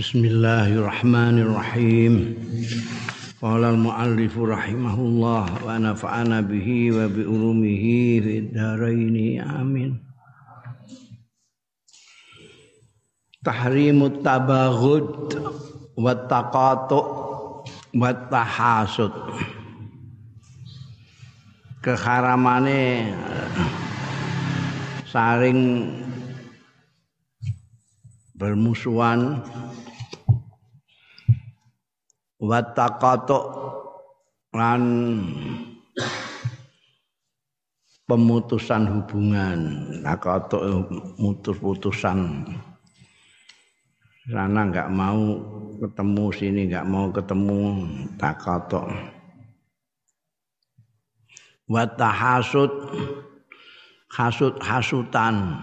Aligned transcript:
Bismillahirrahmanirrahim. 0.00 2.32
Qala 3.36 3.76
al-muallif 3.76 4.32
rahimahullah 4.32 5.60
wa 5.60 5.76
nafa'ana 5.76 6.40
bihi 6.40 6.88
wa 6.88 7.04
bi 7.04 7.20
ulumihi 7.20 8.24
fid 8.24 8.56
amin. 8.56 10.00
Tahrimut 13.44 14.24
tabaghud 14.24 15.36
wa 16.00 16.16
taqatu 16.16 17.00
wa 17.92 18.08
tahasud. 18.32 19.12
Keharamane 21.84 23.12
saring 25.04 25.92
bermusuhan 28.40 29.44
wataqatu 32.40 33.38
lan 34.56 34.82
pemutusan 38.08 38.82
hubungan. 38.90 39.58
Taqatu 40.02 40.58
mutus-putusan 41.20 42.18
sana 44.30 44.60
nggak 44.66 44.88
mau 44.90 45.38
ketemu 45.78 46.24
sini 46.34 46.60
nggak 46.66 46.88
mau 46.88 47.06
ketemu. 47.14 47.60
Taqatu 48.18 48.82
watahasud 51.70 52.72
hasud 54.10 54.58
hasutan 54.58 55.54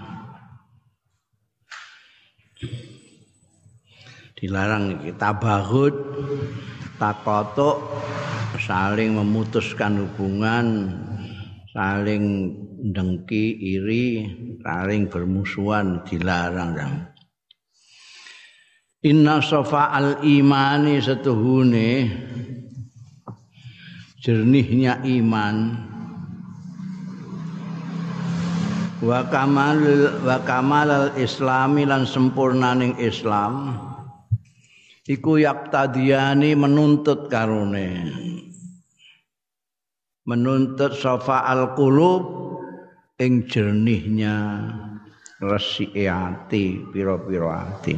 dilarang 4.37 5.01
kita 5.01 5.33
bahut 5.41 5.93
takotok 7.01 7.81
saling 8.61 9.17
memutuskan 9.17 10.05
hubungan 10.05 10.93
saling 11.73 12.53
dengki 12.93 13.57
iri 13.57 14.29
saling 14.61 15.09
bermusuhan 15.09 16.05
dilarang 16.05 16.77
Inna 19.05 19.45
sofa 19.45 19.93
al 19.93 20.25
imani 20.25 20.97
setuhune 20.97 22.11
jernihnya 24.19 25.05
iman. 25.05 25.55
Wa 28.99 29.29
kamal 29.29 29.79
wa 30.25 30.41
kamal 30.43 30.89
al 30.89 31.07
islami 31.15 31.85
lan 31.85 32.09
sempurnaning 32.09 32.97
islam 32.97 33.86
iku 35.07 35.39
yaktadiyani 35.39 36.53
menuntut 36.53 37.31
karone 37.31 37.89
menuntut 40.27 40.91
sofa 40.91 41.47
al 41.47 41.73
qulub 41.73 42.23
ing 43.17 43.47
jernihnya. 43.47 44.35
Resike 45.37 46.09
ati 46.09 46.81
pira-pira 46.89 47.69
ati. 47.69 47.93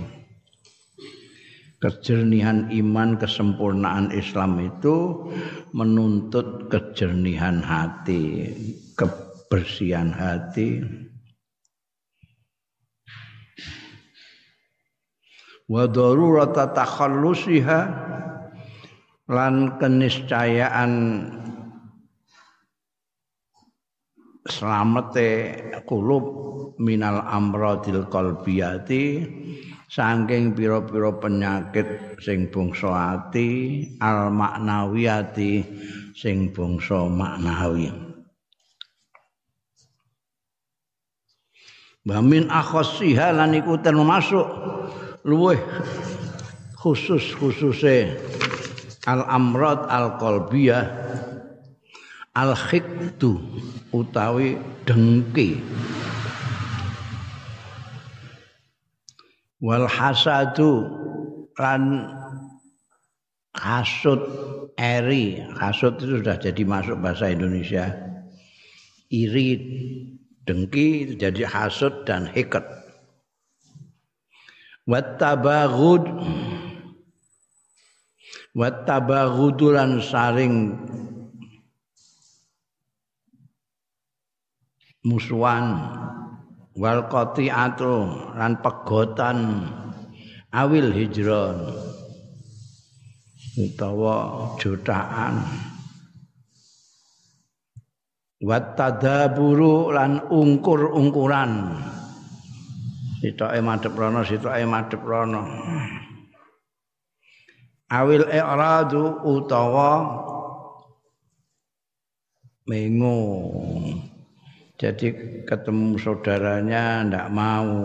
Kejernihan 1.79 2.67
iman 2.67 3.15
kesempurnaan 3.15 4.11
Islam 4.11 4.59
itu 4.59 5.31
menuntut 5.71 6.67
kejernihan 6.67 7.63
hati 7.63 8.51
kebersihan 8.99 10.11
hati 10.11 10.83
wa 15.69 15.85
darurata 15.85 16.73
takhallusiha 16.73 17.79
lan 19.29 19.77
keniscayaan 19.77 20.93
selamete 24.49 25.29
kulub 25.85 26.25
minal 26.81 27.21
amradil 27.29 28.09
qalbiyati 28.09 29.21
saking 29.85 30.57
pira-pira 30.57 31.13
penyakit 31.21 32.17
sing 32.17 32.49
bangsa 32.49 32.89
ati 33.17 33.49
al 34.01 34.33
maknawiyati 34.33 35.65
sing 36.17 36.49
bangsa 36.49 37.05
maknawi. 37.05 37.93
Wa 42.09 42.25
min 42.25 42.49
akhassiha 42.49 43.37
lan 43.37 43.53
iku 43.53 43.77
termasuk 43.81 44.47
luweh 45.27 45.59
khusus 46.79 47.35
khususe 47.35 48.15
al 49.03 49.23
amrad 49.27 49.83
al 49.91 50.15
qalbiyah 50.15 50.87
al 52.39 52.55
khiktu 52.55 53.35
utawi 53.91 54.55
dengki. 54.87 55.59
Wal 59.59 59.91
hasadu 59.91 60.87
lan 61.59 62.07
hasud 63.59 64.23
eri. 64.79 65.43
Hasud 65.59 65.99
itu 65.99 66.23
sudah 66.23 66.39
jadi 66.39 66.63
masuk 66.63 66.95
bahasa 67.03 67.27
Indonesia. 67.27 67.91
Iri 69.11 69.59
dengki 70.47 71.19
jadi 71.19 71.43
hasud 71.43 72.07
dan 72.07 72.31
hikat 72.31 72.63
wattabaghud. 74.89 76.03
Wattabaghudulan 78.57 80.01
saring 80.01 80.73
musuhan. 85.05 85.65
Wal 86.73 87.05
qati'atu. 87.05 87.93
Lan 88.33 88.57
pegotan. 88.65 89.37
Awil 90.49 90.89
hijron. 90.89 91.69
Utawa 93.59 94.17
jutaan. 94.57 95.45
Wattadaburu 98.39 99.91
lan 99.91 100.23
ungkur-ungkuran 100.31 101.75
sitoke 103.19 103.59
madhep 103.59 103.93
rono 103.93 104.23
sitoke 104.23 104.63
madhep 104.65 105.01
rono. 105.03 105.41
Awil 107.89 108.29
i'radu 108.29 109.21
utawa 109.25 109.89
mengo 112.69 113.17
jadi 114.79 115.07
ketemu 115.43 115.99
saudaranya 115.99 117.03
ndak 117.05 117.27
mau. 117.33 117.75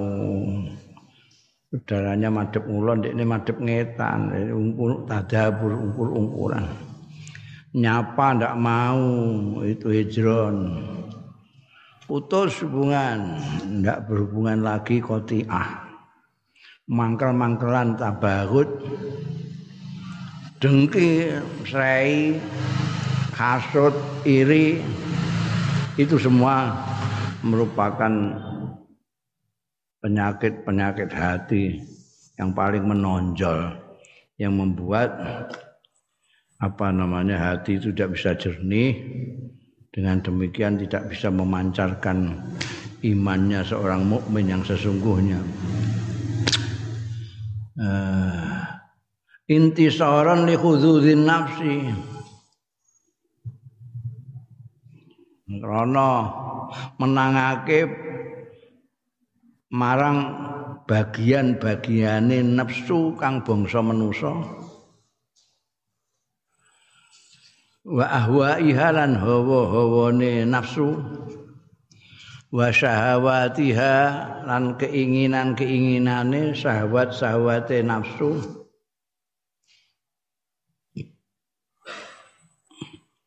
Saudaranya 1.75 2.31
madhep 2.31 2.65
ngulon 2.71 3.03
ini 3.03 3.25
madhep 3.27 3.59
ngetan. 3.59 4.31
Ungkur 4.55 5.11
tadabur 5.11 5.75
ungkur-ungkuran 5.75 6.94
nyapa 7.75 8.39
ndak 8.39 8.55
mau 8.55 9.03
itu 9.67 9.91
hijron 9.91 10.56
putus 12.04 12.60
hubungan. 12.65 13.41
Ndak 13.65 14.09
berhubungan 14.09 14.60
lagi 14.60 15.00
kotiah 15.00 15.84
mangkel-mangkelan 16.88 17.97
tabarut. 17.97 18.69
Dengki 20.60 21.32
serai 21.69 22.41
kasut 23.37 23.93
iri. 24.25 24.81
Itu 25.94 26.19
semua 26.19 26.75
merupakan 27.44 28.10
penyakit-penyakit 30.03 31.10
hati 31.12 31.81
yang 32.34 32.50
paling 32.50 32.82
menonjol 32.82 33.78
yang 34.34 34.58
membuat 34.58 35.14
apa 36.58 36.87
namanya 36.90 37.38
hati 37.38 37.79
itu 37.79 37.94
tidak 37.94 38.19
bisa 38.19 38.34
jernih 38.34 38.90
dengan 39.94 40.19
demikian 40.19 40.75
tidak 40.82 41.06
bisa 41.14 41.31
memancarkan 41.31 42.35
imannya 43.06 43.62
seorang 43.62 44.02
mukmin 44.02 44.50
yang 44.50 44.67
sesungguhnya. 44.67 45.38
Uh, 47.79 48.58
intisaran 49.46 50.50
li 50.50 50.58
khudzudin 50.58 51.23
nafsi. 51.23 51.94
Karena 55.46 56.08
menangake 56.99 57.87
marang 59.70 60.19
bagian-bagiane 60.91 62.43
nafsu 62.43 63.14
kang 63.14 63.46
bangsa 63.46 63.79
manusa 63.79 64.63
wa 67.84 68.08
ahwaiha 68.08 68.96
lan 68.96 69.12
hawa-hawane 69.20 70.48
nafsu. 70.48 70.96
Wa 72.54 72.70
syahawatiha 72.70 73.94
lan 74.46 74.78
keinginan-keinginane 74.78 76.54
syahwat-syahwate 76.56 77.82
nafsu. 77.84 78.40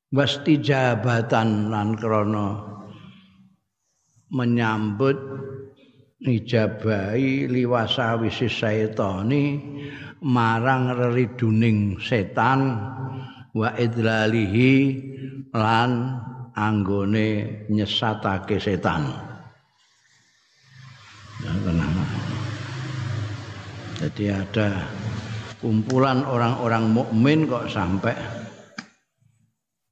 Wastijabatan 0.08 1.68
lan 1.68 2.00
krana 2.00 2.64
menyambut 4.32 5.20
ijabahi 6.24 7.52
liwasa 7.52 8.16
wisis 8.16 8.56
syaitani 8.56 9.60
marang 10.24 10.96
reriduning 10.96 12.00
setan 12.00 12.80
wa 13.58 13.74
idlalihi 13.74 14.74
lan 15.58 16.22
anggone 16.54 17.66
nyesatake 17.74 18.62
setan. 18.62 19.10
Ya, 21.42 21.54
Jadi 23.98 24.30
ada 24.30 24.86
kumpulan 25.58 26.22
orang-orang 26.22 26.94
mukmin 26.94 27.50
kok 27.50 27.70
sampai 27.70 28.14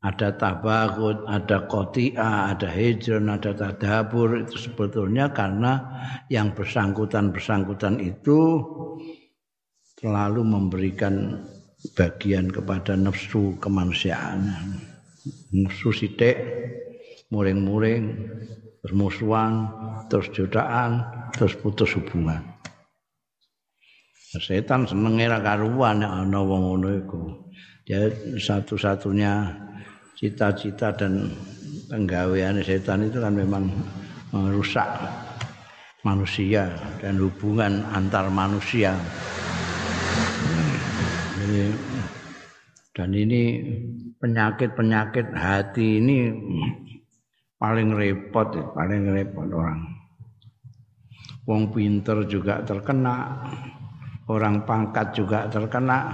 ada 0.06 0.29
tabakut, 0.38 1.25
ada 1.25 1.65
kotia, 1.65 2.53
ada 2.53 2.69
hijron, 2.69 3.25
ada 3.25 3.57
tadabur 3.57 4.45
itu 4.45 4.69
sebetulnya 4.69 5.33
karena 5.33 5.81
yang 6.29 6.53
bersangkutan-bersangkutan 6.53 7.97
itu 7.97 8.62
selalu 9.97 10.45
memberikan 10.45 11.41
bagian 11.94 12.50
kepada 12.50 12.98
nafsu 12.98 13.54
kemanusiaan. 13.62 14.50
Nafsu 15.54 15.94
sithik 15.94 16.38
muring-muring 17.30 18.30
bermusuhan 18.82 19.70
terus 20.10 20.30
jutaan 20.34 21.06
terus 21.34 21.58
putus 21.58 21.94
hubungan. 21.98 22.42
Setan 24.36 24.84
seneng 24.84 25.16
era 25.18 25.40
karuan 25.40 26.04
ana 26.04 26.40
wong 26.44 26.62
ngono 26.68 26.90
iku. 26.92 27.22
Ya 27.88 28.12
satu-satunya 28.36 29.48
cita-cita 30.18 30.92
dan 30.92 31.32
penggawean 31.88 32.60
setan 32.66 33.08
itu 33.08 33.24
kan 33.24 33.32
memang 33.32 33.72
merusak 34.36 34.90
manusia 36.04 36.70
dan 37.00 37.18
hubungan 37.18 37.82
antar 37.96 38.28
manusia. 38.28 38.94
Dan 42.95 43.09
ini 43.12 43.59
penyakit-penyakit 44.18 45.36
hati 45.36 46.00
ini 46.00 46.31
paling 47.59 47.92
repot, 47.92 48.56
paling 48.71 49.03
repot 49.12 49.47
orang. 49.51 49.81
Wong 51.45 51.69
pinter 51.69 52.25
juga 52.25 52.65
terkena, 52.65 53.45
orang 54.31 54.65
pangkat 54.65 55.13
juga 55.13 55.45
terkena. 55.51 56.09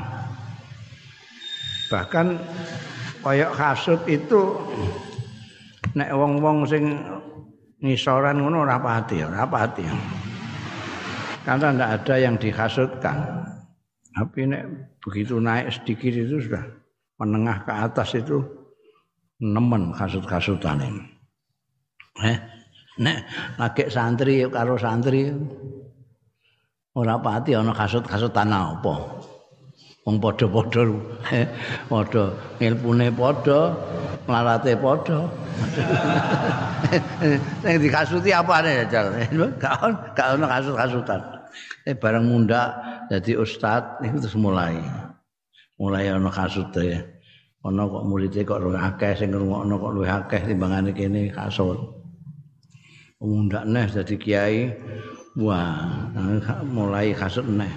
Bahkan 1.87 2.27
koyok 3.23 3.51
kasut 3.55 4.01
itu 4.07 4.57
nek 5.95 6.11
wong-wong 6.11 6.67
sing 6.67 6.97
ngisoran 7.79 8.39
ngono 8.39 8.63
ora 8.63 8.79
pati, 8.79 9.23
ora 9.23 9.43
pati. 9.47 9.85
Karena 11.41 11.73
tidak 11.73 11.91
ada 12.01 12.15
yang 12.21 12.35
dihasutkan. 12.37 13.17
Tapi 14.11 14.43
nek 14.43 14.63
begitu 14.99 15.39
naik 15.39 15.71
sedikit 15.71 16.11
itu 16.11 16.43
sudah 16.43 16.63
menengah 17.15 17.63
ke 17.63 17.71
atas 17.71 18.19
itu 18.19 18.43
nemen 19.39 19.95
kasut-kasutan 19.95 20.83
ini. 20.83 21.03
Eh, 22.21 22.37
nek 22.99 23.17
lagi 23.55 23.87
santri 23.87 24.43
karo 24.51 24.75
santri 24.75 25.31
ora 26.91 27.15
pati 27.23 27.55
ana 27.55 27.71
kasut-kasutan 27.71 28.51
apa. 28.51 28.95
Wong 30.01 30.17
padha-padha 30.17 30.81
eh, 31.29 31.45
padha 31.85 32.33
ngilpune 32.59 33.07
padha, 33.15 33.59
nglarate 34.27 34.73
padha. 34.75 35.19
Sing 37.63 37.75
dikasuti 37.79 38.33
apane 38.33 38.89
jajal? 38.89 39.13
Gak 39.61 40.27
ono 40.35 40.45
kasut-kasutan. 40.49 41.40
Eh 41.81 41.97
bareng 41.97 42.29
munda 42.29 42.77
jadi 43.09 43.41
ustad 43.41 44.01
itu 44.05 44.21
terus 44.21 44.37
mulai. 44.37 44.77
mulai 45.81 46.13
ana 46.13 46.29
kasute 46.29 46.93
ana 47.65 47.89
kok 47.89 48.05
muridé 48.05 48.45
kok 48.45 48.61
luwih 48.61 48.77
akeh 48.77 49.17
sing 49.17 49.33
ngrungokno 49.33 49.81
kok 49.81 49.93
luwih 49.97 50.13
akeh 50.13 50.41
timbangane 50.45 50.93
kene 50.93 51.33
kasut. 51.33 51.77
Mundak 53.17 53.65
neh 53.65 53.85
dadi 53.89 54.15
kiai 54.17 54.69
wah 55.41 56.05
mulai 56.69 57.17
kasut 57.17 57.49
neh. 57.49 57.69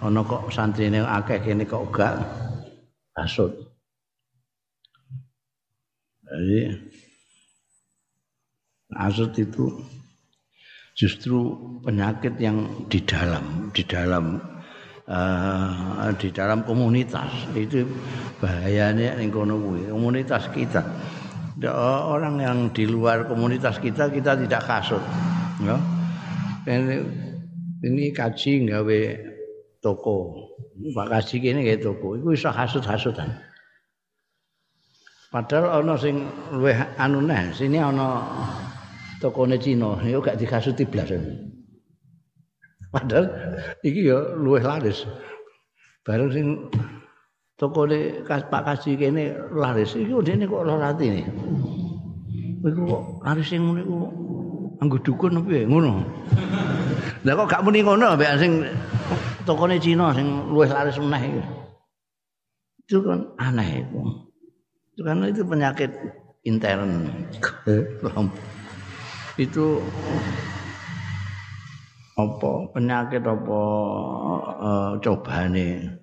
Ana 0.00 0.24
kok 0.24 0.48
santrine 0.48 1.04
akeh 1.04 1.40
kene 1.44 1.68
kok 1.68 1.84
gak 1.92 2.16
kasut. 3.12 3.52
Jadi 6.24 6.60
kasut 8.88 9.32
itu 9.36 9.64
justru 10.92 11.56
penyakit 11.80 12.36
yang 12.36 12.88
di 12.88 13.00
dalam 13.04 13.72
di 13.72 13.82
dalam 13.84 14.40
uh, 15.08 16.12
di 16.16 16.28
dalam 16.30 16.64
komunitas. 16.64 17.30
Itu 17.56 17.88
bahayanya 18.38 19.16
ning 19.18 19.32
kono 19.32 19.58
komunitas 19.88 20.48
kita. 20.52 20.82
Orang 22.08 22.42
yang 22.42 22.58
di 22.74 22.88
luar 22.88 23.28
komunitas 23.28 23.78
kita 23.78 24.10
kita 24.10 24.34
tidak 24.34 24.62
kasut 24.66 25.02
ya. 25.62 25.76
Ini, 26.62 26.96
ini 27.82 28.04
kaji 28.14 28.66
nggawe 28.66 29.00
toko. 29.82 30.48
Pak 30.94 31.06
kaji 31.06 31.34
kene 31.38 31.60
gawe 31.62 31.78
toko 31.78 32.18
iku 32.18 32.28
iso 32.34 32.50
hasut-hasutan. 32.50 33.30
Padahal 35.32 35.80
ana 35.80 35.96
sing 35.96 36.28
luwih 36.52 36.76
anu 37.00 37.24
neh 37.24 37.56
sini 37.56 37.80
ana 37.80 38.20
tokone 39.22 39.54
Cina 39.62 40.02
yo 40.02 40.18
gak 40.18 40.34
dikasuti 40.42 40.82
blas 40.82 41.14
Padahal 42.92 43.24
iki 43.80 44.04
ya 44.04 44.36
luwih 44.36 44.60
laris. 44.60 45.08
Bareng 46.04 46.28
sing 46.28 46.46
tokone 47.56 48.20
Pak 48.28 48.62
Kaji 48.68 49.00
kene 49.00 49.32
laris. 49.48 49.96
Iki 49.96 50.12
dene 50.20 50.44
kok 50.44 50.60
ora 50.60 50.92
atine. 50.92 51.24
Iku 52.60 52.80
kok 52.84 53.02
laris 53.24 53.48
sing 53.48 53.64
ngene 53.64 53.80
iku 53.88 53.98
anggo 54.84 54.98
dukun 55.00 55.40
apa 55.40 55.64
ngono. 55.64 56.04
Lah 57.24 57.32
kok 57.32 57.48
gak 57.48 57.64
muni 57.64 57.80
ngono 57.80 58.12
mbek 58.12 58.36
sing 58.36 58.60
tokone 59.48 59.80
Cina 59.80 60.12
sing 60.12 60.52
luwih 60.52 60.68
laris 60.68 61.00
meneh 61.00 61.22
iki. 61.32 61.42
Itu 62.84 63.00
kan 63.08 63.24
aneh 63.40 63.88
itu. 63.88 64.00
Itu 64.92 65.00
karena 65.00 65.32
itu 65.32 65.40
penyakit 65.48 65.96
intern. 66.44 67.08
itu 69.40 69.80
apa? 72.18 72.52
penyakit 72.72 73.22
apa 73.24 73.62
uh, 74.60 74.92
cobane? 75.00 76.00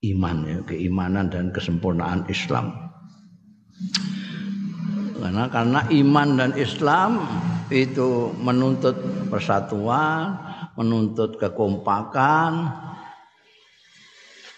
Iman 0.00 0.48
ya 0.48 0.58
keimanan 0.64 1.28
dan 1.28 1.52
kesempurnaan 1.52 2.24
Islam. 2.32 2.72
Karena 5.20 5.44
karena 5.52 5.80
iman 5.92 6.28
dan 6.40 6.52
Islam 6.56 7.20
itu 7.68 8.34
menuntut 8.40 8.96
persatuan 9.30 10.34
menuntut 10.74 11.38
kekompakan 11.38 12.66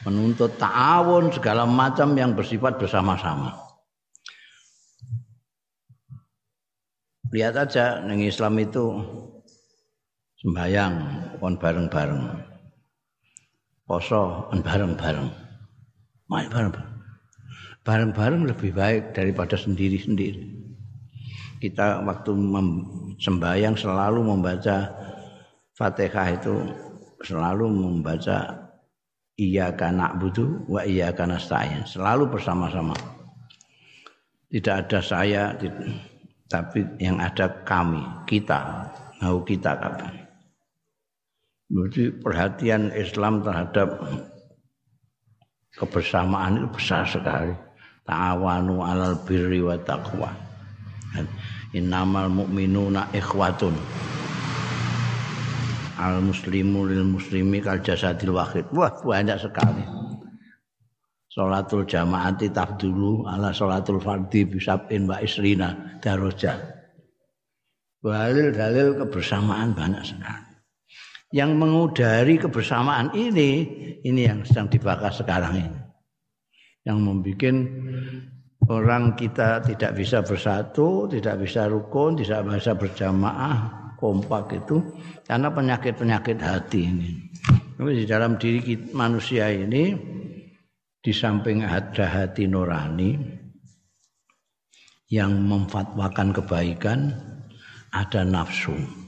menuntut 0.03 0.57
ta'awun 0.57 1.31
segala 1.31 1.69
macam 1.69 2.17
yang 2.17 2.33
bersifat 2.33 2.81
bersama-sama 2.81 3.62
lihat 7.33 7.57
aja 7.57 8.05
ning 8.05 8.29
Islam 8.29 8.61
itu 8.61 8.85
sembayang 10.45 10.95
kon 11.41 11.57
bareng-bareng. 11.57 12.23
Poso 13.89 14.53
kon 14.53 14.61
bareng-bareng. 14.61 15.29
Main 16.29 16.49
bareng-bareng. 16.53 16.93
Bareng-bareng 17.83 18.43
lebih 18.47 18.71
baik 18.77 19.17
daripada 19.17 19.57
sendiri-sendiri. 19.59 20.61
Kita 21.59 22.05
waktu 22.05 22.31
sembayang 23.19 23.75
selalu 23.75 24.21
membaca 24.23 24.93
Fatihah 25.73 26.29
itu 26.37 26.55
selalu 27.25 27.71
membaca 27.71 28.69
iya 29.39 29.73
karena 29.73 30.13
butuh 30.19 30.69
wa 30.69 30.83
iya 30.85 31.15
karena 31.15 31.39
saya 31.41 31.87
selalu 31.87 32.29
bersama-sama 32.29 32.93
tidak 34.53 34.85
ada 34.87 34.99
saya 35.01 35.43
tapi 36.53 36.85
yang 37.01 37.17
ada 37.17 37.49
kami 37.65 38.05
kita 38.29 38.93
mau 39.25 39.41
kita 39.41 39.73
kapan 39.81 40.23
Berarti 41.73 42.13
perhatian 42.21 42.93
Islam 42.93 43.41
terhadap 43.41 43.97
kebersamaan 45.73 46.61
itu 46.61 46.69
besar 46.69 47.09
sekali. 47.09 47.57
Ta'awanu 48.05 48.85
alal 48.85 49.17
birri 49.25 49.65
wa 49.65 49.81
taqwa. 49.81 50.29
innamal 51.73 52.29
mu'minuna 52.29 53.09
ikhwatun 53.17 53.73
al 55.97 56.21
muslimu 56.21 56.85
lil 56.85 57.05
muslimi 57.05 57.65
kal 57.65 57.81
jasadil 57.81 58.37
wahid 58.37 58.69
wah 58.77 58.93
banyak 59.01 59.41
sekali 59.41 59.81
Salatul 61.33 61.89
jamaati 61.89 62.53
dulu 62.77 63.25
ala 63.25 63.57
salatul 63.57 63.97
fardhi 63.97 64.45
bisabin 64.45 65.09
wa 65.09 65.17
isrina 65.17 65.97
darajat. 66.05 66.61
Dalil-dalil 68.05 69.01
kebersamaan 69.01 69.73
banyak 69.73 70.05
sekali. 70.05 70.53
Yang 71.33 71.51
mengudari 71.57 72.37
kebersamaan 72.37 73.17
ini, 73.17 73.65
ini 74.05 74.21
yang 74.29 74.45
sedang 74.45 74.69
dibahas 74.69 75.25
sekarang 75.25 75.55
ini. 75.57 75.81
Yang 76.85 76.99
membuat 77.01 77.57
orang 78.69 79.17
kita 79.17 79.65
tidak 79.65 79.97
bisa 79.97 80.21
bersatu, 80.21 81.09
tidak 81.09 81.41
bisa 81.41 81.65
rukun, 81.65 82.21
tidak 82.21 82.45
bisa 82.45 82.77
berjamaah, 82.77 83.57
kompak 83.97 84.53
itu 84.61 84.85
karena 85.25 85.49
penyakit-penyakit 85.49 86.37
hati 86.45 86.81
ini. 86.93 87.11
Tapi 87.81 87.91
di 87.97 88.05
dalam 88.05 88.37
diri 88.37 88.77
manusia 88.93 89.49
ini 89.49 89.97
di 91.03 91.11
samping 91.11 91.67
ada 91.67 92.07
hati 92.07 92.47
nurani 92.47 93.19
yang 95.11 95.35
memfatwakan 95.45 96.31
kebaikan 96.33 97.13
ada 97.91 98.23
nafsu 98.23 99.03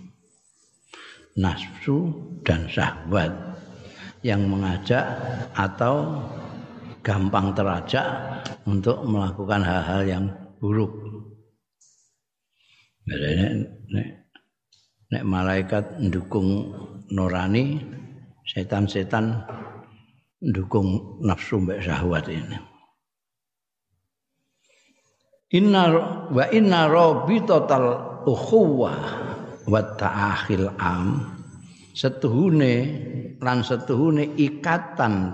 nafsu 1.34 2.14
dan 2.46 2.66
syahwat 2.70 3.30
yang 4.24 4.46
mengajak 4.48 5.04
atau 5.52 6.22
gampang 7.04 7.52
terajak 7.52 8.06
untuk 8.64 9.04
melakukan 9.04 9.60
hal-hal 9.60 10.02
yang 10.08 10.24
buruk. 10.56 10.96
Nek, 13.04 13.20
nek, 13.92 14.08
nek 15.12 15.24
malaikat 15.28 16.00
mendukung 16.00 16.72
nurani, 17.12 17.84
setan-setan 18.48 19.44
dukung 20.52 21.20
nafsu 21.24 21.56
mbek 21.62 21.80
syahwat 21.80 22.28
ini. 22.28 22.58
Inna 25.54 25.84
wa 26.28 26.44
inna 26.50 26.90
total 27.46 27.86
ukhuwah 28.26 29.00
wa 29.64 29.80
ta'akhil 29.80 30.68
am. 30.76 31.32
Setuhune 31.94 32.74
lan 33.38 33.62
setuhune 33.62 34.34
ikatan 34.34 35.30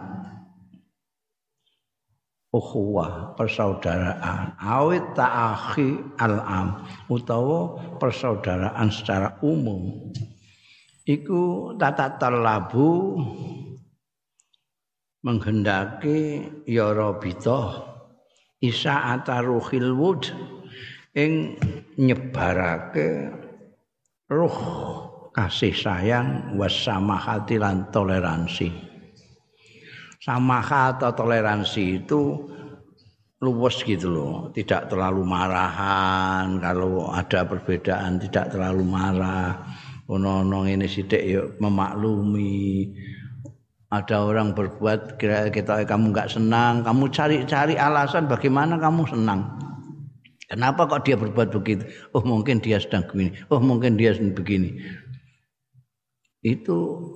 ukhuwah 2.52 3.32
persaudaraan. 3.38 4.60
Awit 4.60 5.16
ta'akhi 5.16 6.20
al-am 6.20 6.84
utawa 7.08 7.80
persaudaraan 7.96 8.92
secara 8.92 9.40
umum. 9.40 10.12
Iku 11.08 11.74
tata 11.80 12.20
talabu 12.20 13.16
menghendaki 15.20 16.48
ya 16.64 16.96
rabita 16.96 17.84
isa 18.60 19.16
ataruhil 19.16 19.92
wud 19.96 20.28
ing 21.16 21.56
nyebarake 21.96 23.32
ruh 24.28 24.58
kasih 25.32 25.74
sayang 25.74 26.58
wasamahati 26.58 27.56
lan 27.56 27.88
toleransi. 27.88 28.68
Samaha 30.20 30.92
atau 30.92 31.16
toleransi 31.16 32.04
itu 32.04 32.20
luwes 33.40 33.80
gitu 33.80 34.12
loh 34.12 34.34
tidak 34.52 34.92
terlalu 34.92 35.24
marahan. 35.24 36.60
Kalau 36.60 37.08
ada 37.08 37.48
perbedaan 37.48 38.20
tidak 38.20 38.52
terlalu 38.52 38.84
marah. 38.84 39.64
Ono-ono 40.10 40.66
ini 40.66 40.90
sithik 40.90 41.22
ya 41.22 41.46
memaklumi 41.62 42.90
ada 43.90 44.22
orang 44.22 44.54
berbuat 44.54 45.18
kira 45.18 45.50
kita 45.50 45.82
kamu 45.82 46.14
nggak 46.14 46.30
senang, 46.30 46.86
kamu 46.86 47.10
cari-cari 47.10 47.74
alasan 47.74 48.30
bagaimana 48.30 48.78
kamu 48.78 49.02
senang. 49.10 49.50
Kenapa 50.46 50.86
kok 50.86 51.06
dia 51.06 51.18
berbuat 51.18 51.50
begitu? 51.50 51.86
Oh 52.14 52.22
mungkin 52.22 52.58
dia 52.62 52.78
sedang 52.78 53.06
begini. 53.06 53.34
Oh 53.50 53.62
mungkin 53.62 53.94
dia 53.98 54.14
sedang 54.14 54.34
begini. 54.34 54.78
Itu 56.42 57.06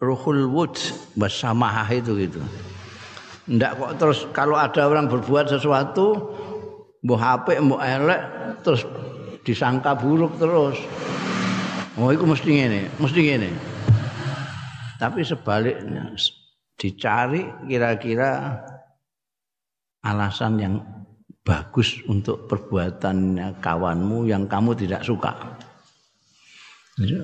ruhul 0.00 0.48
wud 0.48 0.76
bersamah 1.16 1.88
itu 1.92 2.16
gitu. 2.20 2.40
Ndak 3.48 3.72
kok 3.76 3.92
terus 4.00 4.18
kalau 4.32 4.56
ada 4.56 4.88
orang 4.88 5.08
berbuat 5.08 5.52
sesuatu 5.52 6.36
mbok 7.04 7.20
HP 7.20 7.46
mbok 7.64 7.80
elek 7.84 8.20
terus 8.64 8.88
disangka 9.44 9.92
buruk 9.96 10.36
terus. 10.40 10.80
Oh 12.00 12.12
itu 12.12 12.24
mesti 12.24 12.48
ngene, 12.48 12.80
mesti 12.96 13.20
ngene. 13.24 13.73
Tapi 15.04 15.20
sebaliknya 15.20 16.16
dicari 16.80 17.44
kira-kira 17.68 18.56
alasan 20.00 20.56
yang 20.56 20.80
bagus 21.44 22.00
untuk 22.08 22.48
perbuatannya 22.48 23.60
kawanmu 23.60 24.32
yang 24.32 24.48
kamu 24.48 24.72
tidak 24.72 25.04
suka. 25.04 25.60
Jadi, 26.96 27.20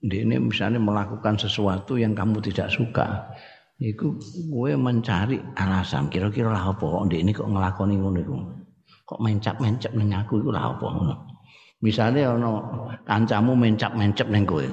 ini 0.00 0.40
misalnya 0.40 0.80
melakukan 0.80 1.36
sesuatu 1.36 2.00
yang 2.00 2.16
kamu 2.16 2.40
tidak 2.40 2.72
suka, 2.72 3.28
itu 3.76 4.16
gue 4.48 4.72
mencari 4.80 5.36
alasan 5.60 6.08
kira-kira 6.08 6.56
lah 6.56 6.72
apa 6.72 6.80
kok 6.80 7.04
ini 7.12 7.36
kok 7.36 7.52
ngelakoni 7.52 8.00
ngono 8.00 8.18
iku. 8.24 8.36
Kok 9.04 9.20
mencap-mencap 9.20 9.92
ning 9.92 10.16
aku 10.16 10.40
iku 10.40 10.56
lah 10.56 10.72
apa 10.72 10.86
ngono. 10.88 11.14
Misalnya 11.84 12.32
ono 12.32 12.50
kancamu 13.04 13.52
mencap-mencap 13.52 14.26
ning 14.32 14.48
kowe. 14.48 14.64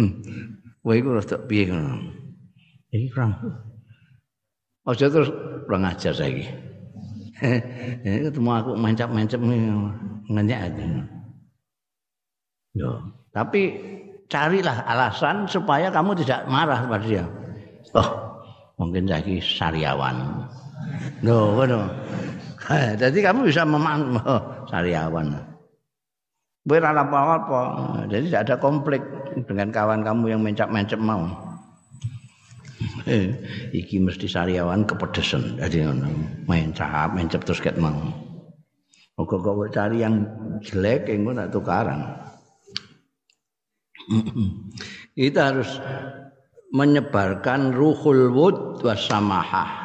Hmm. 0.00 0.63
Kowe 0.84 0.92
iku 0.92 1.16
rada 1.16 1.40
piye 1.48 1.64
ngono. 1.72 1.96
Iki 2.92 3.08
kurang. 3.16 3.32
Aja 4.84 5.08
terus 5.08 5.32
kurang 5.64 5.88
ajar 5.88 6.12
saiki. 6.12 6.44
Ketemu 8.04 8.50
aku 8.52 8.70
mencap-mencap 8.76 9.40
ngenyak 10.28 10.60
aja. 10.60 10.84
Yo, 12.76 12.90
tapi 13.32 13.80
carilah 14.28 14.84
alasan 14.84 15.48
supaya 15.48 15.88
kamu 15.88 16.20
tidak 16.20 16.44
marah 16.52 16.84
pada 16.84 17.06
dia. 17.06 17.24
Oh, 17.96 18.08
mungkin 18.76 19.08
saya 19.08 19.40
sariawan. 19.40 20.44
Loh, 21.24 21.56
ngono. 21.56 21.88
Jadi 23.00 23.18
kamu 23.24 23.48
bisa 23.48 23.64
memang 23.64 24.20
oh, 24.20 24.42
sariawan. 24.70 25.53
Kowe 26.64 26.80
apa-apa. 26.80 27.60
Jadi 28.08 28.32
tidak 28.32 28.42
ada 28.48 28.56
konflik 28.56 29.04
dengan 29.44 29.68
kawan 29.68 30.00
kamu 30.00 30.32
yang 30.32 30.40
mencap-mencap 30.40 30.96
mau. 30.96 31.28
Eh, 33.04 33.36
iki 33.76 34.00
mesti 34.00 34.24
sariawan 34.24 34.88
kepedesan. 34.88 35.60
Jadi 35.60 35.84
mencap, 36.48 37.12
mencap 37.12 37.44
terus 37.44 37.60
ket 37.60 37.76
mau. 37.76 38.00
Kok 39.14 39.28
kok 39.28 39.70
cari 39.76 40.00
yang 40.00 40.24
jelek 40.64 41.12
yang 41.12 41.36
nak 41.36 41.52
tukaran. 41.52 42.00
Kita 45.20 45.52
harus 45.52 45.68
menyebarkan 46.72 47.76
ruhul 47.76 48.32
wud 48.32 48.80
wasamahah. 48.82 49.84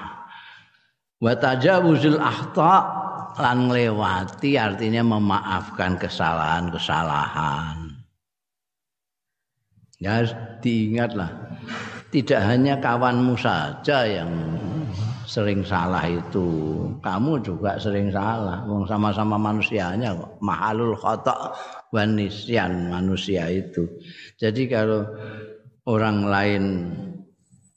Wa 1.20 1.36
tajawuzul 1.36 2.18
akhta' 2.18 2.99
lan 3.40 3.72
lewati 3.72 4.60
artinya 4.60 5.16
memaafkan 5.16 5.96
kesalahan-kesalahan. 5.96 7.96
Ya 10.00 10.24
diingatlah, 10.60 11.32
tidak 12.12 12.40
hanya 12.44 12.80
kawanmu 12.80 13.36
saja 13.40 14.08
yang 14.08 14.32
sering 15.28 15.64
salah 15.64 16.04
itu, 16.08 16.48
kamu 17.00 17.44
juga 17.44 17.80
sering 17.80 18.12
salah. 18.12 18.64
Wong 18.68 18.88
sama-sama 18.88 19.36
manusianya 19.36 20.16
kok. 20.16 20.40
Mahalul 20.40 20.96
khata 20.96 21.56
wa 21.92 22.04
manusia 22.92 23.52
itu. 23.52 23.88
Jadi 24.40 24.72
kalau 24.72 25.04
orang 25.88 26.28
lain 26.28 26.64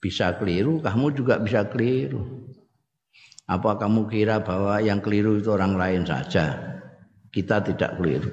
bisa 0.02 0.35
keliru, 0.38 0.83
kamu 0.83 1.14
juga 1.14 1.38
bisa 1.38 1.66
keliru. 1.71 2.42
Apa 3.51 3.75
kamu 3.75 4.07
kira 4.07 4.39
bahwa 4.39 4.79
yang 4.79 5.03
keliru 5.03 5.43
itu 5.43 5.51
orang 5.51 5.75
lain 5.75 6.03
saja? 6.07 6.55
Kita 7.33 7.59
tidak 7.65 7.99
keliru. 7.99 8.31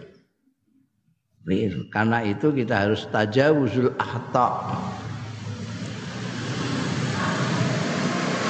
Keliru. 1.45 1.89
Karena 1.89 2.21
itu 2.21 2.53
kita 2.53 2.85
harus 2.85 3.09
tajawuzul 3.09 3.97
ahta. 3.97 4.47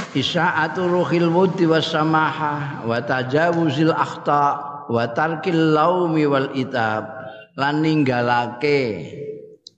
Isa'atu 0.10 0.90
ruhil 0.90 1.30
wuddi 1.30 1.70
was 1.70 1.86
samaha 1.94 2.82
wa 2.82 2.98
tajawuzil 2.98 3.94
akhta 3.94 4.58
wa 4.90 5.06
tarkil 5.14 5.78
laumi 5.78 6.26
wal 6.26 6.50
itab 6.58 7.06
lan 7.54 7.86
ninggalake 7.86 9.06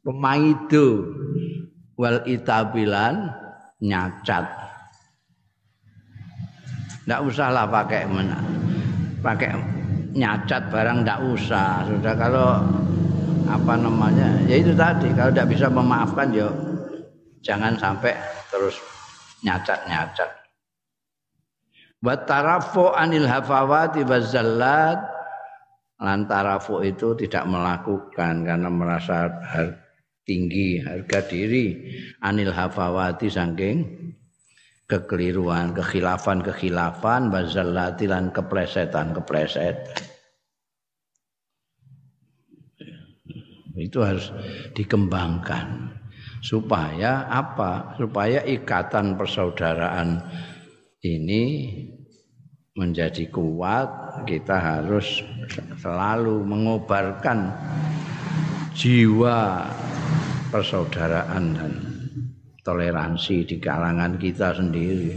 pemaido 0.07 1.11
wal 1.99 2.23
itabilan 2.23 3.27
nyacat 3.83 4.70
Ndak 7.11 7.27
usahlah 7.27 7.67
pakai 7.67 8.07
pakai 9.19 9.51
nyacat 10.15 10.71
barang 10.71 11.03
ndak 11.03 11.19
usah. 11.19 11.83
Sudah 11.83 12.15
kalau 12.15 12.55
apa 13.51 13.73
namanya? 13.75 14.39
Ya 14.47 14.63
itu 14.63 14.71
tadi 14.71 15.11
kalau 15.11 15.27
tidak 15.35 15.51
bisa 15.51 15.67
memaafkan 15.67 16.31
ya 16.31 16.47
jangan 17.43 17.75
sampai 17.75 18.15
terus 18.47 18.79
nyacat-nyacat. 19.43 20.31
Wa 21.99 22.15
tarafu 22.23 22.95
anil 22.95 23.27
hafawati 23.27 24.07
wazallat 24.07 25.03
lan 25.99 26.31
tarafu 26.31 26.79
itu 26.79 27.11
tidak 27.19 27.43
melakukan 27.43 28.47
karena 28.47 28.71
merasa 28.71 29.27
tinggi 30.23 30.79
harga 30.79 31.27
diri 31.27 31.91
anil 32.23 32.55
hafawati 32.55 33.27
saking 33.27 33.83
kekeliruan, 34.91 35.71
kekhilafan-kekhilafan 35.71 37.31
wazallati 37.31 38.11
lan 38.11 38.35
keplesetan-kepleset. 38.35 39.95
Itu 43.79 44.03
harus 44.03 44.35
dikembangkan 44.75 45.95
supaya 46.43 47.31
apa? 47.31 47.95
Supaya 47.95 48.43
ikatan 48.43 49.15
persaudaraan 49.15 50.19
ini 51.07 51.71
menjadi 52.75 53.31
kuat, 53.31 54.23
kita 54.27 54.59
harus 54.59 55.23
selalu 55.79 56.43
mengobarkan 56.43 57.47
jiwa 58.75 59.67
persaudaraan 60.51 61.45
dan 61.55 61.90
toleransi 62.61 63.45
di 63.45 63.57
kalangan 63.57 64.17
kita 64.21 64.53
sendiri. 64.53 65.13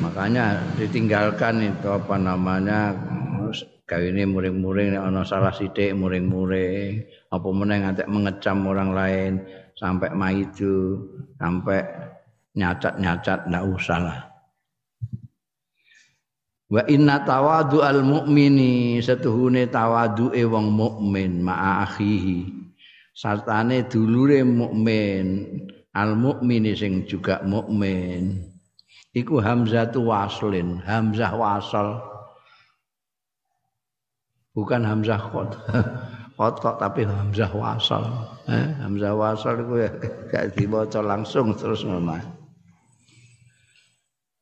Makanya 0.00 0.76
ditinggalkan 0.76 1.64
itu 1.64 1.88
apa 1.88 2.16
namanya 2.16 2.96
ini 3.98 4.22
muring-muring 4.22 4.94
ana 4.94 5.26
salah 5.26 5.50
sithik 5.50 5.90
muring-muring 5.98 7.02
apa 7.34 7.48
meneh 7.50 7.82
ngantek 7.82 8.06
mengecam 8.06 8.62
orang 8.70 8.90
lain 8.94 9.32
sampai 9.74 10.14
maidu 10.14 11.02
sampai 11.34 11.82
nyacat-nyacat 12.54 13.50
ndak 13.50 13.66
usah 13.66 13.98
lah 13.98 14.20
Wa 16.70 16.86
inna 16.86 17.26
tawadu 17.26 17.82
al 17.82 18.06
mukmini 18.06 19.02
setuhune 19.02 19.66
tawadu 19.66 20.30
wong 20.30 20.70
mukmin 20.70 21.42
ma'a 21.42 21.82
akhihi 21.82 22.59
sartane 23.20 23.84
dulure 23.84 24.40
mukmin 24.40 25.44
al 25.92 26.16
mukmini 26.16 26.72
sing 26.72 27.04
juga 27.04 27.44
mukmin. 27.44 28.48
Iku 29.12 29.44
hamzatu 29.44 30.08
waslin 30.08 30.80
hamzah 30.80 31.36
wasal. 31.36 32.00
Bukan 34.56 34.82
hamzah 34.82 35.20
qad 35.30 35.50
kok 36.64 36.76
tapi 36.80 37.04
hamzah 37.04 37.52
wasal. 37.52 38.02
Eh, 38.48 38.66
hamzah 38.80 39.12
wasal 39.12 39.60
iku 39.68 39.74
ya 39.84 39.90
gak 40.32 40.56
diwaca 40.56 41.04
langsung 41.04 41.52
terus 41.52 41.84
ngono. 41.84 42.16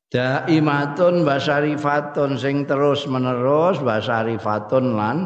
Daimatun 0.08 1.26
basarifatun 1.26 2.40
sing 2.40 2.64
terus 2.64 3.04
menerus 3.04 3.76
basarifatun 3.84 4.96
lan 4.96 5.16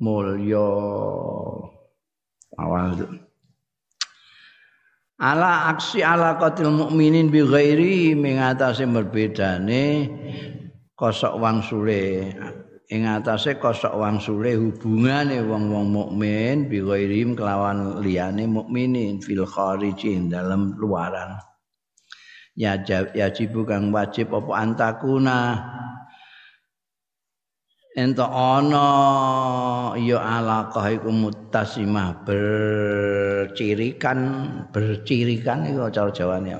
mulya 0.00 0.72
awal 2.58 2.94
ala 5.18 5.72
aksi 5.74 6.02
ala 6.02 6.38
qatil 6.38 6.70
mukminin 6.70 7.30
bi 7.30 7.42
ghairi 7.42 8.14
mengatasi 8.14 8.86
berbedane 8.86 10.06
kosok 10.98 11.38
wang 11.38 11.62
sule 11.62 12.34
ing 12.88 13.04
atase 13.04 13.60
kosok 13.60 13.94
wang 13.94 14.16
sule 14.16 14.56
hubungane 14.56 15.44
wong-wong 15.44 15.92
mukmin 15.92 16.66
bi 16.66 16.80
ghairi 16.80 17.22
kelawan 17.36 18.00
liyane 18.00 18.48
mukminin 18.48 19.20
fil 19.20 19.44
kharijin 19.44 20.32
dalam 20.32 20.74
luaran. 20.74 21.36
Ya 22.58 22.74
yajib 23.14 23.54
kang 23.70 23.94
wajib 23.94 24.34
apa 24.34 24.50
antakuna 24.58 25.38
ento 27.98 28.22
ana 28.22 28.86
ya 29.98 30.22
alaqah 30.22 30.94
iku 30.94 31.10
muttasimah 31.10 32.22
bercirikan 32.22 34.18
bercirikan 34.70 35.66
iku 35.66 35.90
cara 35.90 36.14
jawane 36.14 36.54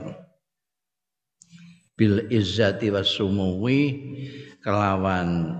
bil 1.94 2.26
izzati 2.26 2.90
wasumuwi 2.90 3.78
kelawan 4.62 5.54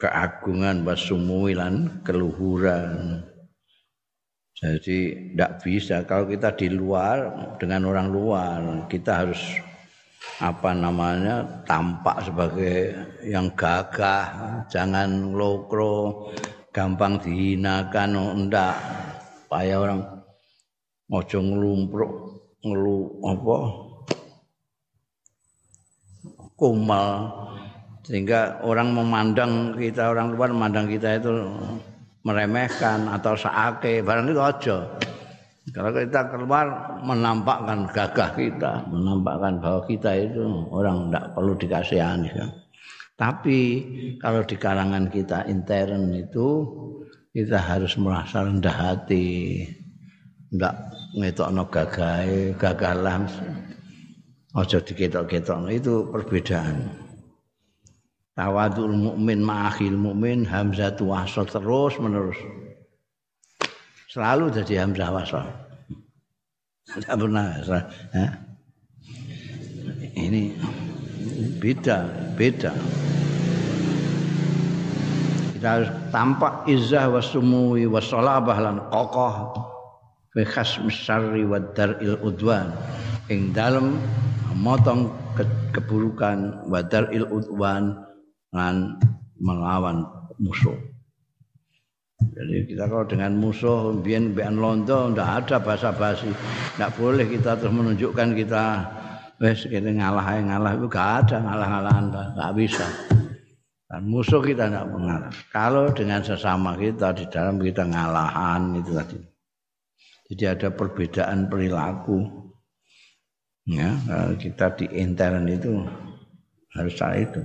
keagungan 0.00 0.82
wasumuwi 0.82 1.54
lan 1.54 2.02
keluhuran. 2.02 3.22
Jadi 4.56 5.32
tidak 5.34 5.52
bisa 5.62 6.06
kalau 6.06 6.26
kita 6.26 6.54
di 6.54 6.70
luar 6.70 7.34
dengan 7.58 7.88
orang 7.88 8.08
luar 8.14 8.60
kita 8.86 9.26
harus 9.26 9.42
apa 10.42 10.74
namanya 10.74 11.46
tampak 11.66 12.26
sebagai 12.26 12.94
yang 13.22 13.50
gagah, 13.54 14.26
jangan 14.66 15.34
lokro, 15.34 16.30
gampang 16.74 17.18
dihinakan, 17.22 18.18
oh, 18.18 18.30
enggak. 18.34 18.76
Supaya 19.44 19.74
orang 19.78 20.00
ojo 21.12 21.38
ngelumpruk, 21.38 22.12
ngelu 22.64 22.98
apa 23.28 23.56
kumal. 26.56 27.08
Sehingga 28.02 28.58
orang 28.66 28.90
memandang 28.98 29.78
kita 29.78 30.10
orang 30.10 30.34
luar 30.34 30.50
memandang 30.50 30.90
kita 30.90 31.22
itu 31.22 31.30
meremehkan 32.26 33.06
atau 33.10 33.34
saake 33.38 34.02
barang 34.02 34.26
itu 34.30 34.42
aja 34.42 34.76
kalau 35.70 35.94
kita 35.94 36.26
keluar 36.34 36.98
menampakkan 37.06 37.86
gagah 37.94 38.34
kita 38.34 38.82
menampakkan 38.90 39.62
bahwa 39.62 39.86
kita 39.86 40.10
itu 40.18 40.42
orang 40.74 41.06
tidak 41.06 41.24
perlu 41.38 41.52
dikasihani 41.54 42.28
kan? 42.34 42.50
Tapi 43.14 43.60
kalau 44.18 44.42
di 44.42 44.58
kalangan 44.58 45.06
kita 45.06 45.46
intern 45.46 46.10
itu 46.18 46.66
kita 47.30 47.62
harus 47.62 47.94
merasa 47.94 48.42
rendah 48.42 48.74
hati 48.74 49.62
tidak 50.50 50.74
ngetokno 51.14 51.70
gagah 51.70 52.26
gagah 52.58 52.94
lah 52.98 53.22
aja 54.58 54.78
diketok-ketok 54.82 55.70
itu 55.70 56.10
perbedaan. 56.10 56.90
Tawadul 58.34 58.96
mukmin 58.96 59.44
ma'akhil 59.44 59.94
mukmin 59.94 60.42
hamzah 60.42 60.96
wasal 60.98 61.46
terus 61.46 62.00
menerus 62.02 62.40
selalu 64.12 64.52
jadi 64.52 64.84
hamzah 64.84 65.08
wasal 65.08 65.48
tidak 66.84 67.16
pernah 67.16 67.46
ya. 68.12 68.28
ini 70.12 70.52
beda 71.56 72.04
beda 72.36 72.76
kita 75.56 75.68
harus 75.80 75.90
tampak 76.12 76.68
izzah 76.68 77.08
wasumuwi 77.08 77.88
wasolabah 77.88 78.58
lan 78.60 78.76
kokoh 78.92 79.56
fi 80.36 80.44
khasmi 80.44 80.92
syarri 80.92 81.48
wa 81.48 81.64
dar'il 81.72 82.20
udwan 82.20 82.68
ing 83.32 83.56
dalem 83.56 83.96
motong 84.60 85.08
keburukan 85.72 86.68
wa 86.68 86.84
dar'il 86.84 87.24
udwan 87.32 87.96
dengan 88.52 89.00
melawan 89.40 90.04
musuh. 90.36 90.91
Jadi 92.30 92.70
kita 92.70 92.86
kalau 92.86 93.04
dengan 93.10 93.34
musuh 93.34 93.98
biar 93.98 94.30
biar 94.30 94.54
londo 94.54 95.10
tidak 95.10 95.30
ada 95.42 95.56
bahasa 95.58 95.90
basi, 95.90 96.30
tidak 96.76 96.94
boleh 96.94 97.26
kita 97.26 97.58
terus 97.58 97.74
menunjukkan 97.74 98.28
kita 98.38 98.64
wes 99.42 99.66
kita 99.66 99.90
ngalah 99.90 100.38
ngalah 100.38 100.72
itu 100.78 100.86
gak 100.86 101.10
ada 101.26 101.36
ngalah 101.42 101.68
ngalahan 101.68 102.04
nggak 102.14 102.52
bisa. 102.54 102.86
Dan 103.90 104.08
musuh 104.08 104.40
kita 104.40 104.72
tidak 104.72 104.88
mengalah. 104.88 105.32
Kalau 105.52 105.90
dengan 105.92 106.24
sesama 106.24 106.78
kita 106.78 107.12
di 107.12 107.28
dalam 107.28 107.60
kita 107.60 107.84
ngalahan 107.84 108.78
itu 108.80 108.90
tadi. 108.96 109.18
Jadi 110.32 110.44
ada 110.48 110.68
perbedaan 110.72 111.50
perilaku. 111.52 112.40
Ya, 113.62 113.94
kita 114.42 114.74
di 114.74 114.90
intern 114.96 115.46
itu 115.46 115.86
harus 116.74 116.98
itu 117.14 117.42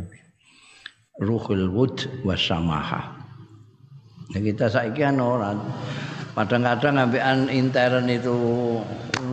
ruhul 1.17 1.73
wud 1.73 1.97
wasamaha. 2.21 3.16
Ya 4.35 4.39
kita 4.43 4.67
saiki 4.67 5.03
kan 5.03 5.19
ora 5.23 5.55
kadang-kadang 6.35 7.01
ambekan 7.01 7.47
intern 7.49 8.05
itu 8.11 8.35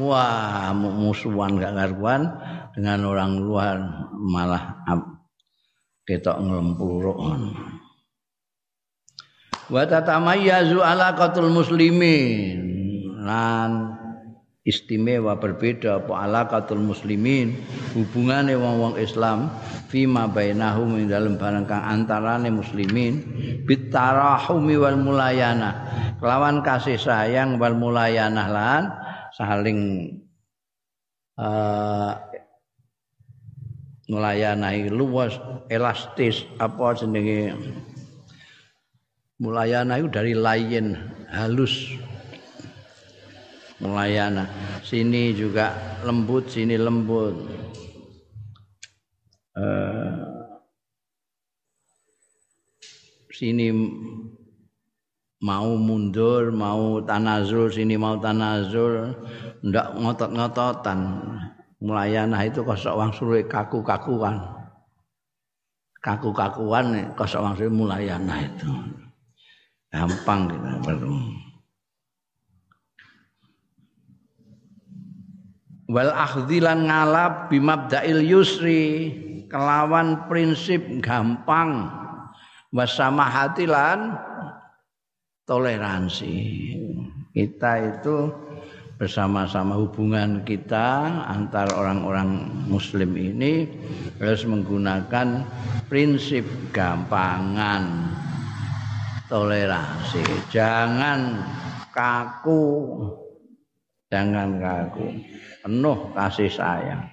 wah 0.01 0.73
musuhan 0.73 1.59
gak 1.61 1.75
karuan 1.75 2.31
dengan 2.73 3.05
orang 3.05 3.33
luar 3.43 3.77
malah 4.19 4.81
ketok 6.07 6.41
ngelempuruk. 6.41 7.19
Wa 9.69 9.83
tatamayyazu 9.89 10.79
ala 10.81 11.17
qatul 11.17 11.49
muslimin 11.49 12.61
lan 13.25 13.94
istimewa 14.65 15.37
berbeda 15.37 16.01
apa 16.01 16.25
alaqatul 16.25 16.81
muslimin 16.81 17.53
hubungane 17.93 18.57
wong-wong 18.57 18.97
Islam 18.97 19.53
fima 19.93 20.25
bainahum 20.25 20.97
ing 20.97 21.13
dalem 21.13 21.37
barang 21.37 21.69
kang 21.69 21.85
antarane 21.85 22.49
muslimin 22.49 23.21
bitarahumi 23.69 24.81
wal 24.81 24.97
mulayana. 24.97 25.85
Kelawan 26.17 26.65
kasih 26.65 26.97
sayang 26.97 27.61
wal 27.61 27.77
mulayana 27.77 28.45
lan 28.49 28.83
saling 29.37 30.09
uh, 31.37 32.17
mulayana 34.09 34.73
luas 34.89 35.37
elastis 35.69 36.49
apa 36.57 36.97
jenenge 36.97 37.53
mulayana 39.37 40.01
itu 40.01 40.09
dari 40.09 40.33
lain 40.33 40.97
halus 41.29 42.01
melayana. 43.83 44.47
Sini 44.85 45.35
juga 45.35 45.75
lembut, 46.07 46.47
sini 46.47 46.79
lembut. 46.79 47.35
Uh, 49.55 50.35
sini 53.31 53.71
mau 55.43 55.75
mundur, 55.79 56.55
mau 56.55 57.03
tanazul, 57.03 57.71
sini 57.71 57.95
mau 57.99 58.19
tanazul, 58.19 59.15
ndak 59.63 59.99
ngotot-ngototan. 59.99 61.01
Melayana 61.85 62.41
itu 62.49 62.65
kosok 62.65 62.97
wang 62.97 63.13
suruh 63.13 63.45
kaku-kakuan. 63.45 64.41
Kaku-kakuan 66.01 67.13
kosok 67.13 67.45
wang 67.45 67.55
suruh 67.61 67.75
mulayana 67.75 68.41
itu. 68.41 68.73
Gampang 69.93 70.49
gitu. 70.49 71.44
Wal 75.95 76.11
akhdilan 76.11 76.91
ngalap 76.91 77.55
bimabdail 77.55 78.19
yusri. 78.27 79.15
Kelawan 79.47 80.27
prinsip 80.27 80.83
gampang. 80.99 81.87
Wasama 82.75 83.31
hatilan 83.31 84.19
toleransi. 85.47 86.35
Kita 87.31 87.79
itu 87.79 88.35
bersama-sama 88.99 89.79
hubungan 89.79 90.43
kita 90.43 91.07
antar 91.31 91.71
orang-orang 91.71 92.51
muslim 92.67 93.15
ini 93.15 93.71
harus 94.19 94.43
menggunakan 94.43 95.47
prinsip 95.87 96.43
gampangan 96.75 98.11
toleransi. 99.31 100.51
Jangan 100.51 101.47
kaku 101.95 102.83
jangan 104.15 104.63
kaku 104.63 105.11
penuh 105.67 106.15
kasih 106.15 106.47
sayang. 106.47 107.11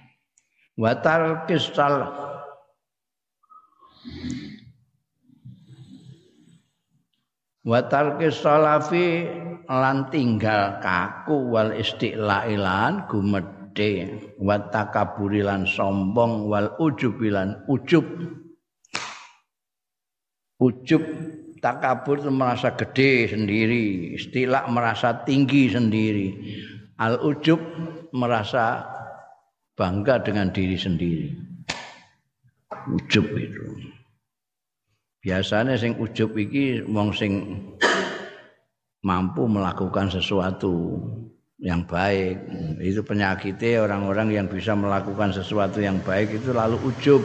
Watar 0.77 1.49
kisal 1.49 2.13
watar 7.65 8.21
kisalafi 8.21 9.25
lan 9.65 10.13
tinggal 10.13 10.77
kaku 10.77 11.49
wal 11.49 11.73
istiqlailan 11.73 13.09
gumedhe. 13.09 14.21
Watakaburilan 14.37 15.65
sombong 15.65 16.45
wal 16.45 16.77
ujubilan 16.77 17.65
ujub. 17.65 18.05
Ujub 20.61 21.01
takabur 21.65 22.21
merasa 22.29 22.77
gede 22.77 23.33
sendiri. 23.33 24.13
Istilah 24.21 24.69
merasa 24.69 25.25
tinggi 25.25 25.65
sendiri 25.73 26.27
al 27.01 27.17
ujub 27.25 27.57
merasa 28.13 28.85
bangga 29.73 30.21
dengan 30.21 30.53
diri 30.53 30.77
sendiri. 30.77 31.33
Ujub 32.93 33.25
itu. 33.33 33.65
Biasanya 35.21 35.73
sing 35.77 35.97
ujub 35.97 36.37
iki 36.37 36.85
wong 36.85 37.09
sing 37.13 37.33
mampu 39.01 39.49
melakukan 39.49 40.13
sesuatu 40.13 41.01
yang 41.57 41.85
baik. 41.89 42.37
Itu 42.81 43.01
penyakitnya 43.01 43.81
orang-orang 43.81 44.33
yang 44.33 44.45
bisa 44.45 44.77
melakukan 44.77 45.33
sesuatu 45.33 45.81
yang 45.81 45.97
baik 46.05 46.37
itu 46.37 46.53
lalu 46.53 46.77
ujub. 46.85 47.21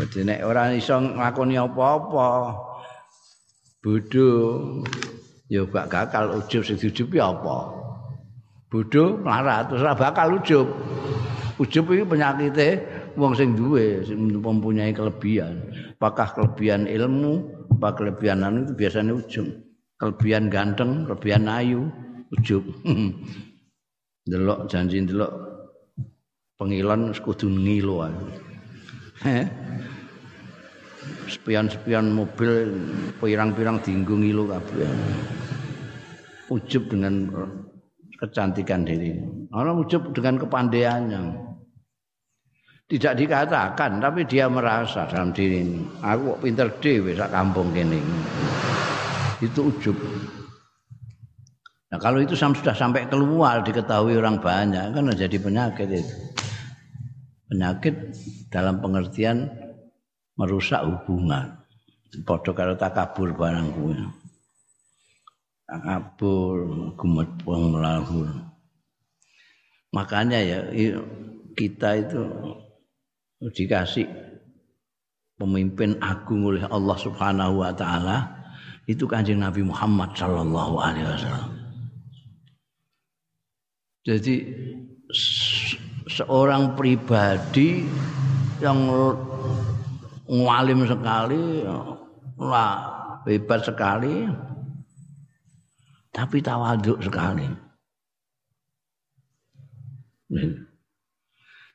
Jadi 0.00 0.26
nek 0.26 0.40
orang 0.48 0.74
iso 0.74 0.96
nglakoni 0.96 1.54
apa-apa 1.54 2.28
bodoh 3.84 4.80
ya 5.46 5.62
gak 5.68 5.86
gagal 5.92 6.40
ujub 6.40 6.64
sing 6.64 6.80
diujubi 6.80 7.20
apa? 7.20 7.83
Bodho 8.74 9.22
melarat 9.22 9.70
terus 9.70 9.86
ora 9.86 9.94
bakal 9.94 10.34
ujub. 10.34 10.66
Ujub 11.62 11.94
iki 11.94 12.02
penyakite 12.02 12.82
wong 13.14 13.38
sing 13.38 13.54
duwe 13.54 14.02
sing 14.02 14.34
mempunyai 14.34 14.90
kelebihan. 14.90 15.62
Apakah 15.94 16.34
kelebihan 16.34 16.90
ilmu, 16.90 17.46
apa 17.78 17.94
kelebihan 17.94 18.42
anu 18.42 18.66
itu 18.66 18.74
biasanya 18.74 19.14
ujub. 19.14 19.46
Kelebihan 19.94 20.50
ganteng, 20.50 21.06
kelebihan 21.06 21.46
ayu, 21.46 21.86
ujub. 22.34 22.66
delok 24.24 24.66
janji 24.72 25.04
delok 25.04 25.30
pengilon 26.58 27.14
kudu 27.14 27.46
ngilu 27.46 28.10
ae. 28.10 28.18
Spion-spion 31.30 32.10
mobil 32.10 32.74
pirang-pirang 33.22 33.78
dienggo 33.78 34.18
ngilu 34.18 34.50
kabeh. 34.50 34.90
Ujub 36.50 36.90
dengan 36.90 37.30
kecantikan 38.18 38.86
diri. 38.86 39.18
Orang 39.54 39.84
ujub 39.84 40.14
dengan 40.14 40.38
kepandaiannya. 40.40 41.22
Tidak 42.84 43.14
dikatakan, 43.16 43.96
tapi 43.96 44.28
dia 44.28 44.44
merasa 44.46 45.08
dalam 45.08 45.32
diri 45.32 45.64
ini. 45.64 45.80
Aku 46.04 46.36
pinter 46.36 46.68
dewe 46.78 47.16
sak 47.16 47.32
kampung 47.32 47.72
kene. 47.72 47.98
Itu 49.40 49.72
ujub. 49.72 49.96
Nah 51.94 51.98
kalau 52.02 52.20
itu 52.20 52.34
sudah 52.36 52.74
sampai 52.74 53.06
keluar 53.06 53.62
diketahui 53.62 54.18
orang 54.18 54.42
banyak 54.42 54.92
kan 54.92 55.14
jadi 55.14 55.36
penyakit 55.38 55.88
itu. 55.94 56.16
Penyakit 57.48 57.94
dalam 58.50 58.82
pengertian 58.82 59.46
merusak 60.34 60.82
hubungan. 60.82 61.54
Podo 62.26 62.50
kalau 62.54 62.74
takabur 62.74 63.34
barang 63.34 63.74
takabur 65.64 66.56
gumedhong 66.96 67.64
melahur 67.72 68.28
makanya 69.92 70.38
ya 70.40 70.58
kita 71.54 72.04
itu 72.04 72.22
dikasih 73.40 74.06
pemimpin 75.38 75.98
agung 75.98 76.46
oleh 76.46 76.64
Allah 76.70 76.96
Subhanahu 76.98 77.62
wa 77.62 77.72
taala 77.74 78.44
itu 78.84 79.08
Kanjeng 79.08 79.40
Nabi 79.40 79.64
Muhammad 79.64 80.12
sallallahu 80.12 80.74
alaihi 80.76 81.08
wasallam. 81.08 81.52
Jadi 84.04 84.44
seorang 86.12 86.76
pribadi 86.76 87.88
yang 88.60 88.92
ngalim 90.28 90.84
sekali 90.84 91.64
lah 92.36 92.72
hebat 93.24 93.64
sekali 93.64 94.28
tapi 96.14 96.38
tawaduk 96.38 97.02
sekali. 97.02 97.50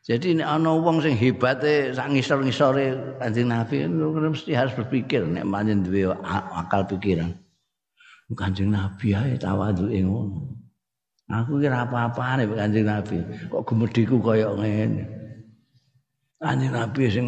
Jadi 0.08 0.40
ini 0.40 0.44
ana 0.48 0.80
wong 0.80 1.04
sing 1.04 1.14
hebate 1.14 1.92
sak 1.92 2.10
ngisor-ngisore 2.10 3.20
Kanjeng 3.20 3.52
Nabi 3.52 3.84
mesti 3.86 4.56
harus 4.56 4.74
berpikir 4.74 5.28
nek 5.28 5.44
manjen 5.44 5.84
duwe 5.84 6.16
akal 6.56 6.88
pikiran. 6.88 7.36
Kanjeng 8.32 8.72
Nabi 8.72 9.12
ae 9.12 9.36
tawaduke 9.36 10.00
ngono. 10.00 10.56
Aku 11.30 11.62
kira 11.62 11.86
apa-apane 11.86 12.48
Kanjeng 12.48 12.88
Nabi. 12.88 13.22
Kok 13.52 13.64
gemediku 13.68 14.18
kaya 14.24 14.50
ngene. 14.56 15.04
Kanjeng 16.40 16.74
Nabi 16.74 17.04
sing 17.12 17.28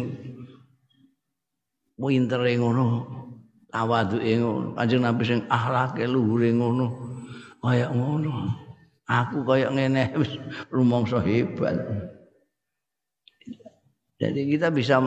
pintere 2.00 2.58
ngono 2.58 3.21
tawaduke 3.72 4.32
ngono. 4.38 4.76
Kanjeng 4.76 5.02
Nabi 5.02 5.22
sing 5.24 5.40
akhlake 5.48 6.04
luhure 6.04 6.52
ngono. 6.52 6.86
Kaya 7.58 7.88
ngono. 7.88 8.52
Aku 9.08 9.42
kaya 9.42 9.72
ngene 9.72 10.12
wis 10.20 10.36
rumangsa 10.68 11.24
hebat. 11.24 11.74
Jadi 14.22 14.54
kita 14.54 14.70
bisa 14.70 15.02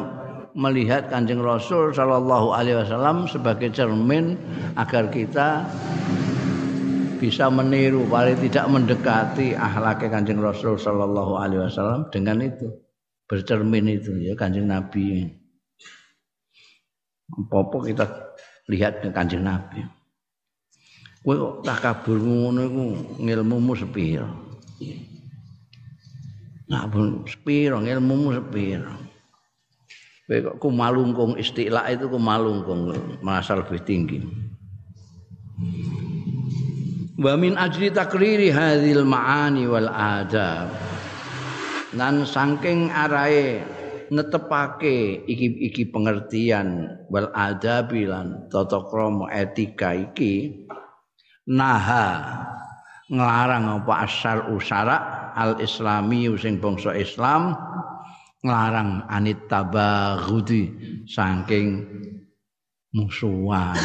melihat 0.55 1.07
Kanjeng 1.07 1.39
Rasul 1.39 1.95
sallallahu 1.95 2.51
alaihi 2.51 2.83
wasallam 2.83 3.31
sebagai 3.31 3.71
cermin 3.71 4.35
agar 4.75 5.07
kita 5.07 5.63
bisa 7.15 7.47
meniru 7.47 8.03
paling 8.11 8.35
tidak 8.43 8.67
mendekati 8.67 9.55
akhlaknya 9.55 10.19
Kanjeng 10.19 10.43
Rasul 10.43 10.75
sallallahu 10.75 11.39
alaihi 11.39 11.63
wasallam 11.63 12.11
dengan 12.11 12.43
itu 12.43 12.67
bercermin 13.27 13.87
itu 13.87 14.19
ya 14.19 14.35
Kanjeng 14.35 14.67
Nabi. 14.67 15.31
Apa-apa 17.25 17.77
kita 17.87 18.05
lihat 18.69 19.01
ke 19.01 19.09
Kanjeng 19.13 19.45
Nabi. 19.45 19.85
Kowe 21.25 21.33
kok 21.33 21.55
takabur 21.65 22.21
ngono 22.21 22.61
iku 22.69 22.85
ngilmumu 23.17 23.73
sepiro? 23.73 24.29
Nah, 26.69 26.85
pun 26.89 27.25
sepiro 27.25 27.81
ilmumu 27.81 28.29
sepiro. 28.37 28.93
Kowe 30.29 30.37
kok 30.37 30.57
kumalungkung 30.61 31.33
istilah 31.37 31.89
itu 31.89 32.05
kumalungkung 32.09 32.93
merasa 33.25 33.57
lebih 33.57 33.81
tinggi. 33.81 34.21
Wa 37.17 37.33
min 37.39 37.57
ajli 37.57 37.89
takriri 37.89 38.53
hadhil 38.53 39.01
ma'ani 39.01 39.65
wal 39.65 39.89
adab. 39.89 40.69
Nan 41.95 42.27
saking 42.27 42.93
arahe 42.93 43.74
netepake 44.11 45.25
iki-iki 45.25 45.89
pengertian 45.89 46.89
wal 47.09 47.29
adabi 47.33 48.05
lan 48.05 48.49
tata 48.51 48.85
krama 48.89 49.29
etika 49.33 49.93
iki 49.93 50.65
naha 51.49 52.41
nglarang 53.09 53.81
apa 53.81 54.09
asal 54.09 54.49
usara 54.53 55.31
al 55.37 55.61
islami 55.61 56.25
sing 56.41 56.57
bangsa 56.57 56.97
Islam 56.97 57.53
nglarang 58.41 59.05
anit 59.09 59.49
tabaghudi 59.49 60.69
saking 61.09 61.81
musuhan. 62.93 63.77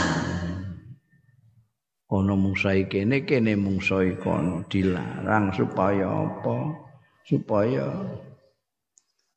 Ana 2.11 2.35
musai 2.35 2.91
kene 2.91 3.23
kene 3.23 3.55
mungsai 3.55 4.19
kono 4.19 4.67
dilarang 4.67 5.55
supaya 5.55 6.11
apa? 6.11 6.75
Supaya 7.23 7.87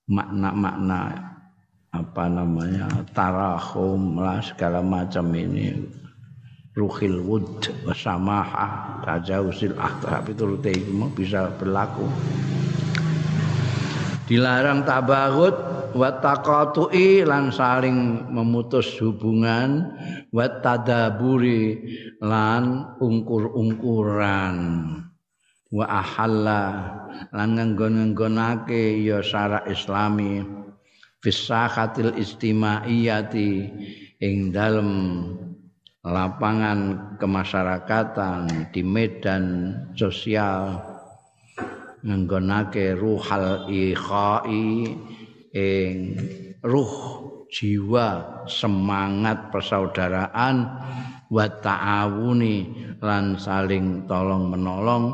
makna-makna 0.08 1.34
apa 1.94 2.26
namanya 2.26 2.89
tarahum 3.13 4.18
lah 4.18 4.42
segala 4.42 4.82
macam 4.82 5.30
ini. 5.38 5.78
Ruhil 6.74 7.22
wud 7.22 7.70
wasamaha 7.86 8.98
tajawusil 9.06 9.78
ahdab 9.78 10.26
itu 10.26 10.58
bisa 11.13 11.54
berlaku. 11.62 12.10
Dilarang 14.26 14.82
tabagut 14.82 15.54
wa 15.94 16.10
lan 17.22 17.54
saling 17.54 18.26
memutus 18.34 18.98
hubungan 18.98 19.94
wa 20.34 20.50
tadaburi 20.66 21.78
lan 22.18 22.98
ungkur-ungkuran 22.98 24.58
wa 25.74 25.90
ahalla. 25.90 26.64
Lan 27.34 27.58
nganggon-nganggonake 27.58 29.02
ya 29.02 29.26
syara 29.26 29.66
islami. 29.66 30.46
Fisakatil 31.26 32.14
istimaiyati. 32.14 33.52
Ing 34.22 34.54
dalem 34.54 34.90
lapangan 36.06 37.12
kemasyarakatan 37.18 38.70
di 38.70 38.82
medan 38.86 39.44
sosial. 39.98 40.78
Nganggonake 42.06 42.94
ruhal 42.94 43.66
ikhai. 43.74 44.94
Ing 45.54 45.98
ruh 46.66 46.94
jiwa 47.54 48.42
semangat 48.50 49.54
persaudaraan 49.54 50.66
wa 51.34 51.50
ta'awuni 51.50 52.58
lan 53.02 53.41
saling 53.41 54.06
tolong 54.06 54.54
menolong 54.54 55.06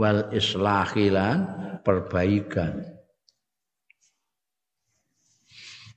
wal 0.00 0.32
islahilan 0.32 1.44
perbaikan. 1.84 2.96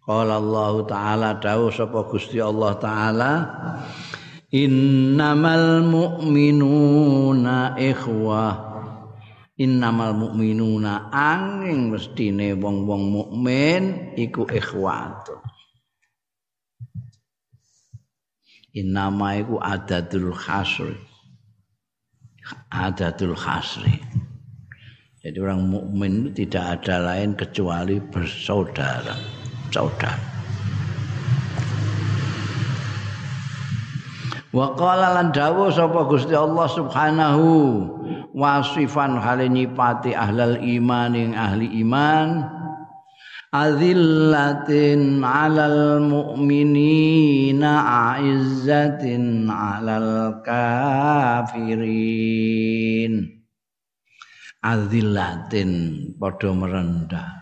Qala 0.03 0.41
Allah 0.41 0.73
Ta'ala 0.89 1.29
dawuh 1.37 1.71
sapa 1.71 2.03
Gusti 2.09 2.41
Allah 2.41 2.73
Ta'ala 2.81 3.33
Innamal 4.49 5.85
mu'minuna 5.85 7.77
ikhwah. 7.77 8.65
Innamal 9.61 10.17
mu'minuna 10.17 11.13
angin 11.13 11.93
mestine 11.93 12.57
wong-wong 12.57 13.03
mukmin 13.13 14.15
iku 14.17 14.49
ikhwat 14.49 15.29
Innama 18.77 19.34
iku 19.39 19.58
adatul 19.58 20.29
khasri. 20.34 20.93
Adatul 22.69 23.34
khasri. 23.34 23.97
Jadi 25.19 25.38
orang 25.41 25.67
mukmin 25.67 26.32
tidak 26.32 26.79
ada 26.82 27.01
lain 27.01 27.34
kecuali 27.36 27.97
bersaudara. 27.99 29.17
Saudara. 29.69 30.29
Wa 34.49 34.73
qala 34.73 35.13
lan 35.13 35.29
dawuh 35.29 35.69
sapa 35.69 36.10
Gusti 36.10 36.34
Allah 36.34 36.65
Subhanahu 36.73 37.45
wasifan 38.34 39.21
hale 39.21 39.45
nyipati 39.45 40.17
ahlal 40.17 40.58
iman 40.58 41.13
ing 41.13 41.38
ahli 41.38 41.69
iman 41.86 42.49
azillatin 43.49 45.21
'alal 45.25 46.05
mu'minina 46.05 47.71
a'izzatin 48.17 49.49
'alal 49.49 50.41
kafirin 50.45 51.89
azillatin 54.62 55.71
padha 56.19 56.51
merendah. 56.53 57.39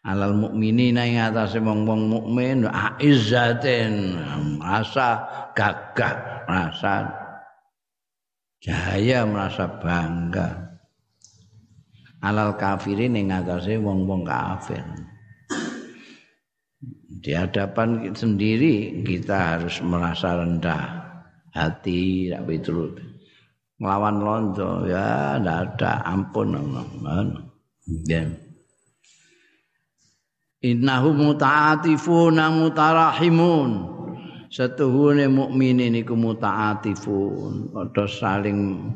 Alal 0.00 0.32
mukminina 0.32 1.04
ing 1.04 1.20
atase 1.20 1.60
wong-wong 1.60 2.08
mukmin 2.08 2.64
aizzatin 2.64 4.16
merasa 4.56 5.28
gagah 5.52 6.48
merasa 6.48 7.04
jaya 8.64 9.28
merasa 9.28 9.68
bangga 9.76 10.59
alal 12.20 12.56
kafirin 12.56 13.16
ing 13.16 13.32
atase 13.32 13.80
wong-wong 13.80 14.24
kafir. 14.24 14.84
Di 17.20 17.36
hadapan 17.36 18.16
sendiri 18.16 19.04
kita 19.04 19.56
harus 19.56 19.84
merasa 19.84 20.40
rendah 20.40 20.84
hati 21.52 22.32
tapi 22.32 22.56
itu 22.56 22.96
melawan 23.80 24.20
londo 24.20 24.88
ya 24.88 25.36
ndak 25.40 25.76
ada. 25.76 25.92
Ampun 26.04 26.56
ya. 28.08 28.24
Innahu 30.60 31.16
muta'atifuna 31.16 32.52
mutarahimun. 32.52 33.96
Setuhune 34.50 35.24
mukminin 35.32 35.96
iku 35.96 36.12
muta'atifun. 36.12 37.72
Padha 37.72 38.04
saling 38.04 38.92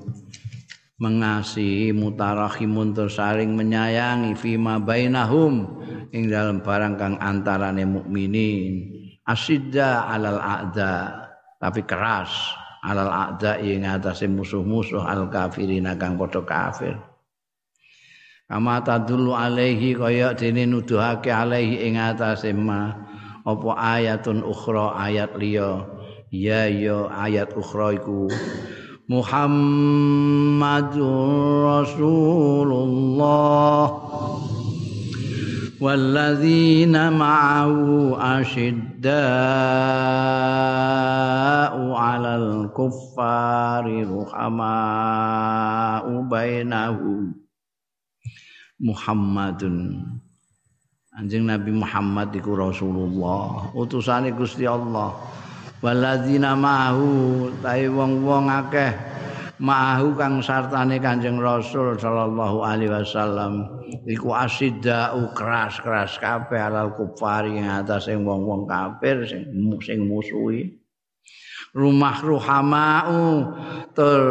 mengasihi 0.94 1.90
mutarahimun 1.90 2.94
terus 2.94 3.18
saling 3.18 3.58
menyayangi 3.58 4.38
fima 4.38 4.78
bainahum 4.78 5.82
ing 6.14 6.30
dalam 6.30 6.62
barang 6.62 6.94
kang 6.94 7.14
antarane 7.18 7.82
mukminin. 7.82 8.94
Asidda 9.24 10.06
alal 10.06 10.38
a'da 10.38 10.92
tapi 11.56 11.82
keras 11.88 12.30
alal 12.84 13.08
a'da 13.08 13.58
ing 13.58 13.88
atase 13.88 14.28
musuh-musuh 14.28 15.02
al 15.02 15.26
kafirin 15.32 15.88
kang 15.96 16.14
padha 16.14 16.44
kafir. 16.44 16.94
Kama 18.44 18.84
tadullu 18.84 19.32
alaihi 19.32 19.96
kaya 19.96 20.36
dene 20.36 20.68
nuduhake 20.68 21.32
alaihi 21.32 21.88
ing 21.88 21.96
atase 21.96 22.52
ma 22.52 22.92
apa 23.42 23.70
ayatun 23.80 24.44
ukhra 24.44 24.94
ayat 25.00 25.32
liya. 25.40 25.88
Ya 26.28 26.68
ya 26.68 27.08
ayat 27.08 27.56
ukhra 27.56 27.96
iku 27.96 28.28
محمد 29.08 30.96
رسول 31.64 32.72
الله. 32.72 34.00
والذين 35.80 37.12
معه 37.12 37.76
أشداء 38.40 39.12
على 41.92 42.36
الكفار 42.36 44.18
رحماء 44.18 46.20
بينهم. 46.20 47.34
محمد. 48.80 49.62
أنجن 51.20 51.46
نبي 51.46 51.72
محمد 51.72 52.48
رسول 52.48 52.96
الله. 52.96 53.76
وتساني 53.76 54.30
قصدي 54.30 54.70
الله. 54.70 55.14
Waladzina 55.84 56.56
ma'ahu 56.56 57.60
tai 57.60 57.84
wong-wong 57.92 58.48
akeh 58.48 58.88
ma'ahu 59.60 60.16
kang 60.16 60.40
sartane 60.40 60.96
Kanjeng 60.96 61.36
Rasul 61.36 62.00
sallallahu 62.00 62.64
alaihi 62.64 62.88
wasallam 62.88 63.68
iku 64.08 64.32
asidda 64.32 65.12
keras-keras 65.36 66.16
kabeh 66.16 66.56
alal 66.56 66.96
kufari 66.96 67.60
ing 67.60 67.68
atase 67.68 68.16
wong-wong 68.16 68.64
kafir 68.64 69.28
sing 69.28 69.44
sing 69.84 70.08
musuhi. 70.08 70.72
rumah 71.74 72.16
ruhamau 72.22 73.52
tur 73.92 74.24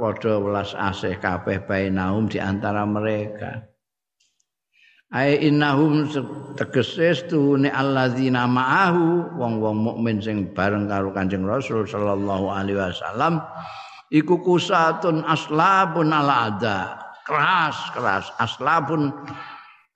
padha 0.00 0.40
welas 0.40 0.72
asih 0.72 1.20
kabeh 1.20 1.68
bainaum 1.68 2.30
di 2.30 2.40
antara 2.40 2.86
mereka 2.88 3.73
ai 5.14 5.38
innahum 5.46 6.10
tegese 6.58 7.14
stune 7.14 7.70
alladzina 7.70 8.50
ma'ahu 8.50 9.38
wong-wong 9.38 9.78
mukmin 9.78 10.18
sing 10.18 10.50
bareng 10.50 10.90
karo 10.90 11.14
Kanjeng 11.14 11.46
Rasul 11.46 11.86
sallallahu 11.86 12.50
alaihi 12.50 12.82
wasallam 12.82 13.38
iku 14.10 14.42
kusatun 14.42 15.22
aslabun 15.22 16.10
ala 16.10 16.50
ada. 16.50 16.78
Keras 17.24 17.78
keras. 17.96 18.28
Aslabun 18.36 19.08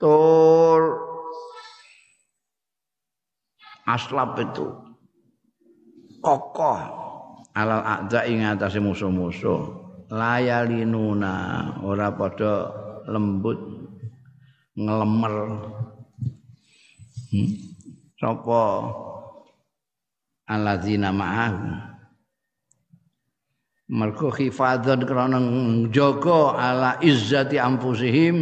tur. 0.01 1.07
Aslab 3.89 4.37
itu 4.37 4.69
kokoh 6.21 6.81
alal 7.57 7.85
a'da 7.85 8.29
ing 8.29 8.45
musuh-musuh. 8.85 9.61
Layalinuna 10.09 11.37
ora 11.85 12.13
padha 12.13 12.73
lembut 13.09 13.68
ngelemer. 14.79 15.35
Hmm? 17.29 17.69
sapa? 18.19 18.63
Alladzina 20.49 21.15
ma'ahu. 21.15 21.67
Mergo 23.89 24.29
khifadzan 24.29 25.09
krana 25.09 25.41
jaga 25.89 26.61
ala 26.61 26.91
izzati 27.01 27.57
anfusihim 27.57 28.37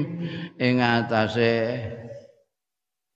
ing 0.59 0.83
atase 0.83 1.79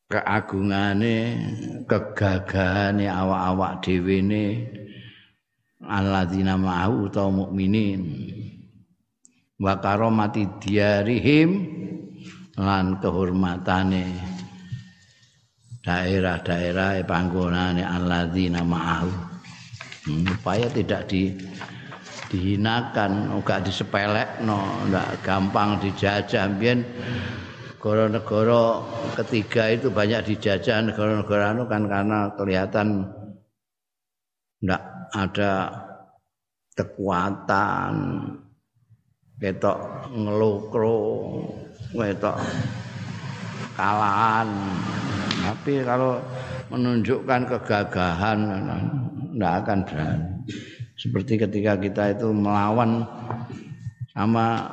keagungane 0.07 1.43
kegagahane 1.91 3.11
awak-awak 3.11 3.83
dhewe 3.83 4.19
ne 4.23 4.45
alladzina 5.83 6.55
ma'ahu 6.55 7.11
utawa 7.11 7.31
mukminin. 7.47 8.03
Wa 9.59 9.77
karomati 9.83 10.47
diarihim 10.63 11.80
lan 12.59 12.99
kehormatane 12.99 14.05
daerah-daerah 15.85 17.03
panggonane 17.07 17.85
alladzina 17.85 18.65
ma'ahu. 18.65 19.11
Hmm, 20.01 20.25
supaya 20.25 20.67
tidak 20.73 21.13
di 21.13 21.37
dihinakan 22.31 23.35
enggak 23.35 23.67
disepelekno 23.67 24.87
enggak 24.87 25.19
gampang 25.27 25.83
dijajah. 25.83 26.47
Biyen 26.57 26.87
negara-negara 27.75 28.87
ketiga 29.19 29.73
itu 29.73 29.91
banyak 29.91 30.31
dijajah 30.31 30.89
negara-negara 30.89 31.59
itu 31.59 31.65
kan 31.67 31.83
karena 31.91 32.19
kelihatan 32.39 32.89
enggak 34.63 34.83
ada 35.11 35.53
kekuatan 36.79 37.93
ketok 39.41 40.13
ngelukro 40.13 41.01
ketok 41.97 42.37
kalahan 43.75 44.49
tapi 45.41 45.81
kalau 45.81 46.21
menunjukkan 46.69 47.49
kegagahan 47.49 48.39
tidak 49.33 49.55
akan 49.65 49.79
berani. 49.89 50.29
Seperti 51.01 51.41
ketika 51.41 51.81
kita 51.81 52.13
itu 52.13 52.29
melawan 52.29 53.09
sama 54.13 54.69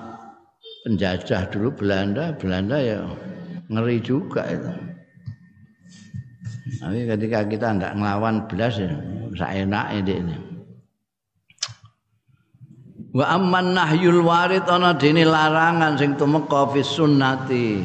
penjajah 0.83 1.47
dulu 1.47 1.71
Belanda 1.71 2.35
Belanda 2.35 2.77
ya 2.83 2.99
ngeri 3.71 3.97
juga 4.03 4.43
itu. 4.51 4.71
Tapi 6.83 7.07
ketika 7.07 7.39
kita 7.47 7.67
tidak 7.79 7.93
ngelawan 7.95 8.43
belas 8.51 8.75
ya 8.75 8.91
saya 9.39 9.63
enak 9.63 9.85
ini 10.03 10.46
Wa 13.15 13.39
amman 13.39 13.71
nahyul 13.71 14.19
warid 14.25 14.67
ana 14.67 14.91
dene 14.91 15.23
larangan 15.23 15.95
sing 15.95 16.19
tumeka 16.19 16.67
fi 16.75 16.81
sunnati. 16.83 17.79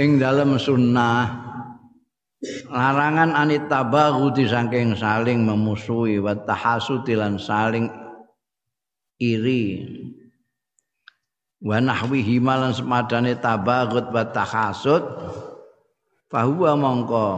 Ing 0.00 0.18
dalem 0.18 0.56
sunnah 0.58 1.44
larangan 2.68 3.32
anit 3.36 3.70
tabaghudi 3.70 4.48
saking 4.48 4.96
saling 4.98 5.44
memusuhi 5.44 6.20
wa 6.20 6.34
tahasudi 6.34 7.14
lan 7.16 7.36
saling 7.36 7.86
iri. 9.20 9.84
Wa 11.64 11.80
nahwihi 11.80 12.44
malan 12.44 12.76
semadane 12.76 13.40
tabaghut 13.40 14.12
wa 14.12 14.24
tahasud 14.28 15.00
fahuwa 16.28 16.76
mongko 16.76 17.28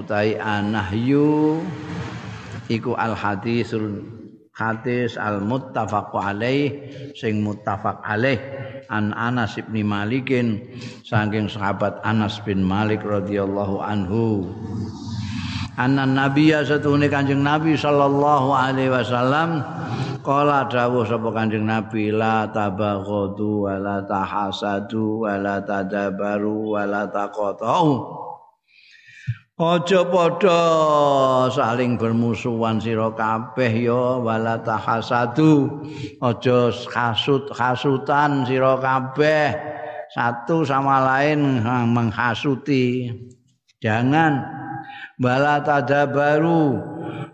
utahi 0.00 0.34
anahyu 0.40 1.60
iku 2.66 2.98
al 2.98 3.14
hadisul 3.14 4.15
hadis 4.56 5.20
al 5.20 5.44
muttafaq 5.44 6.16
alaih 6.16 6.72
sing 7.12 7.44
muttafaq 7.44 8.00
alaih 8.00 8.40
an 8.88 9.12
Anas 9.12 9.60
bin 9.68 9.84
Malikin 9.84 10.64
saking 11.04 11.52
sahabat 11.52 12.00
Anas 12.00 12.40
bin 12.40 12.64
Malik 12.64 13.04
radhiyallahu 13.04 13.84
anhu. 13.84 14.48
Anna 15.76 16.08
Nabiya 16.08 16.64
satune 16.64 17.12
Kanjeng 17.12 17.44
Nabi 17.44 17.76
sallallahu 17.76 18.48
alaihi 18.48 18.88
wasallam 18.88 19.60
qala 20.24 20.64
dawuh 20.72 21.04
sapa 21.04 21.28
Kanjeng 21.36 21.68
Nabi 21.68 22.08
la 22.08 22.48
tabaghadu 22.48 23.68
wa 23.68 23.76
la 23.76 24.00
tahasadu 24.08 25.28
wa 25.28 25.36
la 25.36 25.60
tadabaru 25.60 26.72
wa 26.72 26.88
la 26.88 27.04
taqatu 27.12 28.24
Aja 29.56 30.04
padha 30.04 30.60
saling 31.48 31.96
bermusuhan 31.96 32.76
sira 32.76 33.08
kabeh 33.08 33.88
ya 33.88 34.20
wala 34.20 34.60
tahasadu. 34.60 35.80
Aja 36.20 36.68
hasut-hasutan 36.68 38.44
sira 38.44 38.76
kabeh. 38.76 39.56
Satu 40.12 40.60
sama 40.60 41.00
lain 41.00 41.64
menghasuti. 41.88 43.08
Jangan 43.80 44.44
wala 45.24 45.64
tadabaru 45.64 46.76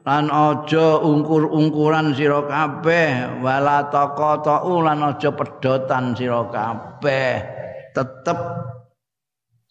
lan 0.06 0.30
aja 0.30 1.02
ungkur-ungkuran 1.02 2.14
sira 2.14 2.46
kabeh 2.46 3.42
wala 3.42 3.90
taqatu 3.90 4.78
lan 4.78 5.10
aja 5.10 5.34
pedotan 5.34 6.14
sira 6.14 6.46
kabeh. 6.46 7.42
Tetep 7.90 8.38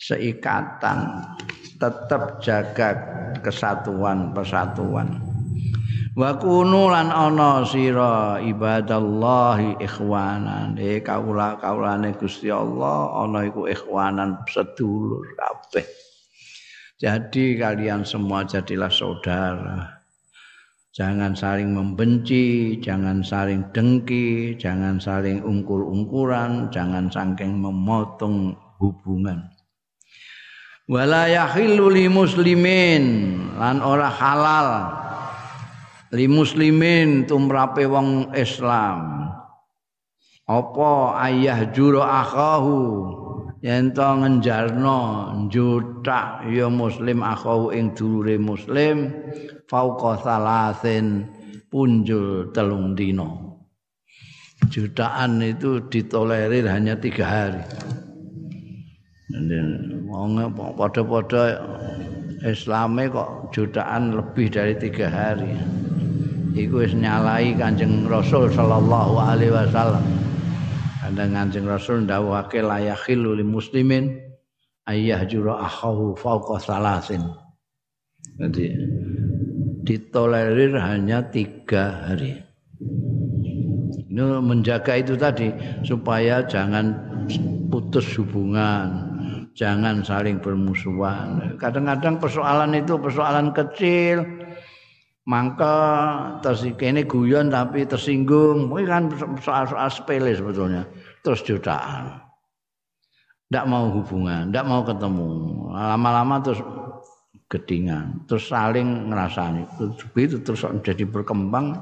seikatan 0.02 1.22
tetap 1.78 2.42
jaga 2.42 2.90
kesatuan 3.46 4.34
persatuan. 4.34 5.22
Wa 6.12 6.36
kunu 6.36 6.92
lan 6.92 7.08
ana 7.08 7.64
sira 7.64 8.42
ibadallahi 8.42 9.80
ikhwanan. 9.80 10.76
E 10.76 11.00
kaula 11.00 11.56
kaulane 11.62 12.12
Gusti 12.18 12.52
Allah 12.52 13.14
ana 13.16 13.48
iku 13.48 13.70
ikhwanan 13.70 14.44
sedulur 14.50 15.24
kabeh. 15.38 15.86
Jadi 17.00 17.58
kalian 17.58 18.04
semua 18.04 18.44
jadilah 18.44 18.92
saudara. 18.92 20.04
Jangan 20.92 21.32
saling 21.32 21.72
membenci 21.72 22.76
jangan 22.84 23.24
saling 23.24 23.64
dengki 23.72 24.60
jangan 24.60 25.00
saling 25.00 25.40
ungkur-ungkuran 25.40 26.68
jangan 26.68 27.08
saking 27.08 27.64
memotong 27.64 28.60
hubungan 28.76 29.48
wala 30.92 31.32
yahillu 31.32 31.88
li 31.88 32.12
muslimin. 32.12 33.04
Lan 33.56 33.80
ora 33.80 34.12
halal 34.12 34.70
li 36.12 36.28
muslimin 36.28 37.24
tumrape 37.24 37.88
wong 37.88 38.36
Islam. 38.36 39.32
Apa 40.52 41.16
ayah 41.32 41.72
juro 41.72 42.04
akahu 42.04 43.08
yen 43.64 43.94
to 43.94 44.04
ngenjarno 44.04 45.00
jutak 45.48 46.44
ya 46.50 46.68
muslim 46.68 47.22
akahu 47.22 47.70
ing 47.72 47.94
dulure 47.94 48.36
muslim 48.42 49.14
fauqa 49.70 50.18
salasin 50.18 51.30
punjul 51.70 52.50
telung 52.52 52.98
dino 52.98 53.62
jutaan 54.74 55.46
itu 55.46 55.88
ditolerir 55.94 56.66
hanya 56.74 56.98
tiga 56.98 57.26
hari 57.30 57.64
Wong 60.12 60.32
padha-padha 60.76 61.44
Islame 62.42 63.06
kok 63.08 63.54
jutaan 63.54 64.18
lebih 64.18 64.50
dari 64.50 64.74
tiga 64.76 65.08
hari. 65.08 65.54
Iku 66.52 66.84
wis 66.84 66.92
nyalai 66.98 67.56
Kanjeng 67.56 68.10
Rasul 68.10 68.52
sallallahu 68.52 69.16
alaihi 69.22 69.54
wasallam. 69.54 70.04
Kadang 71.00 71.32
Kanjeng 71.38 71.70
Rasul 71.70 72.04
ndawuhake 72.10 72.60
layakhil 72.66 73.24
lil 73.24 73.46
muslimin 73.46 74.20
ayah 74.90 75.22
jura 75.24 75.64
akhahu 75.64 76.18
fauqa 76.18 76.60
salasin. 76.60 77.24
Jadi 78.42 78.74
ditolerir 79.86 80.76
hanya 80.82 81.24
tiga 81.30 82.10
hari. 82.10 82.42
Ini 84.12 84.44
menjaga 84.44 85.00
itu 85.00 85.16
tadi 85.16 85.54
supaya 85.88 86.44
jangan 86.44 86.92
putus 87.72 88.04
hubungan, 88.20 89.11
jangan 89.58 90.04
saling 90.04 90.40
bermusuhan. 90.40 91.58
Kadang-kadang 91.60 92.18
persoalan 92.18 92.72
itu 92.78 92.96
persoalan 92.96 93.52
kecil, 93.52 94.24
mangka 95.28 95.76
terus 96.42 96.66
kene 96.80 97.06
guyon 97.06 97.52
tapi 97.52 97.86
tersinggung, 97.86 98.72
ini 98.74 98.88
kan 98.88 99.04
soal-soal 99.40 99.90
sepele 99.92 100.32
sebetulnya. 100.34 100.88
Terus 101.22 101.44
jutaan. 101.46 102.20
Tidak 103.52 103.68
mau 103.68 103.92
hubungan, 103.92 104.48
tidak 104.48 104.66
mau 104.66 104.82
ketemu. 104.88 105.28
Lama-lama 105.76 106.40
terus 106.40 106.64
gedingan, 107.52 108.24
terus 108.24 108.48
saling 108.48 109.12
ngerasani. 109.12 109.68
Begitu 110.16 110.40
terus 110.40 110.64
jadi 110.88 111.04
berkembang, 111.04 111.76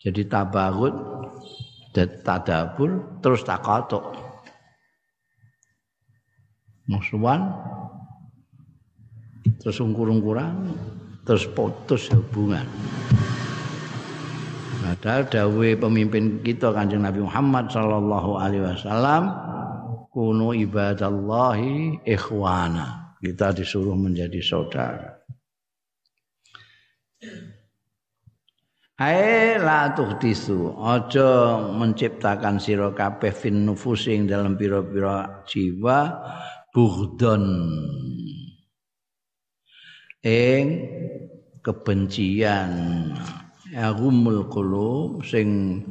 jadi 0.00 0.24
tabarut, 0.24 0.96
tadabur 2.24 3.20
terus 3.20 3.44
takatuk 3.44 4.23
musuhan 6.88 7.52
terus 9.60 9.80
ungkur-ungkuran 9.80 10.72
terus 11.24 11.48
putus 11.48 12.12
hubungan. 12.12 12.68
Padahal 14.84 15.24
dawe 15.24 15.68
pemimpin 15.80 16.44
kita 16.44 16.68
kanjeng 16.76 17.08
Nabi 17.08 17.24
Muhammad 17.24 17.72
sallallahu 17.72 18.36
alaihi 18.36 18.68
wasallam 18.68 19.32
kuno 20.12 20.52
ibadallahi 20.52 22.04
ikhwana. 22.04 23.16
Kita 23.24 23.56
disuruh 23.56 23.96
menjadi 23.96 24.44
saudara. 24.44 25.24
Ae 28.94 29.58
la 29.58 29.90
tuhdisu 29.90 30.78
aja 30.78 31.58
menciptakan 31.72 32.62
sira 32.62 32.94
kabeh 32.94 33.34
fin 33.34 33.66
nufusing 33.66 34.30
dalam 34.30 34.54
pira-pira 34.54 35.42
jiwa 35.50 36.14
bughdon 36.74 37.46
ing 40.26 40.66
kebencian. 41.62 42.72
Agumul 43.74 44.46
qulub 44.50 45.22
sing 45.26 45.82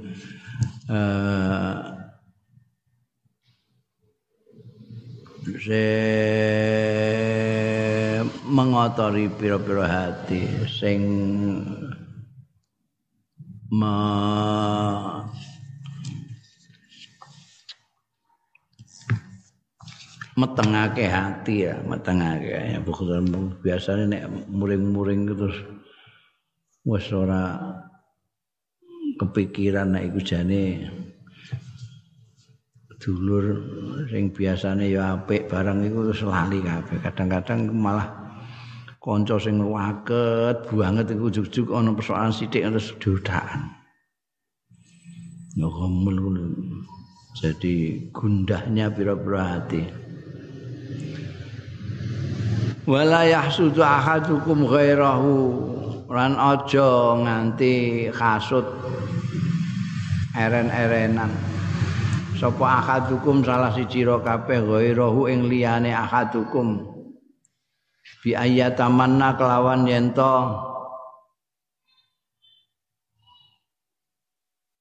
uh, 0.87 1.83
se 5.59 5.83
mengotori 8.47 9.27
pira-pira 9.27 9.83
hati 9.83 10.47
sing 10.67 11.03
ma 13.67 13.95
metengake 20.33 21.05
hati 21.05 21.69
ya 21.69 21.77
metengake 21.85 22.49
ya 22.49 22.79
bukan 22.81 23.53
biasanya 23.61 24.05
nek 24.09 24.23
muring-muring 24.49 25.29
terus 25.29 25.57
wis 26.83 27.07
ora 27.13 27.57
kepikiran 29.21 29.93
nek 29.93 30.09
iku 30.09 30.19
jane 30.25 30.89
dulur 32.97 33.61
sing 34.09 34.31
biasane 34.31 34.89
ya 34.89 35.19
apik 35.19 35.51
barang 35.51 35.85
iku 35.85 36.09
terus 36.09 36.23
lali 36.23 36.63
kabeh 36.63 36.97
kadang-kadang 37.03 37.69
malah 37.69 38.23
kanca 39.03 39.35
sing 39.35 39.59
waket 39.59 40.63
banget 40.71 41.11
iku 41.11 41.27
juk-juk 41.27 41.75
ana 41.75 41.91
persoalan 41.91 42.31
sithik 42.31 42.63
terus. 42.63 42.95
Ngomel 45.59 46.15
ngono. 46.17 46.43
Jadi 47.37 48.07
gundahnya 48.15 48.87
pira-pira 48.89 49.59
hati. 49.59 50.02
Wala 52.83 53.23
yahsudu 53.23 53.79
ahadukum 53.79 54.67
ghairahu. 54.67 55.35
Lan 56.11 56.35
aja 56.35 57.15
nganti 57.15 58.07
kasut 58.11 58.67
eren-erenan. 60.35 61.31
Sapa 62.35 62.83
ahadukum 62.83 63.39
salah 63.41 63.71
siji 63.71 64.03
ro 64.03 64.19
kabeh 64.19 64.61
ghairahu 64.67 65.31
ing 65.31 65.47
liyane 65.47 65.95
ahadukum. 65.95 66.83
Bi 68.19 68.35
ayatamanna 68.35 69.39
kelawan 69.39 69.87
yento 69.87 70.51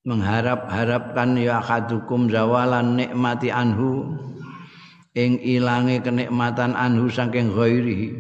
mengharap-harapkan 0.02 1.38
ya 1.38 1.62
kadukum 1.62 2.26
zawalan 2.26 2.98
nikmati 2.98 3.54
anhu 3.54 4.18
ing 5.12 5.40
ilange 5.44 6.00
kenikmatan 6.00 6.72
anhu 6.72 7.08
saking 7.12 7.52
ghairi 7.52 8.16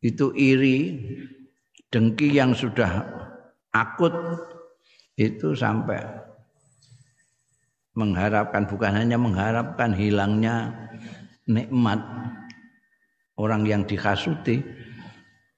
itu 0.00 0.26
iri 0.36 0.78
dengki 1.92 2.32
yang 2.36 2.56
sudah 2.56 3.04
akut 3.72 4.12
itu 5.16 5.52
sampai 5.52 6.00
mengharapkan 7.94 8.66
bukan 8.66 8.92
hanya 8.98 9.14
mengharapkan 9.20 9.94
hilangnya 9.94 10.74
nikmat 11.46 12.00
orang 13.38 13.62
yang 13.68 13.82
dikasuti 13.86 14.64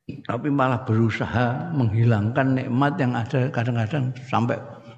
tapi 0.07 0.53
malah 0.53 0.87
berusaha 0.87 1.75
menghilangkan 1.75 2.63
nikmat 2.63 2.95
yang 3.01 3.13
ada 3.19 3.51
kadang-kadang 3.51 4.15
sampai 4.31 4.55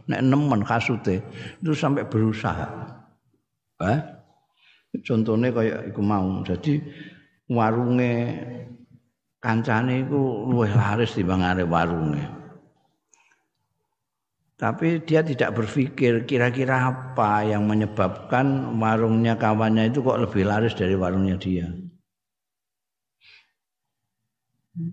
nek 0.09 0.21
nemen 0.25 0.61
kasute 0.65 1.21
itu 1.61 1.73
sampai 1.73 2.05
berusaha. 2.05 2.69
Eh? 3.85 4.18
Contohnya 4.97 5.53
kayak 5.53 5.93
iku 5.93 6.01
mau. 6.01 6.41
Jadi 6.45 6.81
warunge 7.53 8.15
kancane 9.39 10.09
iku 10.09 10.49
luwih 10.49 10.73
laris 10.73 11.13
dibanding 11.15 11.69
warunge. 11.69 12.25
Tapi 14.59 15.07
dia 15.07 15.23
tidak 15.23 15.55
berpikir 15.55 16.27
kira-kira 16.27 16.91
apa 16.91 17.47
yang 17.47 17.63
menyebabkan 17.71 18.75
warungnya 18.83 19.39
kawannya 19.39 19.95
itu 19.95 20.03
kok 20.03 20.19
lebih 20.19 20.51
laris 20.51 20.75
dari 20.75 20.99
warungnya 20.99 21.39
dia. 21.39 21.71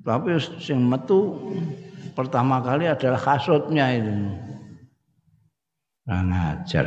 Tapi 0.05 0.37
yang 0.69 0.85
metu 0.85 1.49
pertama 2.13 2.61
kali 2.61 2.85
adalah 2.85 3.17
kasutnya 3.17 3.85
itu. 3.89 4.13
Nah, 6.05 6.21
ngajar. 6.21 6.85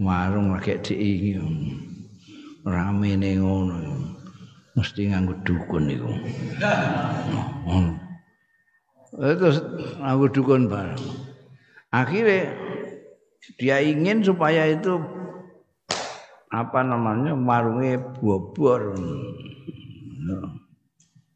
Warung 0.00 0.56
lagi 0.56 0.80
diingin. 0.80 1.76
Rame 2.64 3.18
nih 3.18 3.36
ngono. 3.42 3.76
Mesti 4.72 5.12
nganggo 5.12 5.36
dukun 5.44 5.84
itu. 5.92 6.08
Oh. 7.68 7.92
Terus 9.40 9.60
nganggo 10.00 10.26
dukun 10.32 10.72
bareng. 10.72 11.04
Akhirnya 11.92 12.56
dia 13.60 13.84
ingin 13.84 14.24
supaya 14.24 14.64
itu 14.72 14.96
apa 16.48 16.80
namanya 16.80 17.36
warungnya 17.36 18.00
bobor. 18.16 18.96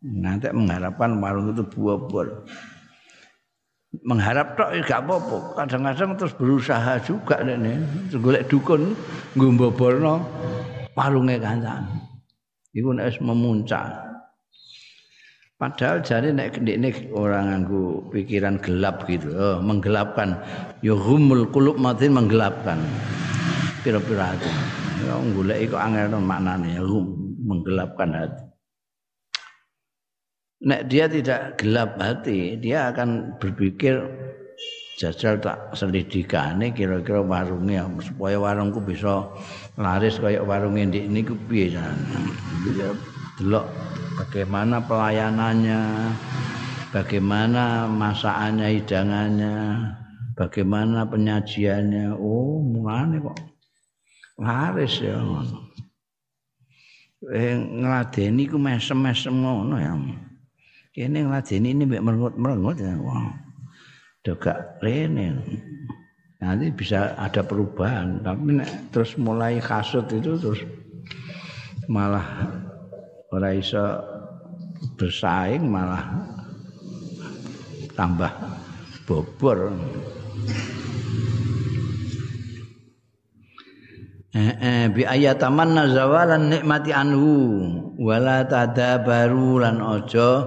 Nanti 0.01 0.49
mengharapkan 0.55 1.21
warung 1.21 1.53
itu 1.53 1.61
buah-buah. 1.67 2.29
Mengharap 4.03 4.59
tok 4.59 4.75
ya 4.75 4.81
gak 4.83 5.07
apa-apa. 5.07 5.39
Kadang-kadang 5.63 6.11
terus 6.19 6.35
berusaha 6.35 6.99
juga 7.01 7.41
nih. 7.41 7.81
Golek 8.19 8.51
dukun 8.51 8.93
ngumboborno 9.39 10.27
warunge 10.99 11.39
kancan. 11.39 11.87
Iku 12.77 12.93
nek 12.93 13.17
memuncak. 13.25 14.07
Padahal 15.57 16.05
jadi 16.05 16.37
nek 16.37 16.61
ini 16.61 16.93
orang 17.17 17.49
nganggu 17.49 18.13
pikiran 18.13 18.61
gelap 18.61 19.09
gitu, 19.09 19.33
oh, 19.33 19.57
menggelapkan. 19.65 20.37
Ya 20.85 20.93
humul 20.93 21.49
kulub 21.49 21.81
matin 21.81 22.13
menggelapkan. 22.13 22.77
Pira-pira 23.81 24.37
itu. 24.37 24.53
Ya 25.09 25.17
golek 25.17 25.59
iku 25.65 25.81
angel 25.81 26.21
maknane 26.21 26.77
ya 26.77 26.85
menggelapkan 27.41 28.13
hati. 28.13 28.46
Nek 30.57 30.89
dia 30.89 31.05
tidak 31.05 31.61
gelap 31.61 32.01
hati, 32.01 32.57
dia 32.57 32.89
akan 32.89 33.37
berpikir 33.37 34.01
jajal 34.97 35.37
tak 35.37 35.77
selidikane 35.77 36.73
kira-kira 36.73 37.21
warungnya 37.21 37.85
supaya 38.01 38.41
warungku 38.41 38.81
bisa 38.81 39.29
laris 39.77 40.17
kayak 40.17 40.49
warungnya 40.49 40.97
di 40.97 41.05
ini 41.05 41.21
piye 41.21 41.77
dia 41.77 42.89
delok 43.37 43.69
bagaimana 44.17 44.81
pelayanannya 44.81 45.81
bagaimana 46.89 47.85
masakannya 47.93 48.81
hidangannya 48.81 49.55
bagaimana 50.33 51.05
penyajiannya. 51.05 52.17
Oh 52.17 52.65
mulane 52.65 53.21
kok 53.21 53.37
laris 54.41 55.05
ya 55.05 55.21
eh 57.37 57.53
ngladeni 57.53 58.49
ku 58.49 58.57
mesem-mesem 58.57 59.35
ngono 59.45 59.77
ya 59.77 59.93
kene 60.97 61.29
ngladeni 61.29 61.77
ini 61.77 61.85
mbek 61.85 62.01
merengut-merengut 62.01 62.81
ya. 62.81 62.97
Wah 62.97 63.37
dogak 64.25 64.81
rene. 64.81 65.45
Nanti 66.41 66.73
bisa 66.73 67.13
ada 67.21 67.45
perubahan. 67.45 68.25
Tapi 68.25 68.57
nek, 68.57 68.97
terus 68.97 69.21
mulai 69.21 69.61
kasut 69.61 70.09
itu 70.09 70.41
terus 70.41 70.65
malah 71.85 72.49
ora 73.29 73.53
iso 73.53 73.85
bersaing 74.97 75.69
malah 75.69 76.33
tambah 77.93 78.33
bobor. 79.05 79.77
Eh, 84.37 84.53
eh, 84.61 84.85
bi 84.93 85.01
ayataman 85.05 85.73
nazawalan 85.73 86.53
nikmati 86.53 86.93
anhu 86.93 87.33
wala 87.97 88.45
tadabaru 88.45 89.65
lan 89.65 89.81
aja 89.81 90.45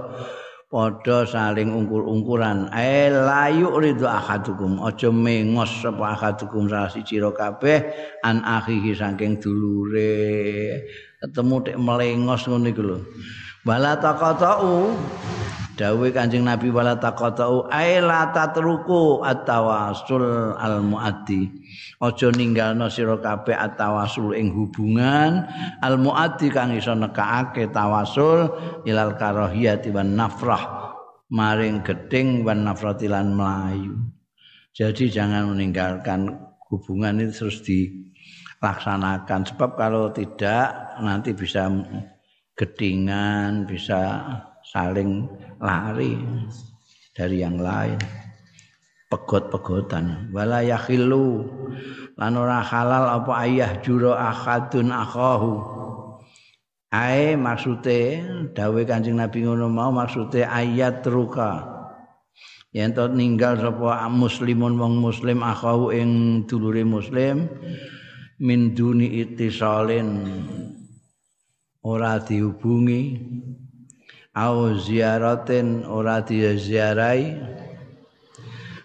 padha 0.70 1.26
saling 1.26 1.74
ungkur-ungkuran. 1.74 2.70
Ae 2.70 3.10
layu 3.10 3.74
ridho 3.76 4.06
ahadukum. 4.06 4.78
Aja 4.86 5.10
mengos 5.10 5.82
sapa 5.82 6.14
ahadukum 6.14 6.70
salah 6.70 6.88
siji 6.88 7.18
kabeh 7.18 7.90
an 8.22 8.46
akhihi 8.46 8.94
saking 8.94 9.42
dulure. 9.42 10.86
Ketemu 11.20 11.56
tek 11.66 11.76
melengos 11.76 12.46
ngono 12.46 12.70
iku 12.70 12.82
lho. 12.86 12.98
Wala 13.66 13.98
taqatau 14.00 14.94
dawe 15.80 16.06
Kanjeng 16.12 16.44
Nabi 16.44 16.68
wala 16.68 17.00
taqatau 17.00 17.72
ae 17.72 18.04
la 18.04 18.28
tatruku 18.36 19.24
at-tawassul 19.24 20.52
al 20.60 20.84
muaddi 20.84 21.48
aja 22.04 22.28
ninggalno 22.28 22.92
sira 22.92 23.16
kabeh 23.16 23.56
at-tawassul 23.56 24.36
ing 24.36 24.52
hubungan 24.52 25.48
al 25.80 25.96
muaddi 25.96 26.52
kang 26.52 26.76
iso 26.76 26.92
nekake 26.92 27.72
tawasul 27.72 28.52
ilal 28.84 29.16
karahiyati 29.16 29.88
wan 29.88 30.12
nafrah 30.20 30.92
maring 31.32 31.80
geding 31.80 32.44
wan 32.44 32.68
nafratilan 32.68 33.32
melayu 33.32 33.96
jadi 34.76 35.08
jangan 35.08 35.56
meninggalkan 35.56 36.50
hubungan 36.70 37.18
itu 37.18 37.34
terus 37.34 37.58
dilaksanakan. 37.66 39.40
Sebab 39.50 39.70
kalau 39.74 40.14
tidak 40.14 40.94
nanti 41.02 41.34
bisa 41.34 41.66
gedingan 42.54 43.66
bisa 43.66 44.22
saling 44.62 45.26
lari 45.60 46.16
dari 47.12 47.44
yang 47.44 47.60
lain. 47.60 48.00
Pegot-pegotan. 49.10 50.30
Wala 50.32 50.64
yakhillu. 50.64 51.44
Lan 52.16 52.32
ora 52.38 52.62
halal 52.62 53.20
apa 53.20 53.32
ayah 53.44 53.78
juro 53.82 54.14
ahadun 54.16 54.94
akhahu. 54.94 55.54
Ae 56.90 57.38
maksude 57.38 58.22
dawe 58.50 58.80
Kanjeng 58.82 59.18
Nabi 59.18 59.46
ngono 59.46 59.70
mau 59.70 59.94
maksude 59.94 60.42
ayat 60.42 61.06
ruka. 61.06 61.80
Yen 62.70 62.94
to 62.94 63.10
ninggal 63.10 63.58
sapa 63.58 64.06
muslimun 64.10 64.78
wong 64.78 65.02
muslim 65.02 65.42
akhahu 65.42 65.90
ing 65.90 66.10
dulure 66.46 66.86
muslim 66.86 67.50
min 68.38 68.78
duni 68.78 69.26
ittisalin 69.26 70.22
ora 71.82 72.22
dihubungi 72.22 73.02
au 74.34 74.78
ziaratin 74.78 75.82
ora 75.82 76.22
diziarahi 76.22 77.34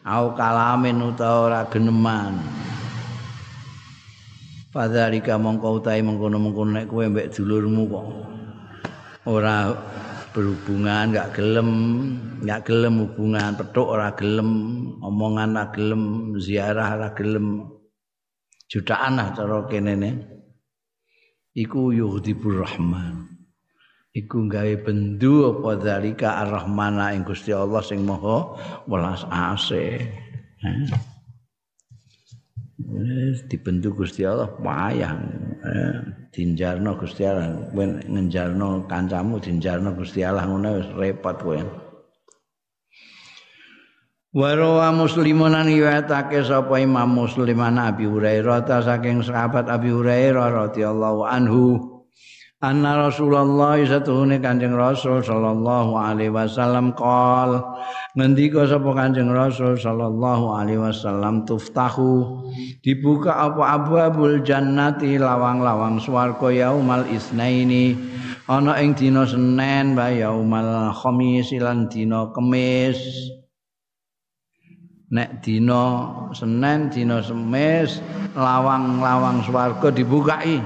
au 0.06 0.34
kalamin 0.34 1.02
utawa 1.02 1.38
ora 1.50 1.62
geneman. 1.70 2.42
Fadzalika 4.74 5.40
mongko 5.40 5.80
utahe 5.80 6.04
mengkono-mengkono 6.04 6.72
nek 6.76 6.86
kowe 6.92 7.06
mbek 7.08 7.32
dulurmu 7.32 7.84
kok. 7.88 8.08
Ora 9.26 9.72
berhubungan 10.36 11.16
enggak 11.16 11.40
gelem 11.40 11.70
enggak 12.44 12.68
gelem 12.68 13.08
hubungan 13.08 13.56
petuk 13.56 13.88
ora 13.88 14.12
gelem 14.20 14.50
omongan 15.00 15.56
ora 15.56 15.72
gelem 15.72 16.04
ziarah 16.36 16.90
ora 17.00 17.10
gelem. 17.16 17.72
Jutaan 18.68 19.22
lah 19.22 19.32
cara 19.32 19.64
kene 19.70 19.94
ne 19.96 20.12
iku 21.56 21.96
yuhdibur 21.96 22.66
rahman 22.66 23.35
iku 24.16 24.48
gawe 24.48 24.74
bendu 24.80 25.52
apa 25.52 25.84
zalika 25.84 26.40
ar-rahmana 26.48 27.12
ing 27.12 27.28
Gusti 27.28 27.52
Allah 27.52 27.84
sing 27.84 28.08
maha 28.08 28.56
welas 28.88 29.28
asih 29.28 30.08
Wis 32.86 33.44
dibendu 33.52 33.92
Gusti 33.92 34.28
Allah 34.28 34.52
wayang 34.60 35.20
eh, 35.64 35.96
dinjarno 36.32 36.96
Gusti 37.00 37.28
Allah 37.28 37.72
ben 37.76 38.04
ngenjarno 38.04 38.88
kancamu 38.88 39.40
dinjarno 39.40 39.96
Gusti 39.96 40.24
Allah 40.24 40.44
ngono 40.44 40.80
wis 40.80 40.90
repot 40.96 41.40
kowe. 41.40 41.60
Warawa 44.36 44.92
muslimun 44.92 45.56
an 45.56 45.72
riwayatake 45.72 46.44
sapa 46.44 46.84
Imam 46.84 47.08
Muslim 47.16 47.64
Abi 47.64 48.04
Hurairah 48.04 48.68
saking 48.68 49.24
sahabat 49.24 49.72
Abi 49.72 49.96
Hurairah 49.96 50.52
radhiyallahu 50.68 51.24
anhu 51.24 51.95
anna 52.64 53.12
Rasulullah 53.12 53.76
satuhune 53.84 54.40
Kanjeng 54.40 54.72
Rasul 54.72 55.20
sallallahu 55.20 56.00
alaihi 56.00 56.32
wasallam 56.32 56.96
qol 56.96 57.60
ngendika 58.16 58.64
sapa 58.64 58.96
Kanjeng 58.96 59.28
Rasul 59.28 59.76
sallallahu 59.76 60.56
alaihi 60.56 60.80
wasallam 60.80 61.44
tuftahu 61.44 62.48
dibuka 62.80 63.36
apa? 63.36 63.76
Abwabul 63.76 64.40
jannati 64.48 65.20
lawang-lawang 65.20 66.00
swarga 66.00 66.48
yaumal 66.48 67.04
isnaini 67.12 68.00
ana 68.48 68.80
ing 68.80 68.96
dina 68.96 69.28
Senin 69.28 69.92
ba 69.92 70.16
yaumal 70.16 70.96
khamis 70.96 71.52
lan 71.60 71.92
dina 71.92 72.32
Kamis 72.32 72.96
nek 75.12 75.44
dina 75.44 75.84
Senin 76.32 76.88
dina 76.88 77.20
Semis 77.20 78.00
lawang-lawang 78.32 79.44
swarga 79.44 79.92
dibukai 79.92 80.64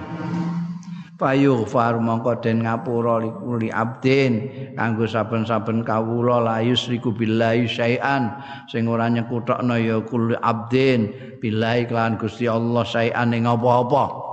payu 1.20 1.68
far 1.68 2.00
mongko 2.00 2.40
den 2.40 2.64
ngapura 2.64 3.20
li 3.60 3.68
abdin 3.68 4.34
kanggo 4.80 5.04
saben-saben 5.04 5.84
kawula 5.84 6.40
la 6.40 6.58
yusriku 6.64 7.12
billahi 7.12 7.68
syai'an. 7.68 8.40
Sing 8.72 8.88
ora 8.88 9.12
nyekutokno 9.12 9.76
ya 9.76 10.00
kul 10.08 10.40
abdin 10.40 11.12
billahi 11.44 11.92
kelawan 11.92 12.16
Gusti 12.16 12.48
Allah 12.48 12.88
syai'an 12.88 13.36
ing 13.36 13.44
apa-apa 13.44 14.30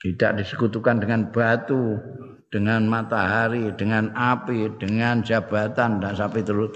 tidak 0.00 0.40
disekutukan 0.40 0.96
dengan 0.96 1.28
batu 1.28 2.00
dengan 2.48 2.88
matahari 2.88 3.68
dengan 3.76 4.10
api 4.16 4.80
dengan 4.80 5.20
jabatan 5.20 6.00
dan 6.00 6.12
sampai 6.16 6.40
terus 6.40 6.72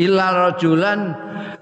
illa 0.00 0.26
rajulan 0.32 1.12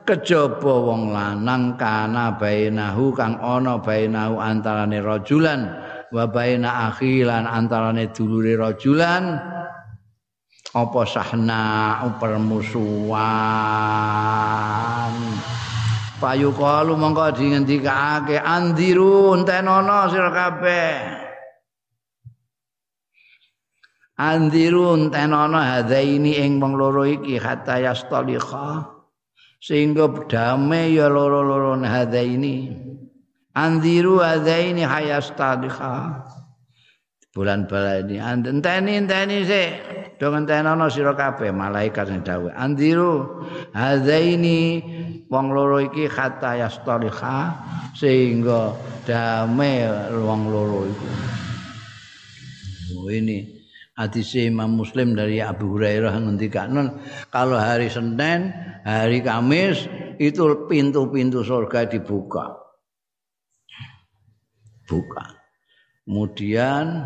kejaba 0.06 0.74
wong 0.78 1.10
lanang 1.10 1.74
kana 1.74 2.38
bainahu 2.38 3.10
kang 3.12 3.34
ana 3.42 3.82
bainahu 3.82 4.38
antarane 4.38 5.02
rajulan 5.02 5.74
wa 6.12 6.24
baina 6.28 6.88
akhilan 6.88 7.44
antarane 7.44 8.08
dulure 8.12 8.56
rajulan 8.56 9.36
apa 10.72 11.02
sahna 11.08 12.04
permusuhan 12.20 13.18
payu 16.18 16.50
kalu 16.50 16.98
mongko 16.98 17.30
dingendikake 17.32 18.42
andiru 18.42 19.38
entenono 19.38 20.10
sira 20.10 20.30
kabeh. 20.34 20.94
Andiru 24.18 24.98
entenono 24.98 25.62
hadaini 25.62 26.42
ing 26.42 26.58
wong 26.58 26.74
loro 26.74 27.06
iki 27.06 27.38
hatta 27.38 27.78
yastalikha 27.78 28.98
sehingga 29.62 30.10
damai 30.26 30.98
ya 30.98 31.06
loro-loro 31.06 31.78
hadaini 31.86 32.74
andiru 33.58 34.22
adaini 34.22 34.86
hayastadikha 34.86 36.22
bulan 37.34 37.66
bala 37.66 37.98
ini. 37.98 38.22
Enteni 38.22 38.92
enteni 38.94 39.42
se 39.42 39.62
do 40.18 40.30
ngentenono 40.30 40.86
sira 40.86 41.18
kabeh 41.18 41.50
malaikat 41.50 42.06
sing 42.06 42.22
dawuh. 42.22 42.54
Andiru 42.54 43.42
adaini 43.74 44.82
wong 45.26 45.46
loro 45.50 45.82
iki 45.82 46.06
kata 46.06 46.62
yastadikha 46.62 47.36
sehingga 47.98 48.74
damai 49.02 49.82
wong 50.14 50.40
loro 50.54 50.86
iku 50.86 51.08
oh 52.98 53.08
ini 53.10 53.46
hadis 53.98 54.34
Imam 54.38 54.78
Muslim 54.78 55.14
dari 55.14 55.42
Abu 55.42 55.74
Hurairah 55.74 56.14
ngendikaken 56.18 57.02
kalau 57.34 57.58
hari 57.58 57.90
Senin, 57.90 58.50
hari 58.86 59.20
Kamis 59.22 59.86
itu 60.18 60.66
pintu-pintu 60.66 61.42
surga 61.42 61.86
dibuka. 61.86 62.57
Buka. 64.88 65.36
Kemudian 66.08 67.04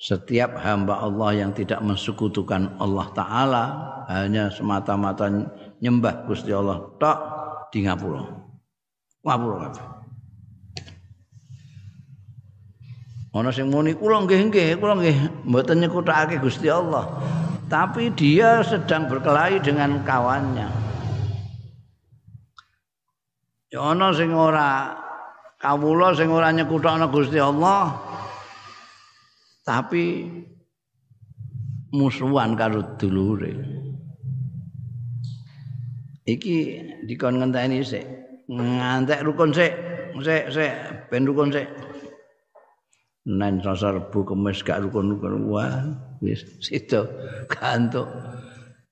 setiap 0.00 0.56
hamba 0.56 1.04
Allah 1.04 1.44
yang 1.44 1.52
tidak 1.52 1.84
mensekutukan 1.84 2.80
Allah 2.80 3.06
Ta'ala 3.12 3.64
hanya 4.08 4.48
semata-mata 4.48 5.28
nyembah 5.84 6.24
Gusti 6.24 6.48
Allah 6.48 6.88
tak 6.96 7.18
di 7.68 7.84
ngapura. 7.84 8.24
Ngapura 9.20 9.68
Ana 13.36 13.52
sing 13.52 13.68
muni 13.68 13.92
kula 13.92 14.24
nggih 14.24 14.50
nggih, 14.50 14.68
kula 14.80 14.98
nggih 14.98 15.46
mboten 15.46 15.84
nyekutakake 15.84 16.40
Gusti 16.40 16.66
Allah. 16.72 17.06
Tapi 17.68 18.10
dia 18.16 18.64
sedang 18.64 19.06
berkelahi 19.06 19.60
dengan 19.60 20.00
kawannya. 20.00 20.66
Ya 23.68 23.84
ana 23.84 24.16
sing 24.16 24.32
ora 24.32 24.96
kawula 25.58 26.14
sing 26.14 26.30
ora 26.30 26.54
nyekutokno 26.54 27.10
Gusti 27.10 27.42
Allah. 27.42 27.92
Tapi 29.66 30.24
musuhan 31.92 32.56
karo 32.56 32.96
dulure. 32.96 33.52
Iki 36.24 36.56
dikon 37.04 37.42
ngenteni 37.42 37.84
sik. 37.84 38.06
Ngantek 38.48 39.20
rukun 39.26 39.52
sik. 39.52 39.72
Sik 40.24 40.44
sik. 40.54 40.72
Ben 41.12 41.28
rukun 41.28 41.52
sik. 41.52 41.68
Senin 43.28 43.60
Selasa 43.60 43.92
Rabu 43.92 44.24
Kamis 44.24 44.64
gak 44.64 44.80
rukun-rukun. 44.88 45.52
Wah 45.52 45.84
wis 46.24 46.48
situ 46.64 47.04
gantuk. 47.52 48.08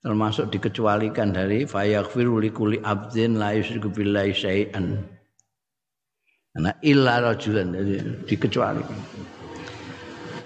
Termasuk 0.05 0.53
dikecualikan 0.53 1.33
dari 1.33 1.65
fayaghfiru 1.65 2.37
likuli 2.37 2.77
abdin 2.85 3.41
la 3.41 3.57
yusyriku 3.57 3.89
billahi 3.89 4.29
syai'an. 4.29 5.16
Karena 6.53 6.71
illa 6.81 7.21
rajulan 7.21 7.69
jadi 7.73 7.95
dikecualikan. 8.25 8.99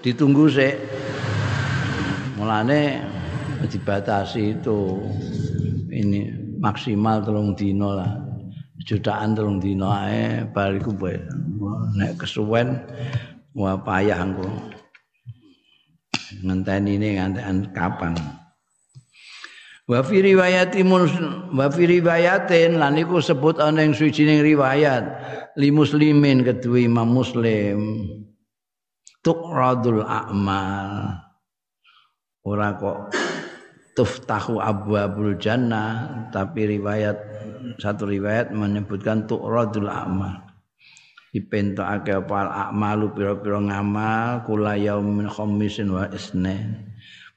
Ditunggu 0.02 0.44
sih. 0.50 0.72
Mulane 2.36 2.98
dibatasi 3.70 4.58
itu 4.58 4.98
ini 5.94 6.26
maksimal 6.58 7.22
telung 7.22 7.54
dino 7.54 7.94
lah. 7.94 8.12
Jutaan 8.82 9.38
telung 9.38 9.62
dino 9.62 9.94
ae 9.94 10.42
bariku 10.50 10.90
nek 11.94 12.18
kesuwen 12.18 12.82
wah 13.54 13.78
payah 13.78 14.18
engko. 14.18 14.50
Ngenteni 16.42 16.98
ini 16.98 17.08
ngantekan 17.14 17.70
kapan. 17.70 18.41
Wa 19.92 20.00
fi 20.00 20.24
riwayati 20.24 20.80
wa 20.88 21.68
fi 21.68 21.82
riwayatin 21.84 22.80
lan 22.80 22.96
iku 22.96 23.20
sebut 23.20 23.60
ana 23.60 23.84
ing 23.84 23.92
suwijining 23.92 24.40
riwayat 24.40 25.04
li 25.60 25.68
muslimin 25.68 26.40
kedua 26.40 26.80
Imam 26.80 27.12
Muslim. 27.12 28.08
Tuqradul 29.20 30.00
a'mal. 30.00 31.20
Ora 32.48 32.72
kok 32.80 33.12
tuftahu 33.92 34.64
abwabul 34.64 35.36
jannah 35.36 36.24
tapi 36.32 36.72
riwayat 36.72 37.20
satu 37.76 38.08
riwayat 38.08 38.48
menyebutkan 38.48 39.28
tuqradul 39.28 39.92
a'mal. 39.92 40.40
Dipentokake 41.36 42.16
apa 42.16 42.36
al 42.48 42.50
a'malu 42.72 43.12
pira-pira 43.12 43.60
ngamal 43.60 44.40
kula 44.48 44.72
yaumin 44.80 45.28
khamisin 45.28 45.92
wa 45.92 46.08
isnin 46.08 46.91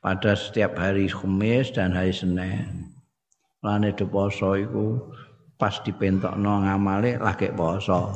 pada 0.05 0.37
setiap 0.37 0.77
hari 0.77 1.09
Kamis 1.09 1.73
dan 1.73 1.89
hari 1.89 2.13
Senin. 2.13 2.93
Lane 3.65 3.89
de 3.89 4.05
poso 4.05 4.53
iku 4.53 5.01
pas 5.57 5.81
dipentokno 5.81 6.61
ngamale 6.61 7.17
lagi 7.17 7.49
poso. 7.49 8.13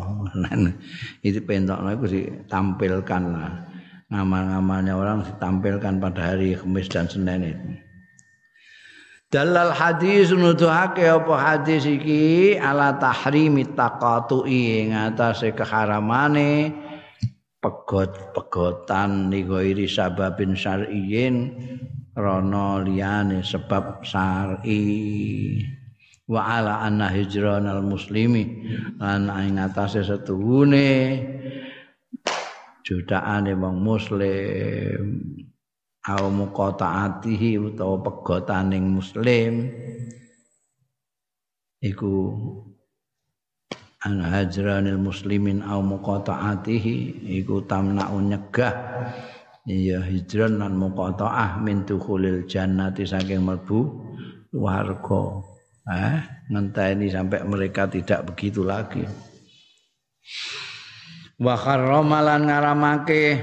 itu 1.26 1.42
pentokno 1.42 1.90
iku 1.98 2.06
ditampilkan 2.06 3.24
lah. 3.34 3.66
Ngamal-ngamalnya 4.14 4.94
orang 4.94 5.26
ditampilkan 5.26 5.98
pada 5.98 6.38
hari 6.38 6.54
Kamis 6.54 6.86
dan 6.94 7.10
Senin 7.10 7.42
itu. 7.42 7.70
Dalal 9.34 9.74
hadis 9.74 10.30
nuduhake 10.30 11.06
apa 11.06 11.34
hadis 11.38 11.86
iki 11.90 12.58
ala 12.58 12.98
tahrimi 12.98 13.66
taqatu'i 13.78 14.86
ing 14.86 14.94
atase 14.94 15.54
keharamane 15.54 16.74
pegot-pegotan 17.60 19.28
ligoiri 19.28 19.84
sababin 19.84 20.56
syar'iyin 20.56 21.36
rono 22.16 22.80
liyane 22.84 23.44
sebab 23.44 24.04
syar'i. 24.04 24.84
Wa 26.30 26.62
ala 26.62 26.86
anna 26.86 27.10
hijranal 27.10 27.82
muslimi 27.82 28.64
lan 29.02 29.34
ing 29.34 29.58
atase 29.58 30.06
setuhune 30.06 31.20
judaane 32.86 33.54
wong 33.58 33.78
muslim. 33.82 35.04
Au 36.10 36.32
muqataatihi 36.32 37.60
utawa 37.60 38.02
pegotaning 38.02 38.88
muslim. 38.88 39.68
Iku 41.80 42.14
an 44.08 44.24
hajranil 44.24 44.96
muslimin 44.96 45.60
au 45.60 45.84
muqataatihi 45.84 47.28
iku 47.42 47.64
tamna'u 47.68 48.24
nyegah. 48.24 48.74
Ya 49.70 50.02
hijran 50.02 50.58
lan 50.64 50.80
muqataah 50.80 51.62
min 51.62 51.84
dukhulil 51.86 52.48
jannati 52.48 53.04
saking 53.06 53.44
mlebu 53.44 53.86
warga. 54.56 55.44
Eh 55.90 56.18
ngenteni 56.50 57.12
sampai 57.12 57.44
mereka 57.46 57.86
tidak 57.86 58.34
begitu 58.34 58.64
lagi. 58.64 59.04
Wa 61.38 61.54
kharramalan 61.60 62.50
ngaramake 62.50 63.40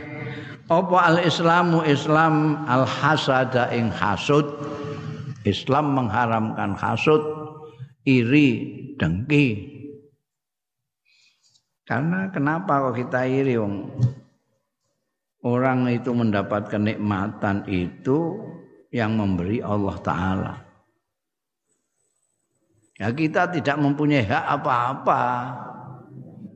apa 0.66 0.96
al 0.98 1.18
islamu 1.22 1.86
islam 1.86 2.64
al 2.66 2.88
hasada 2.88 3.70
ing 3.70 3.92
hasud? 3.92 4.46
Islam 5.46 5.94
mengharamkan 5.94 6.74
hasud 6.74 7.22
iri 8.02 8.74
dengki 8.98 9.75
karena 11.86 12.26
kenapa 12.34 12.90
kok 12.90 12.98
kita 12.98 13.30
iri 13.30 13.54
wong? 13.54 13.86
Orang 15.46 15.86
itu 15.86 16.10
mendapat 16.10 16.66
kenikmatan 16.66 17.62
itu 17.70 18.42
yang 18.90 19.14
memberi 19.14 19.62
Allah 19.62 19.96
taala. 20.02 20.54
Ya 22.98 23.14
kita 23.14 23.46
tidak 23.54 23.78
mempunyai 23.78 24.26
hak 24.26 24.44
apa-apa. 24.58 25.22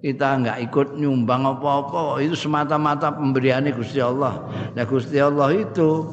Kita 0.00 0.40
enggak 0.40 0.58
ikut 0.64 0.96
nyumbang 0.96 1.44
apa-apa, 1.44 2.24
itu 2.24 2.32
semata-mata 2.32 3.12
pemberian 3.12 3.68
Gusti 3.70 4.00
Allah. 4.00 4.48
Nah 4.72 4.84
Gusti 4.88 5.20
Allah 5.20 5.52
itu 5.52 6.08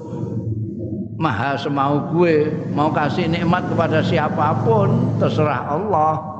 maha 1.17 1.57
semau 1.57 2.11
gue, 2.13 2.51
mau 2.75 2.93
kasih 2.93 3.31
nikmat 3.31 3.65
kepada 3.71 4.03
siapa 4.05 4.53
pun 4.61 5.17
terserah 5.17 5.71
Allah. 5.71 6.36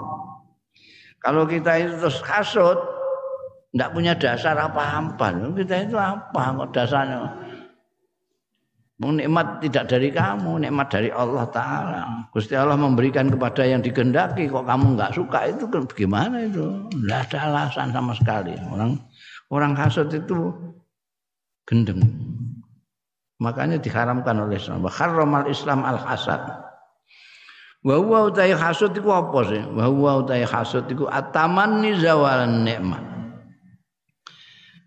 Kalau 1.28 1.44
kita 1.44 1.76
itu 1.76 1.94
terus 2.00 2.24
kasut, 2.24 2.80
tidak 3.76 3.92
punya 3.92 4.16
dasar 4.16 4.56
apa-apa. 4.56 5.36
Kita 5.60 5.76
itu 5.84 6.00
apa 6.00 6.56
kok 6.56 6.72
dasarnya? 6.72 7.28
Nikmat 8.98 9.60
tidak 9.60 9.92
dari 9.92 10.08
kamu, 10.08 10.64
nikmat 10.64 10.88
dari 10.88 11.12
Allah 11.12 11.44
Ta'ala. 11.52 12.32
Gusti 12.32 12.56
Allah 12.56 12.80
memberikan 12.80 13.28
kepada 13.28 13.68
yang 13.68 13.84
digendaki, 13.84 14.48
kok 14.48 14.64
kamu 14.64 14.96
nggak 14.96 15.20
suka 15.20 15.52
itu 15.52 15.68
bagaimana 15.68 16.48
itu? 16.48 16.88
Tidak 16.96 17.20
ada 17.28 17.38
alasan 17.52 17.92
sama 17.92 18.16
sekali. 18.16 18.56
Orang 18.72 18.96
orang 19.52 19.76
hasut 19.76 20.08
itu 20.16 20.56
gendeng. 21.68 22.08
Makanya 23.44 23.84
diharamkan 23.84 24.48
oleh 24.48 24.56
Islam. 24.56 24.88
Harramal 24.88 25.44
Islam 25.52 25.84
al-hasad. 25.84 26.40
Wa 27.86 27.96
huwa 28.02 28.34
utai 28.34 28.58
hasud 28.58 28.96
iku 28.98 29.14
apa 29.14 29.40
sih? 29.46 29.62
Wa 29.62 29.86
huwa 29.86 30.26
utai 30.26 30.42
hasud 30.42 30.90
iku 30.90 31.06
atamanni 31.06 31.94
zawalan 32.02 32.66
nikmat. 32.66 33.04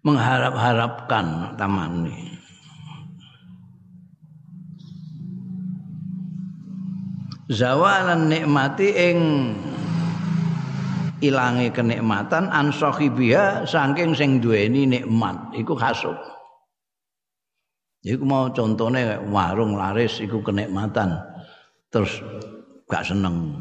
Mengharap-harapkan 0.03 1.55
tamanni. 1.61 2.41
Zawalan 7.51 8.31
nikmati 8.31 8.89
ing 8.95 9.19
ilange 11.21 11.69
kenikmatan 11.75 12.49
an 12.49 12.73
sahibiha 12.73 13.69
saking 13.69 14.17
sing 14.17 14.41
duweni 14.41 14.89
nikmat 14.89 15.53
iku 15.55 15.77
hasud. 15.77 16.17
Iku 18.01 18.25
mau 18.25 18.49
contohnya 18.49 19.21
warung 19.29 19.77
laris 19.77 20.25
iku 20.25 20.41
kenikmatan. 20.41 21.21
Terus 21.93 22.25
gak 22.91 23.07
seneng. 23.07 23.55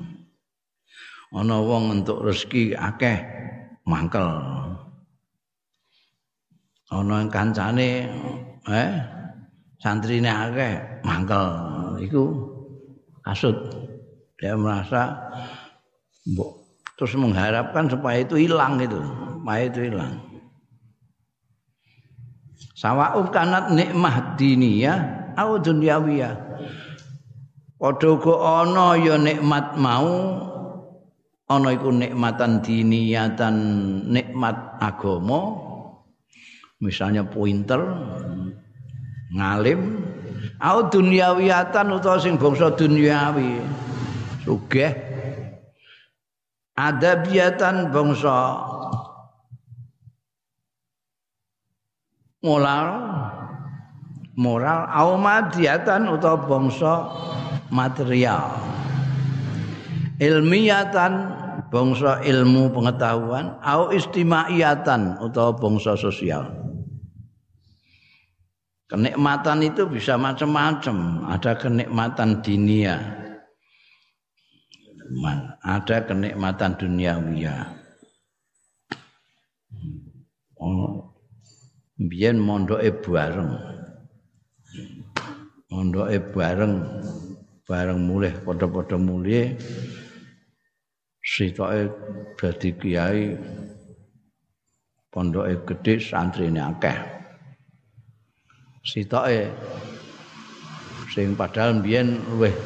Ana 1.30 1.61
wong 1.61 2.01
entuk 2.01 2.25
rezeki 2.25 2.73
akeh 2.73 3.21
mangkel. 3.86 4.25
Ana 6.89 7.30
kancane 7.30 8.09
eh 8.65 8.91
santrine 9.77 10.34
akeh 10.34 10.73
mangkel. 11.05 11.45
Iku 12.01 12.23
kasut. 13.21 13.55
Dia 14.41 14.57
merasa 14.57 15.13
mbok 16.25 16.59
terus 16.97 17.13
mengharapkan 17.15 17.88
supaya 17.88 18.25
itu 18.25 18.36
hilang 18.36 18.82
itu, 18.82 18.99
supaya 18.99 19.61
itu 19.69 19.80
hilang. 19.88 20.19
Sawa'u 22.80 23.27
kanat 23.30 23.75
nikmah 23.75 24.39
diniyah 24.39 25.32
au 25.36 25.59
dunyawiyah. 25.59 26.49
Padha 27.80 28.11
uga 28.11 28.36
ana 28.59 28.99
ya 28.99 29.15
nikmat 29.15 29.80
mau 29.80 30.11
ana 31.47 31.67
iku 31.71 31.95
nikmatan 31.95 32.59
diniyatan 32.59 33.55
nikmat 34.11 34.75
agama. 34.84 35.55
Misalnya 36.84 37.23
pointer 37.23 37.80
ngalim 39.32 39.95
au 40.59 40.91
dunyawiyatan 40.91 41.88
utawa 41.95 42.19
sing 42.19 42.36
bangsa 42.36 42.75
duniawi. 42.75 43.63
Sugih. 44.43 44.91
Adabiyatan 46.75 47.95
bangsa. 47.95 48.59
Moral 52.43 52.88
moral 54.36 54.88
au 54.95 55.19
madiatan 55.19 56.07
utawa 56.11 56.43
bangsa 56.47 56.93
material 57.70 58.59
ilmiatan 60.20 61.13
bangsa 61.70 62.22
ilmu 62.26 62.74
pengetahuan 62.74 63.57
au 63.61 63.93
istimaiyatan 63.93 65.22
utawa 65.22 65.55
bangsa 65.55 65.93
sosial 65.95 66.70
Kenikmatan 68.89 69.61
itu 69.61 69.86
bisa 69.86 70.17
macam-macam. 70.17 71.30
Ada 71.30 71.53
kenikmatan 71.61 72.41
dunia. 72.41 72.97
Ada 75.61 76.09
kenikmatan 76.09 76.74
duniawiya. 76.74 77.70
Oh, 80.57 81.13
biyen 82.01 82.41
mondoke 82.41 82.89
bareng. 83.05 83.61
Mondoke 85.70 86.17
bareng 86.34 86.74
bareng 87.70 88.01
mulih 88.01 88.34
padha-padha 88.41 88.97
mulih 88.97 89.53
sitoke 91.22 91.86
dadi 92.34 92.70
kiai 92.74 93.38
pondoke 95.13 95.53
gedhe 95.70 96.01
santrine 96.01 96.57
akeh. 96.65 96.97
sitoke 98.82 99.53
sing 101.13 101.38
padahal 101.38 101.78
mbiyen 101.78 102.17
luwih 102.34 102.57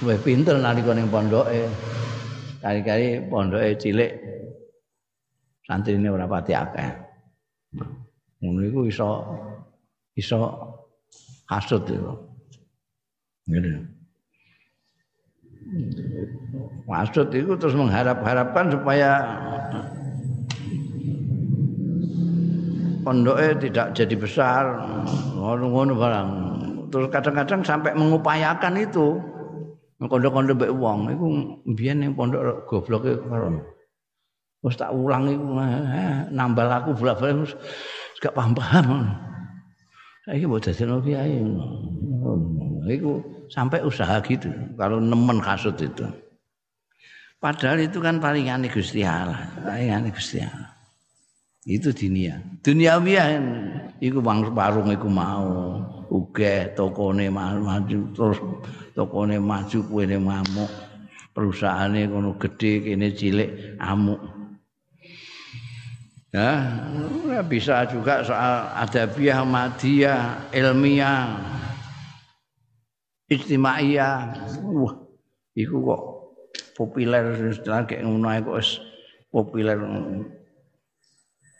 luwih 0.00 0.16
pinter 0.24 0.56
nalika 0.56 0.96
ning 0.96 1.12
pondoke 1.12 1.68
kali-kali 2.64 3.20
pondoke 3.28 3.76
cilik 3.76 4.16
santrine 5.68 6.08
ora 6.08 6.24
pati 6.24 6.56
akeh 6.56 6.88
ngono 8.40 8.64
iku 8.64 8.80
iso 8.88 9.08
iso 10.16 10.40
hasud 11.52 11.84
itu 11.84 12.29
ngene. 13.50 13.90
Maksud 16.90 17.30
itu 17.30 17.54
terus 17.54 17.78
mengharap-harapkan 17.78 18.74
supaya 18.74 19.10
pondoknya 23.06 23.54
tidak 23.58 23.86
jadi 23.94 24.14
besar. 24.18 24.64
Ngono-ngono 25.38 25.92
barang. 25.94 26.30
Terus 26.90 27.06
kadang-kadang 27.14 27.62
sampai 27.62 27.94
mengupayakan 27.94 28.74
itu. 28.82 29.22
Kondo-kondo 30.00 30.56
mbek 30.56 30.72
wong. 30.74 31.12
Iku 31.12 31.26
mbiyen 31.68 32.02
ning 32.02 32.16
pondok 32.16 32.66
gobloke 32.66 33.20
karo. 33.20 33.62
Wis 34.60 34.76
tak 34.76 34.92
ulang 34.92 35.28
iku 35.28 35.56
eh, 35.60 36.28
nambal 36.32 36.68
aku 36.68 36.96
bolak-balik 36.96 37.52
gak 38.20 38.34
paham-paham. 38.36 39.06
Saiki 40.24 40.44
mbok 40.48 40.60
dadekno 40.64 41.00
kiai 41.00 41.40
iku 42.90 43.39
sampai 43.50 43.82
usaha 43.82 44.22
gitu. 44.22 44.48
Kalau 44.78 45.02
nemen 45.02 45.42
kasut 45.42 45.76
itu. 45.82 46.06
Padahal 47.40 47.82
itu 47.84 47.98
kan 47.98 48.22
paling 48.22 48.48
aneh 48.48 48.70
Gusti 48.70 49.02
Allah. 49.02 49.50
Paling 49.60 49.90
aneh 49.90 50.12
Gusti 50.14 50.40
Allah. 50.40 50.70
Itu 51.66 51.92
dunia. 51.92 52.40
Duniawiah 52.64 53.36
iku 54.00 54.24
wong 54.24 54.54
warung 54.54 54.88
iku 54.88 55.08
mau. 55.10 55.82
Uga 56.10 56.74
tokone 56.74 57.30
maju 57.30 57.98
terus 58.10 58.38
tokone 58.98 59.38
maju 59.38 59.78
kuwene 59.86 60.18
mamuk 60.18 60.66
perusahaane 61.30 62.10
kono 62.10 62.34
gede 62.34 62.82
kene 62.82 63.14
cilik 63.14 63.78
amuk. 63.78 64.18
Ya 66.34 67.42
bisa 67.46 67.86
juga 67.86 68.26
soal 68.26 68.74
adabiah 68.74 69.46
madiyah 69.46 70.50
ilmiah 70.50 71.38
istimaiyah 73.30 74.34
wah 74.66 74.94
iku 75.54 75.76
kok 75.86 76.02
populer 76.74 77.30
istilah 77.54 77.86
kayak 77.86 78.02
ngono 78.02 78.28
kok 78.42 78.58
populer 79.30 79.78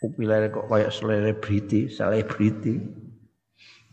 Kupilere 0.01 0.49
kok 0.49 0.65
kaya 0.65 0.89
selebriti, 0.89 1.85
selebriti. 1.85 2.73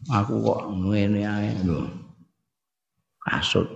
Aku 0.09 0.41
kok 0.41 0.72
ngene 0.72 1.20
ae 1.20 1.53
lho. 1.68 1.85
Kasut. 3.20 3.68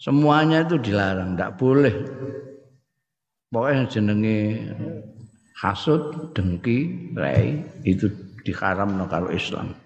Semuanya 0.00 0.64
itu 0.64 0.80
dilarang, 0.80 1.36
tidak 1.36 1.60
boleh. 1.60 1.92
Pokoknya 3.52 3.84
jenenge 3.84 4.38
hasud, 5.60 6.32
dengki, 6.32 7.12
rei 7.12 7.60
itu 7.84 8.08
diharam 8.40 8.96
kalau 9.12 9.28
Islam. 9.28 9.76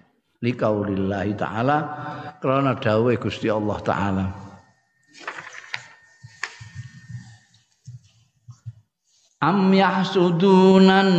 Likaulillahi 0.41 1.37
ta'ala 1.37 1.77
karena 2.41 2.73
dawai 2.73 3.13
Gusti 3.21 3.45
Allah 3.45 3.77
ta'ala. 3.85 4.25
am 9.41 9.73
yahsudunan 9.73 11.09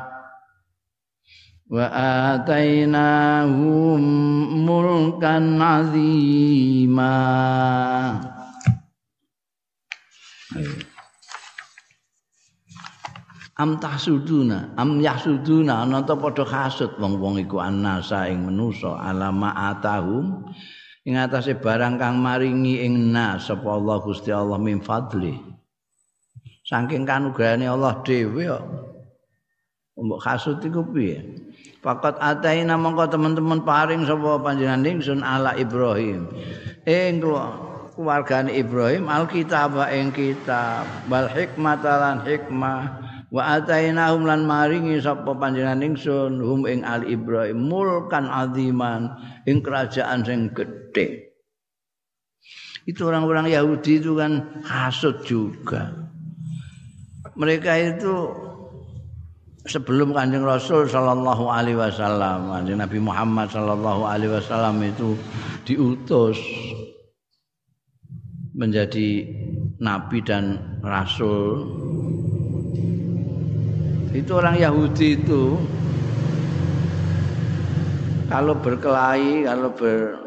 wa 1.72 1.88
atainahum 2.36 4.04
mulkan 4.60 5.56
azimah 5.56 7.00
Am 13.58 13.80
tahsuduna, 13.80 14.76
am 14.76 15.00
yahsuduna 15.00 15.82
ana 15.88 16.04
ta 16.06 16.14
hasud 16.20 16.94
wong-wong 17.00 17.40
iku 17.42 17.58
annasa 17.64 18.28
ing 18.30 18.46
manusa 18.52 19.00
alama 19.00 19.50
atahum 19.72 20.44
ing 21.08 21.16
atase 21.16 21.56
barang 21.56 21.96
kang 21.96 22.20
maringi 22.20 22.84
ing 22.84 23.16
nas 23.16 23.48
sapa 23.48 23.64
Allah 23.72 23.98
Gusti 24.04 24.28
Allah 24.36 24.60
min 24.60 24.84
fadli. 24.84 25.40
Saking 26.68 27.08
kanugrahane 27.08 27.64
Allah 27.64 28.04
dhewe 28.04 28.44
kok. 28.44 28.64
Mbok 29.98 30.20
hasud 30.20 30.60
iku 30.60 30.84
piye? 30.84 31.24
Fakat 31.80 32.20
ataina 32.20 32.76
mongko 32.76 33.08
teman-teman 33.08 33.64
paring 33.64 34.04
sapa 34.04 34.36
panjenengan 34.44 34.84
ingsun 34.84 35.24
ala 35.24 35.56
Ibrahim. 35.56 36.28
Ing 36.84 37.24
keluargane 37.96 38.52
Ibrahim 38.54 39.08
alkitab 39.08 39.80
ing 39.90 40.12
kitab 40.12 40.86
wal 41.08 41.32
hikmah 41.32 41.80
lan 41.82 42.22
hikmah 42.28 43.07
wa 43.28 43.60
atainahum 43.60 44.24
lan 44.24 44.48
maringi 44.48 45.00
sapa 45.04 45.36
panjenengan 45.36 45.84
ingsun 45.84 46.40
hum 46.40 46.64
ing 46.64 46.88
al 46.88 47.04
Ibrahim 47.04 47.68
mulkan 47.68 48.32
aziman 48.32 49.12
ing 49.44 49.60
kerajaan 49.60 50.24
sing 50.24 50.56
gede 50.56 51.28
itu 52.88 53.04
orang-orang 53.04 53.52
Yahudi 53.52 54.00
itu 54.00 54.16
kan 54.16 54.64
hasud 54.64 55.20
juga. 55.28 55.92
Mereka 57.36 58.00
itu 58.00 58.32
sebelum 59.68 60.16
kanjeng 60.16 60.48
Rasul 60.48 60.88
Shallallahu 60.88 61.52
Alaihi 61.52 61.76
Wasallam 61.76 62.48
kanjeng 62.48 62.80
Nabi 62.80 63.00
Muhammad 63.04 63.52
Shallallahu 63.52 64.08
Alaihi 64.08 64.32
Wasallam 64.40 64.80
itu 64.88 65.20
diutus 65.68 66.40
menjadi 68.58 69.28
nabi 69.78 70.18
dan 70.26 70.58
rasul 70.82 71.62
itu 74.16 74.32
orang 74.36 74.56
Yahudi 74.56 75.20
itu 75.20 75.60
kalau 78.28 78.56
berkelahi 78.60 79.48
kalau 79.48 79.72
ber, 79.76 80.20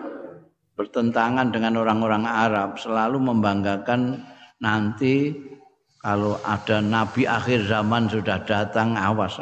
bertentangan 0.77 1.53
dengan 1.53 1.81
orang-orang 1.81 2.25
Arab 2.25 2.81
selalu 2.81 3.21
membanggakan 3.21 4.25
nanti 4.61 5.37
kalau 6.01 6.41
ada 6.45 6.81
nabi 6.81 7.29
akhir 7.29 7.69
zaman 7.69 8.09
sudah 8.09 8.41
datang 8.49 8.97
awas 8.97 9.37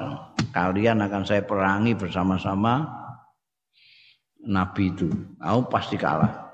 kalian 0.50 1.02
akan 1.02 1.22
saya 1.22 1.42
perangi 1.46 1.94
bersama-sama 1.94 2.86
nabi 4.46 4.94
itu. 4.94 5.08
Kamu 5.38 5.66
pasti 5.66 5.98
kalah. 5.98 6.48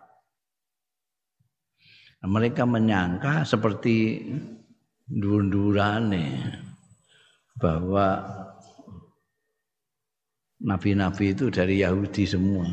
Mereka 2.24 2.64
menyangka 2.64 3.45
seperti 3.45 4.24
dur-durane 5.05 6.64
bahwa 7.59 8.23
nabi-nabi 10.63 11.35
itu 11.35 11.51
dari 11.51 11.83
Yahudi 11.83 12.25
semua. 12.27 12.67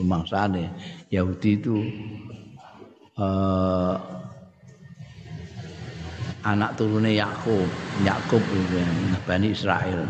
Lumangsane 0.00 0.72
Yahudi 1.12 1.50
itu 1.60 1.76
uh, 3.20 3.96
anak 6.46 6.80
turunnya 6.80 7.28
Yakub, 7.28 7.68
Yakub 8.00 8.40
itu 8.40 8.76
Bani 9.28 9.52
Israel. 9.52 10.00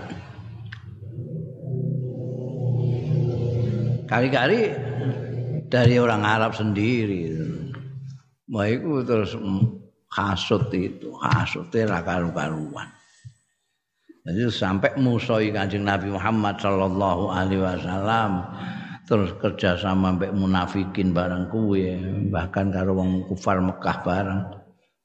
Kali-kali 4.07 4.71
dari 5.67 5.99
orang 5.99 6.23
Arab 6.23 6.55
sendiri. 6.55 7.35
Wah 8.47 8.71
itu 8.71 9.03
terus 9.03 9.35
Hasut 10.17 10.73
itu, 10.73 11.13
hasute 11.21 11.85
ra 11.85 12.01
karu-karuan. 12.01 12.89
Jadi 14.27 14.43
sampai 14.51 14.99
musoi 14.99 15.55
kanjeng 15.55 15.87
Nabi 15.87 16.11
Muhammad 16.11 16.59
Sallallahu 16.59 17.31
Alaihi 17.31 17.63
Wasallam 17.63 18.43
terus 19.07 19.31
kerja 19.39 19.79
sama 19.79 20.19
mbek 20.19 20.35
munafikin 20.35 21.15
barang 21.15 21.47
kuwe 21.47 21.95
bahkan 22.27 22.75
karo 22.75 22.99
wong 22.99 23.23
kufar 23.31 23.63
Mekah 23.63 24.03
barang 24.03 24.41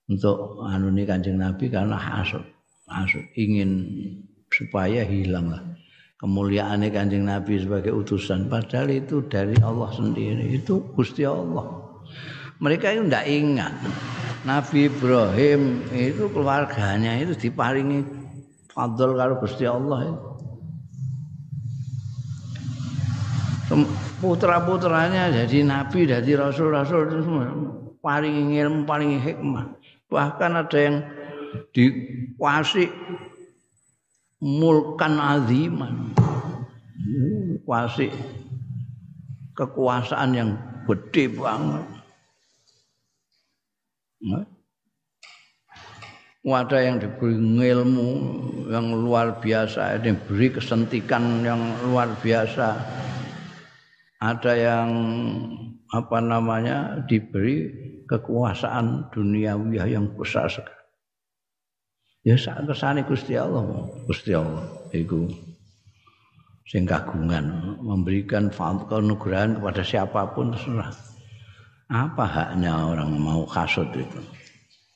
untuk 0.09 0.65
anu 0.65 0.89
ini 0.89 1.05
kanjeng 1.05 1.37
Nabi 1.37 1.69
karena 1.69 2.01
hasut 2.01 2.41
hasut 2.89 3.21
ingin 3.37 3.85
supaya 4.49 5.05
hilang 5.05 5.53
lah 5.53 5.61
kemuliaan 6.21 6.85
kanjeng 6.93 7.25
Nabi 7.25 7.57
sebagai 7.57 7.97
utusan. 7.97 8.45
Padahal 8.45 8.93
itu 8.93 9.25
dari 9.25 9.57
Allah 9.65 9.89
sendiri 9.89 10.53
itu 10.53 10.77
Gusti 10.93 11.25
Allah. 11.25 11.81
Mereka 12.61 12.93
itu 12.93 13.09
tidak 13.09 13.25
ingat. 13.25 13.73
Nabi 14.45 14.85
Ibrahim 14.85 15.81
itu 15.89 16.29
keluarganya 16.29 17.17
itu 17.17 17.33
diparingi 17.33 18.20
fadl 18.71 19.19
karo 19.19 19.33
Gusti 19.43 19.67
Allah 19.67 19.99
itu. 20.07 20.29
Putra-putranya 24.21 25.31
jadi 25.31 25.63
nabi, 25.63 26.05
jadi 26.05 26.31
rasul-rasul 26.37 27.07
itu 27.07 27.17
semua 27.25 27.47
paling 28.03 28.51
ilmu, 28.51 28.83
paling 28.83 29.17
hikmah. 29.17 29.73
Bahkan 30.11 30.51
ada 30.59 30.77
yang 30.77 30.95
dikuasai 31.71 32.91
mulkan 34.43 35.15
aziman. 35.17 36.11
Kuasai 37.63 38.11
kekuasaan 39.55 40.29
yang 40.35 40.49
gede 40.89 41.31
banget. 41.31 41.85
Ada 46.41 46.81
yang 46.81 46.97
diberi 46.97 47.37
ilmu 47.69 48.09
yang 48.73 48.97
luar 48.97 49.37
biasa, 49.37 50.01
diberi 50.01 50.49
kesentikan 50.49 51.45
yang 51.45 51.61
luar 51.85 52.09
biasa. 52.17 52.81
Ada 54.21 54.53
yang 54.57 54.89
apa 55.93 56.17
namanya 56.17 57.05
diberi 57.05 57.69
kekuasaan 58.09 59.13
duniawi 59.13 59.81
yang 59.85 60.09
besar 60.17 60.49
sekali. 60.49 60.81
Ya 62.21 62.37
saat 62.37 62.69
kesane 62.69 63.01
Gusti 63.05 63.33
Allah, 63.33 63.65
Gusti 64.05 64.33
Allah 64.33 64.61
iku 64.93 65.25
sing 66.69 66.85
kagungan 66.85 67.77
memberikan 67.81 68.53
kenugrahan 68.53 69.57
kepada 69.57 69.81
siapa 69.81 70.29
pun 70.33 70.53
terserah. 70.53 70.93
Apa 71.91 72.23
haknya 72.23 72.93
orang 72.93 73.17
mau 73.17 73.43
kasut 73.49 73.89
itu? 73.91 74.21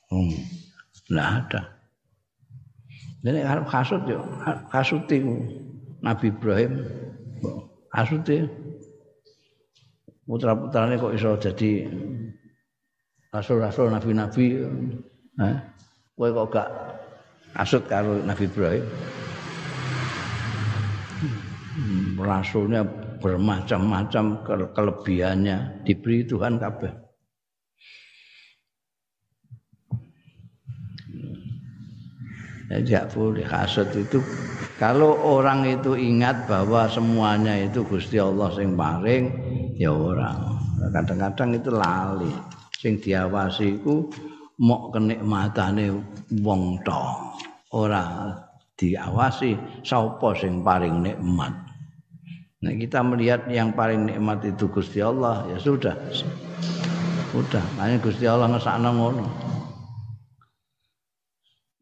Hmm. 0.08 0.65
Tidak 1.06 1.22
ada. 1.22 1.62
Jadi 3.22 3.38
kalau 3.42 3.64
kasut 3.66 4.02
yo, 4.06 4.20
kasut 4.70 5.02
itu 5.10 5.38
Nabi 6.02 6.30
Ibrahim, 6.30 6.82
kasut 7.90 8.22
itu 8.26 8.46
putra 10.26 10.54
putranya 10.58 10.98
kok 10.98 11.14
iso 11.14 11.38
jadi 11.38 11.86
rasul-rasul 13.30 13.90
nabi-nabi, 13.94 14.66
eh? 15.42 15.56
Kok 16.18 16.48
gak 16.50 16.68
kasut 17.54 17.82
karo 17.86 18.18
Nabi 18.26 18.44
Ibrahim. 18.50 18.84
Rasulnya 22.16 22.82
bermacam-macam 23.20 24.24
kelebihannya 24.72 25.84
diberi 25.84 26.24
Tuhan 26.24 26.56
kabeh. 26.56 27.05
Tidak 32.66 33.14
boleh. 33.14 33.46
Itu 33.94 34.18
kalau 34.76 35.14
orang 35.22 35.66
itu 35.70 35.94
ingat 35.94 36.50
bahwa 36.50 36.90
semuanya 36.90 37.54
itu 37.54 37.86
Gusti 37.86 38.18
Allah 38.18 38.50
sing 38.58 38.74
paring 38.74 39.24
ya 39.78 39.94
orang. 39.94 40.58
Kadang-kadang 40.90 41.56
itu 41.56 41.70
lali. 41.70 42.32
Sing 42.76 43.00
diawasi 43.00 43.80
iku 43.80 44.10
mok 44.60 44.98
kenikmatane 44.98 45.94
wong 46.42 46.82
to. 46.82 47.02
Ora 47.72 48.34
diawasi 48.76 49.82
sapa 49.86 50.34
sing 50.36 50.60
paring 50.66 51.06
nikmat. 51.06 51.54
Nah 52.66 52.72
kita 52.74 53.00
melihat 53.04 53.46
yang 53.46 53.72
paling 53.72 54.10
nikmat 54.10 54.42
itu 54.42 54.66
Gusti 54.68 54.98
Allah 54.98 55.46
ya 55.54 55.58
sudah. 55.62 55.94
Sudah. 57.30 57.64
Hanya 57.78 58.00
Gusti 58.02 58.26
Allah 58.26 58.48
ngesakno 58.50 58.90
ngono 58.96 59.45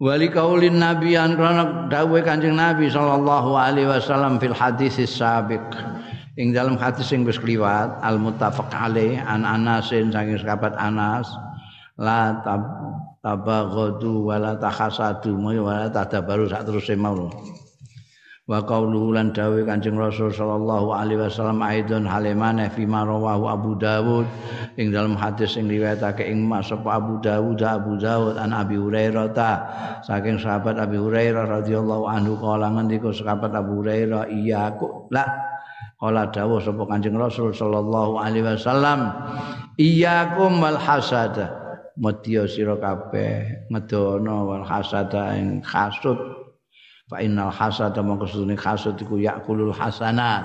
wali 0.05 0.28
kaulin 0.28 0.76
nabi 0.76 1.16
an 1.16 1.32
krana 1.40 1.88
dawuh 1.88 2.20
Kanjeng 2.20 2.61
Nabi 2.61 2.92
sallallahu 2.92 3.57
alaihi 3.57 3.88
wasallam 3.88 4.36
fil 4.36 4.52
hadis 4.52 5.00
sabiq. 5.00 5.64
Ing 6.36 6.52
dalam 6.52 6.76
hadis 6.76 7.09
sing 7.09 7.24
wis 7.24 7.40
kliwat 7.40 8.05
al 8.05 8.20
muttafaq 8.20 8.68
alaih 8.68 9.16
an 9.16 9.48
Anasin 9.48 10.12
saking 10.12 10.36
sahabat 10.36 10.76
Anas 10.76 11.30
la 11.96 12.36
tab 12.44 12.61
tabaghadu 13.24 14.28
wala 14.28 14.61
takhasadu. 14.61 15.32
Wala 15.40 15.88
tadabaru 15.88 16.52
sak 16.52 16.68
teruse 16.68 16.92
mau 17.00 17.32
wa 18.45 18.61
qauluhu 18.61 19.16
lan 19.16 19.32
dawe 19.32 19.57
Kanjeng 19.64 19.97
Rasul 19.97 20.28
sallallahu 20.28 20.92
alaihi 20.92 21.16
wasallam 21.16 21.64
aidon 21.64 22.05
halimane 22.05 22.68
fi 22.68 22.84
marawahu 22.84 23.49
Abu 23.49 23.72
Dawud. 23.80 24.28
Ing 24.76 24.92
dalam 24.92 25.16
hadis 25.16 25.57
sing 25.57 25.64
riwayatake 25.64 26.28
ing 26.28 26.45
Mas 26.45 26.68
Abu 26.68 27.24
Dawud 27.24 27.57
Abu 27.64 27.97
Dawud 27.97 28.36
an 28.36 28.53
Abi 28.53 28.76
Hurairah 28.76 29.32
ta. 29.32 29.53
Saking 30.05 30.36
sahabat 30.36 30.76
Abi 30.76 31.01
Hurairah 31.01 31.64
radhiyallahu 31.64 32.05
anhu 32.05 32.36
kala 32.36 32.68
ngendika 32.68 33.16
sahabat 33.16 33.57
Abu 33.57 33.80
Hurairah 33.80 34.28
iya 34.28 34.76
kok 34.76 35.09
la? 35.09 35.24
Kala 35.97 36.28
dawuh 36.28 36.61
sapa 36.61 36.84
Kanjeng 36.84 37.16
Rasul 37.16 37.57
sallallahu 37.57 38.20
alaihi 38.20 38.45
wasallam 38.45 39.09
iyyakum 39.80 40.61
wal 40.61 40.76
hasada. 40.76 41.64
Medya 41.97 42.45
sira 42.45 42.76
kabeh 42.76 43.70
ngedono 43.72 44.51
wal 44.51 44.66
hasada 44.66 45.32
ing 45.38 45.62
hasud 45.62 46.43
fa 47.05 47.20
innal 47.20 47.52
hasada 47.52 48.00
mongko 48.00 48.24
sedune 48.24 48.57
hasud 48.57 48.96
iku 48.96 49.20
yakulul 49.20 49.76
hasanat. 49.76 50.42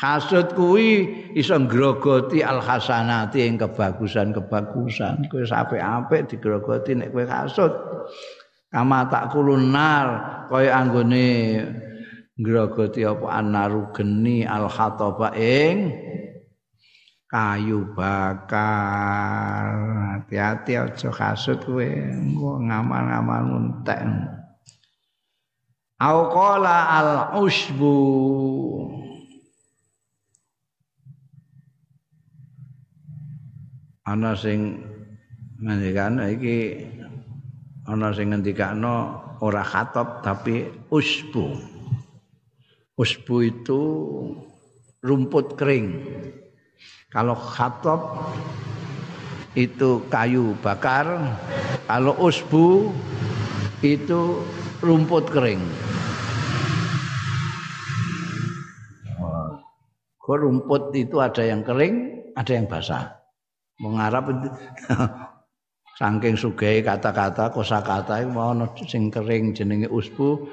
Hasud 0.00 0.56
kuwi 0.56 1.04
iso 1.36 1.52
ngrogoti 1.60 2.40
al 2.40 2.64
hasanati 2.64 3.44
ing 3.44 3.60
kebagusan-kebagusan. 3.60 5.28
Kowe 5.28 5.44
apik-apik 5.44 6.32
digrogoti 6.32 6.96
nek 6.96 7.12
kowe 7.12 7.24
hasud 7.28 7.72
kama 8.72 9.08
tak 9.12 9.32
kulun 9.32 9.72
nar 9.72 10.08
kaya 10.48 10.76
anggone 10.76 11.28
ngrogoti 12.40 13.04
apa 13.04 13.28
anaru 13.28 13.92
geni 13.92 14.48
al 14.48 14.64
khataba 14.72 15.36
ing 15.36 15.92
kayu 17.28 17.84
bakar. 17.92 19.76
Hati-hati 20.16 20.72
aja 20.72 21.12
kasut 21.12 21.60
kowe 21.68 21.84
ngamal-ngamal 22.64 23.40
nguntek 23.44 24.00
au 25.98 26.18
qala 26.30 26.76
al 26.98 27.10
usbu 27.42 27.94
ana 34.06 34.38
sing 34.38 34.78
ngendikan 35.58 36.22
iki 36.22 36.86
ana 37.90 38.14
sing 38.14 38.30
ngendikano 38.30 38.94
ora 39.42 39.66
khatop 39.66 40.22
tapi 40.22 40.70
usbu 40.90 41.78
usbu 42.98 43.34
itu 43.46 43.80
rumput 45.06 45.54
kering. 45.54 46.02
Kalau 47.08 47.38
khatop 47.38 48.34
itu 49.56 50.04
kayu 50.12 50.52
bakar 50.60 51.08
kalau 51.88 52.12
usbu 52.20 52.92
itu 53.80 54.44
rumput 54.84 55.24
kering 55.32 55.62
rumput 60.36 60.92
itu 60.92 61.16
ada 61.24 61.40
yang 61.40 61.64
kering, 61.64 62.20
ada 62.36 62.52
yang 62.52 62.68
basah. 62.68 63.16
Mengarap 63.80 64.28
itu 64.28 64.48
saking 65.98 66.34
sugih 66.36 66.84
kata-kata 66.84 67.48
kosakata 67.54 68.20
iku 68.20 68.30
mau 68.30 68.52
sing 68.84 69.08
kering 69.08 69.56
jenenge 69.56 69.88
usbu, 69.88 70.44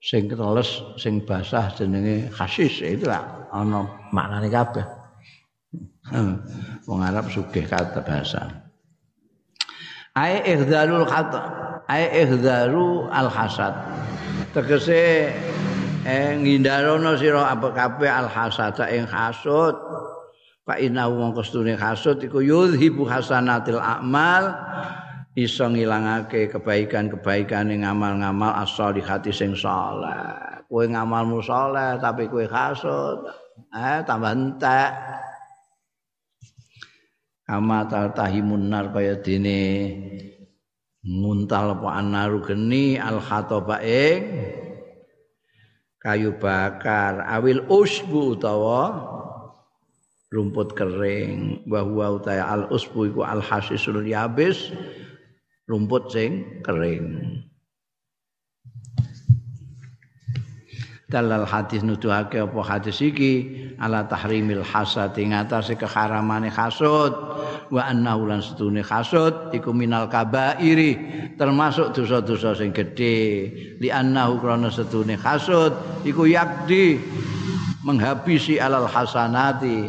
sing 0.00 0.30
teles 0.30 0.80
sing 0.96 1.20
basah 1.26 1.68
jenenge 1.76 2.30
khasis 2.32 2.80
itu 2.80 3.04
lah 3.04 3.50
ana 3.52 3.84
maknane 4.14 4.48
kabeh. 4.48 4.86
Wong 6.88 7.00
Arab 7.04 7.28
sugih 7.28 7.68
kata 7.68 8.00
bahasa. 8.00 8.48
Ai 10.16 10.42
ihdzalul 10.42 11.04
khata, 11.06 11.40
ai 11.86 12.24
ihdalu 12.24 13.06
al 13.12 13.28
hasad. 13.30 13.74
Tegese 14.56 15.30
eh 16.06 16.38
ngindarono 16.38 17.18
sira 17.18 17.50
apa 17.50 17.74
kabeh 17.74 18.10
al 18.10 18.28
hasada 18.30 18.86
ing 18.92 19.06
hasud 19.08 19.74
fa 20.62 20.76
inna 20.78 21.08
wong 21.08 21.32
kestune 21.34 21.74
hasud 21.74 22.20
iku 22.20 22.44
yuzhibu 22.44 23.08
hasanatil 23.08 23.80
a'mal 23.80 24.54
iso 25.38 25.70
ngilangake 25.70 26.50
kebaikan-kebaikan 26.50 27.70
ing 27.70 27.86
ngamal-ngamal 27.86 28.58
as-solihati 28.58 29.30
sing 29.30 29.54
saleh. 29.54 30.66
Kowe 30.66 30.82
ngamalmu 30.82 31.38
saleh 31.40 31.96
tapi 32.02 32.26
kowe 32.26 32.42
hasud, 32.42 33.22
eh 33.70 34.02
tambah 34.02 34.34
entek. 34.34 34.90
Kama 37.46 37.88
tahimun 37.88 38.68
nar 38.68 38.92
kaya 38.92 39.16
dene 39.24 39.94
nguntal 41.00 41.80
apa 41.80 41.88
anaru 41.96 42.44
geni 42.44 43.00
al 43.00 43.24
khataba 43.24 43.80
ing 43.80 44.20
kayu 46.08 46.32
bakar 46.40 47.20
awil 47.28 47.60
usbu 47.68 48.40
utawa 48.40 48.96
rumput 50.32 50.72
kering. 50.72 51.60
Bahwa 51.68 52.16
utaya 52.16 52.48
al 52.48 52.72
usbu 52.72 53.12
iku 53.12 53.28
al 53.28 53.44
hasisul 53.44 54.00
yabis 54.08 54.72
rumput 55.68 56.08
sing 56.08 56.64
kering. 56.64 57.44
Dalal 61.08 61.48
hadis 61.48 61.84
nuduhake 61.84 62.40
apa 62.40 62.60
hadis 62.64 63.00
iki? 63.00 63.68
Ala 63.80 64.04
tahrimil 64.08 64.64
hasad 64.64 65.16
ing 65.16 65.32
atase 65.32 65.72
keharamane 65.76 66.52
hasud 66.52 67.12
wa 67.68 67.88
annahu 67.88 68.28
lan 68.28 68.40
setune 68.44 68.84
hasud 68.84 69.52
iku 69.52 69.72
minal 69.72 70.08
kabairi 70.08 70.96
termasuk 71.40 71.96
dosa-dosa 71.96 72.56
sing 72.56 72.72
gedhe. 72.72 73.48
Li 73.80 73.88
annahu 73.88 74.40
krana 74.40 74.68
setune 74.68 75.16
hasud 75.16 75.72
iku 76.04 76.28
yakdi 76.28 77.00
menghabisi 77.84 78.60
alal 78.60 78.88
hasanati. 78.88 79.88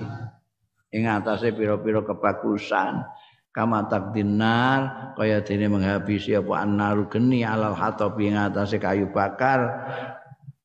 Ing 0.90 1.04
atase 1.06 1.54
pira-pira 1.54 2.02
kebagusan. 2.02 3.06
Kama 3.50 3.90
takdinar 3.90 5.14
kaya 5.18 5.42
dene 5.42 5.68
menghabisi 5.68 6.38
apa 6.38 6.64
annaru 6.64 7.10
geni 7.10 7.42
alal 7.44 7.76
hatabi 7.76 8.32
ing 8.32 8.38
atase 8.40 8.80
kayu 8.80 9.12
bakar. 9.12 9.86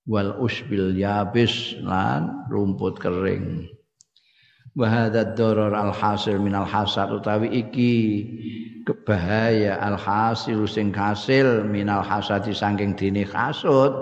Wal 0.05 0.37
usbil 0.37 0.93
yabis 0.93 1.81
lan 1.81 2.45
rumput 2.53 3.01
kering 3.01 3.74
wa 4.75 4.87
hadza 4.91 5.35
darar 5.39 5.75
al 5.75 5.95
hasil 5.95 6.43
min 6.43 6.55
al 6.55 6.67
hasad 6.67 7.15
utawi 7.15 7.51
iki 7.63 7.95
kebahaya 8.83 9.79
al 9.79 9.95
hasil 9.95 10.67
sing 10.67 10.91
hasil 10.91 11.63
min 11.65 11.87
al 11.87 12.03
hasadi 12.03 12.51
saking 12.51 12.99
dene 12.99 13.23
hasud. 13.25 13.95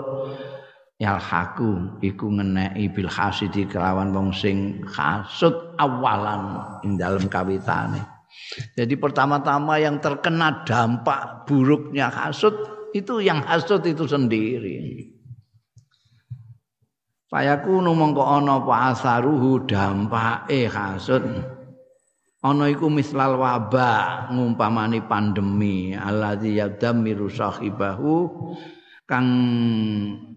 Yal 1.01 1.19
haku 1.19 1.99
iku 2.05 2.31
ngeneki 2.31 2.85
bil 2.95 3.09
hasidi 3.11 3.67
kelawan 3.67 4.13
wong 4.13 4.29
sing 4.31 4.85
hasud 4.87 5.75
awalan 5.75 6.63
ing 6.85 6.95
dalem 6.95 7.27
kawitane. 7.27 7.99
Jadi 8.77 8.95
pertama-tama 8.95 9.81
yang 9.83 9.99
terkena 9.99 10.63
dampak 10.63 11.43
buruknya 11.49 12.07
hasud 12.07 12.55
itu 12.93 13.19
yang 13.19 13.41
hasud 13.41 13.83
itu 13.83 14.05
sendiri 14.05 15.11
Fayakunu 17.33 17.97
mongko 17.97 18.21
ana 18.21 18.61
apa 18.61 18.93
asaruhu 18.93 19.65
dampake 19.65 20.69
hasud. 20.69 21.25
Ana 22.45 22.69
iku 22.69 22.93
mislal 22.93 23.41
wabah 23.41 24.29
ngumpamani 24.29 25.01
pandemi 25.09 25.97
alladzi 25.97 26.61
yadammiru 26.61 27.33
sahibahu 27.33 28.29
kang 29.09 29.25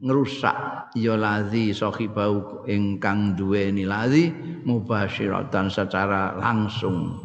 ngrusak 0.00 0.88
ya 0.96 1.20
lazi 1.20 1.76
sahibahu 1.76 2.64
ingkang 2.64 3.36
duweni 3.36 3.84
lazi 3.84 4.32
mubasyiratan 4.64 5.68
secara 5.68 6.32
langsung. 6.40 7.20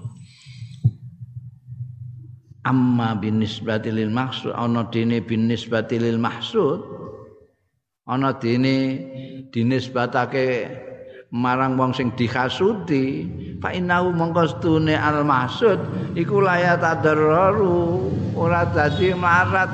Amma 2.68 3.16
binisbati 3.16 3.88
lil 3.88 4.12
maksud 4.12 4.52
ana 4.52 4.84
dene 4.92 5.24
binisbati 5.24 5.96
lil 5.96 6.20
maksud 6.20 7.01
ana 8.12 8.36
dene 8.36 9.00
dinisbatake 9.56 10.68
marang 11.32 11.80
wong 11.80 11.96
sing 11.96 12.12
dihasuti. 12.20 13.32
Fa 13.64 13.72
innahu 13.72 14.12
mongko 14.12 14.60
stune 14.60 15.00
al 15.00 15.24
maksud 15.24 15.80
iku 16.20 16.44
layat 16.44 16.84
adarru 16.84 18.12
ora 18.36 18.68
dadi 18.68 19.16
marat 19.16 19.72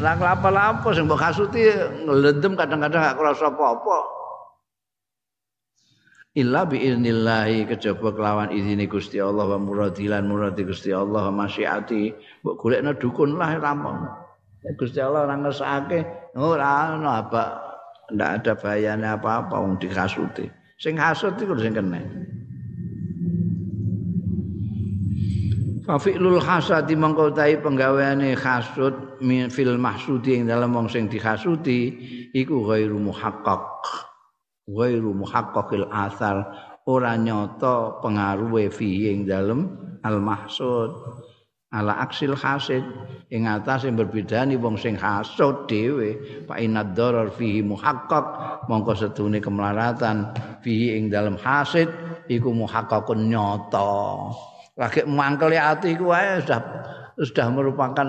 ora 0.00 0.12
apa-apa 0.16 0.88
sing 0.96 1.04
mbok 1.04 1.20
hasuti 1.20 1.72
ngelendem 2.08 2.56
kadang-kadang 2.56 3.04
gak 3.04 3.16
krasa 3.20 3.52
apa-apa. 3.52 3.98
Illa 6.36 6.68
bi 6.68 6.84
idznillah 6.84 7.48
kejaba 7.64 8.12
kelawan 8.12 8.52
izine 8.52 8.84
Gusti 8.84 9.16
Allah 9.16 9.56
wa 9.56 9.56
muradilan 9.56 10.28
muradi 10.28 10.68
Gusti 10.68 10.92
Allah 10.92 11.32
wa 11.32 11.44
masyiati. 11.44 12.12
Mbok 12.44 12.54
golekno 12.60 12.92
dukun 12.96 13.40
lah 13.40 13.56
rampung 13.56 14.04
Gusti 14.76 15.00
Allah 15.00 15.24
ora 15.24 15.36
ngersake 15.40 16.25
ora 16.36 16.92
ono 16.94 17.08
apa 17.08 17.42
ndak 18.12 18.30
ada 18.42 18.52
bayane 18.54 19.08
apa-apa 19.08 19.56
wong 19.56 19.80
dikasuti. 19.80 20.46
Sing 20.76 21.00
hasud 21.00 21.34
iku 21.40 21.56
sing 21.56 21.72
kena. 21.74 22.00
Fafi'lul 25.86 26.42
hasadi 26.42 26.98
mangko 26.98 27.30
tai 27.30 27.62
penggaweane 27.62 28.34
hasud 28.34 29.22
min 29.22 29.48
fil 29.48 29.78
mahsudi 29.78 30.42
ing 30.42 30.50
dalam 30.50 30.74
wong 30.74 30.90
sing 30.90 31.06
dihasuti 31.06 31.94
iku 32.34 32.66
ghairu 32.66 32.98
muhaqqaq. 32.98 33.82
Ghairu 34.66 35.14
muhaqqaqil 35.14 35.86
asar 35.88 36.42
ora 36.90 37.14
nyata 37.14 38.02
pengaruhe 38.02 38.66
fi 38.70 39.14
ing 39.14 39.30
dalem 39.30 39.72
al 40.02 40.18
mahsud. 40.18 40.90
Ala 41.76 42.00
aksil 42.00 42.32
hasid. 42.32 42.80
Ing 43.28 43.44
sing 43.82 43.92
berbedani 43.98 44.56
wong 44.56 44.80
sing 44.80 44.96
hasud 44.96 45.68
dhewe. 45.68 46.16
Fa 46.48 46.56
inad 46.56 46.96
darar 46.96 47.28
fihi 47.28 47.60
muhaqqaq. 47.60 48.26
Mongko 48.70 48.96
setune 48.96 49.44
kemelaratan 49.44 50.32
fihi 50.64 50.96
ing 50.96 51.12
dalam 51.12 51.36
hasid 51.36 51.92
iku 52.32 52.56
muhaqqaqun 52.56 53.28
nyata. 53.28 54.32
Lagi 54.76 55.04
mangkel 55.08 55.56
ati 55.56 55.96
iku 55.96 56.12
sudah 56.44 56.60
sudah 57.16 57.48
merupakan 57.48 58.08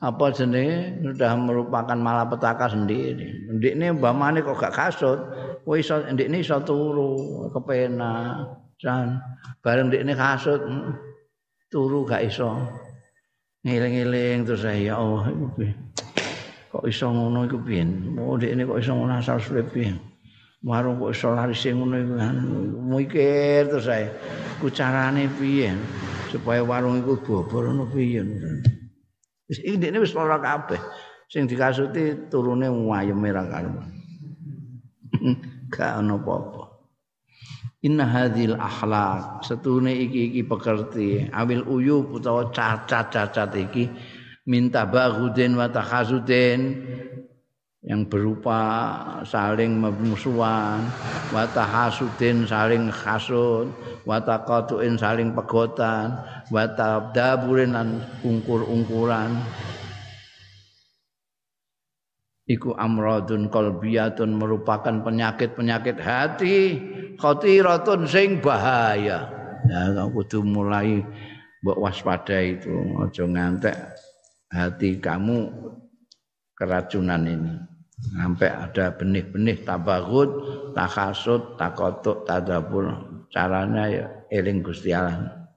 apa 0.00 0.24
jenenge 0.32 1.04
sudah 1.04 1.36
merupakan 1.36 1.98
malapetaka 2.00 2.72
sendiri. 2.72 3.44
Ndikne 3.52 4.00
mbamane 4.00 4.40
kok 4.40 4.56
gak 4.56 4.72
kasut 4.72 5.20
kowe 5.68 5.76
iso 5.76 6.00
ndikne 6.08 6.40
iso 6.40 6.56
turu 6.64 7.46
kepenak 7.52 8.56
jan. 8.80 9.20
Bareng 9.60 9.92
ndikne 9.92 10.16
kasut 10.16 10.64
hmm, 10.64 10.96
turu 11.68 12.08
gak 12.08 12.24
iso 12.24 12.56
ngiling-ngiling 13.66 14.46
terus 14.46 14.62
saya 14.62 14.78
ya 14.78 14.94
Allah 14.98 15.34
iku 15.34 15.46
kok 16.68 16.84
iso 16.84 17.08
ngono 17.08 17.48
iku 17.48 17.58
piye? 17.64 17.82
Oh 18.20 18.36
ini 18.36 18.62
kok 18.62 18.78
iso 18.78 18.92
ngono 18.92 19.18
asal 19.18 19.40
suwe 19.40 19.64
piye? 19.64 19.96
Warung 20.62 21.00
kok 21.00 21.10
iso 21.16 21.32
lari 21.32 21.56
sing 21.56 21.80
ngono 21.80 21.96
iku 21.96 22.14
kan? 22.20 22.36
Mikir 22.92 23.62
terus 23.72 23.88
saya 23.88 24.12
ku 24.60 24.68
carane 24.68 25.26
piye? 25.40 25.72
Supaya 26.28 26.60
warung 26.60 27.00
iku 27.00 27.18
bobor 27.18 27.72
ngono 27.72 27.88
piye? 27.88 28.20
Wis 29.48 29.58
iki 29.64 29.80
dekne 29.80 30.04
wis 30.04 30.12
ora 30.12 30.38
kabeh. 30.38 30.78
Sing 31.28 31.48
dikasuti 31.48 32.28
turune 32.28 32.68
wayeme 32.68 33.28
ra 33.32 33.44
karuan. 33.48 33.88
Gak 35.72 36.00
ono 36.00 36.16
apa-apa 36.16 36.57
Inna 37.78 38.10
hadhil 38.10 38.58
akhlak 38.58 39.46
setune 39.46 39.94
iki 39.94 40.34
iki 40.34 40.42
pekerti. 40.42 41.30
Awil 41.30 41.62
uyub 41.62 42.10
utawa 42.10 42.50
cacat-cacat 42.50 43.54
iki. 43.54 43.86
Minta 44.50 44.82
bagudin 44.82 45.54
wa 45.54 45.70
takhazudin. 45.70 46.74
Yang 47.78 48.02
berupa 48.10 48.60
saling 49.22 49.78
memusuhan. 49.78 50.90
Wa 51.30 51.46
tahasudin 51.54 52.50
saling 52.50 52.90
hasud 52.90 53.70
wa 54.02 54.18
taqatuin 54.26 54.98
saling 54.98 55.30
pegotan. 55.38 56.18
Wa 56.50 56.66
tabdaburin 56.74 57.78
lan 57.78 58.02
ungkur-ungkuran 58.26 59.38
iku 62.48 62.72
amradun 62.74 63.52
qalbiyatun 63.52 64.34
merupakan 64.34 65.04
penyakit-penyakit 65.04 66.00
hati 66.00 66.56
khatiratun 67.20 68.08
sing 68.08 68.40
bahaya. 68.40 69.28
Ya 69.68 70.04
kudu 70.08 70.40
mulai 70.42 71.04
mbok 71.60 71.78
waspada 71.78 72.40
itu 72.40 72.72
aja 73.04 73.24
ngantek 73.28 73.76
hati 74.48 74.96
kamu 74.96 75.52
keracunan 76.56 77.22
ini. 77.28 77.54
Sampai 77.98 78.48
ada 78.48 78.94
benih-benih 78.94 79.66
tabagut 79.66 80.30
takasut 80.72 81.58
takotuk 81.60 82.24
tadabur. 82.24 82.88
Caranya 83.28 83.84
ya 83.92 84.06
eling 84.32 84.64
Gusti 84.64 84.88
Allah 84.94 85.47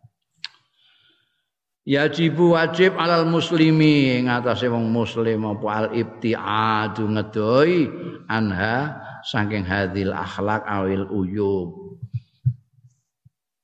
Yajibu 1.81 2.53
wajib 2.53 2.93
alal 2.93 3.25
muslimi 3.25 4.21
ing 4.21 4.29
atase 4.29 4.69
wong 4.69 4.93
muslim 4.93 5.49
apa 5.49 5.67
al 5.73 5.87
ibtiadu 5.97 7.09
ngedoi 7.09 7.89
anha 8.29 9.01
saking 9.25 9.65
hadil 9.65 10.13
akhlak 10.13 10.61
awil 10.69 11.09
uyub. 11.09 11.69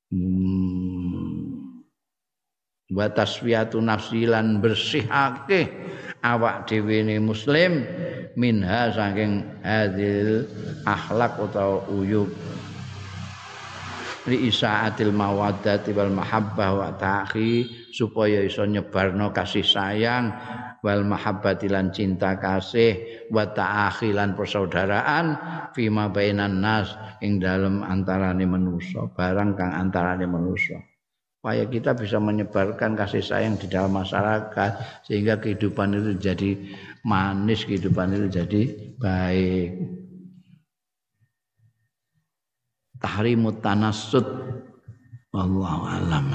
Hmm. 0.10 1.68
wa 2.88 3.12
taswiyatu 3.12 3.84
nafsi 3.84 4.24
lan 4.24 4.64
bersihake 4.64 5.68
awak 6.24 6.72
dhewe 6.72 7.04
muslim 7.20 7.84
minha 8.40 8.88
saking 8.96 9.44
hadil 9.60 10.48
akhlak 10.88 11.36
utawa 11.36 11.84
uyub 11.92 12.32
li 14.32 14.48
isaatil 14.48 15.12
mawaddati 15.12 15.92
wal 15.92 16.12
mahabbah 16.16 16.72
wa 16.72 16.90
ta'khi 16.96 17.77
supaya 17.98 18.46
iso 18.46 18.62
nyebarno 18.62 19.34
kasih 19.34 19.66
sayang 19.66 20.30
wal 20.86 21.02
mahabbati 21.02 21.66
lan 21.66 21.90
cinta 21.90 22.38
kasih 22.38 23.26
wa 23.34 23.50
ta'akhi 23.50 24.14
lan 24.14 24.38
persaudaraan 24.38 25.26
fima 25.74 26.06
bainan 26.14 26.62
nas 26.62 26.94
ing 27.26 27.42
dalem 27.42 27.82
antarane 27.82 28.46
manusa 28.46 29.10
barang 29.18 29.58
kang 29.58 29.74
antarane 29.74 30.30
manusa. 30.30 30.78
Supaya 31.38 31.64
kita 31.66 31.98
bisa 31.98 32.22
menyebarkan 32.22 32.94
kasih 32.98 33.24
sayang 33.24 33.58
di 33.58 33.72
dalam 33.72 33.96
masyarakat 33.98 34.72
sehingga 35.08 35.40
kehidupan 35.42 35.96
itu 35.96 36.12
jadi 36.20 36.50
manis 37.08 37.64
kehidupan 37.64 38.14
itu 38.14 38.28
jadi 38.28 38.62
baik. 39.00 39.70
Tahrimut 42.98 43.62
tanassut 43.62 44.26
wallahu 45.30 45.86
alam 45.86 46.26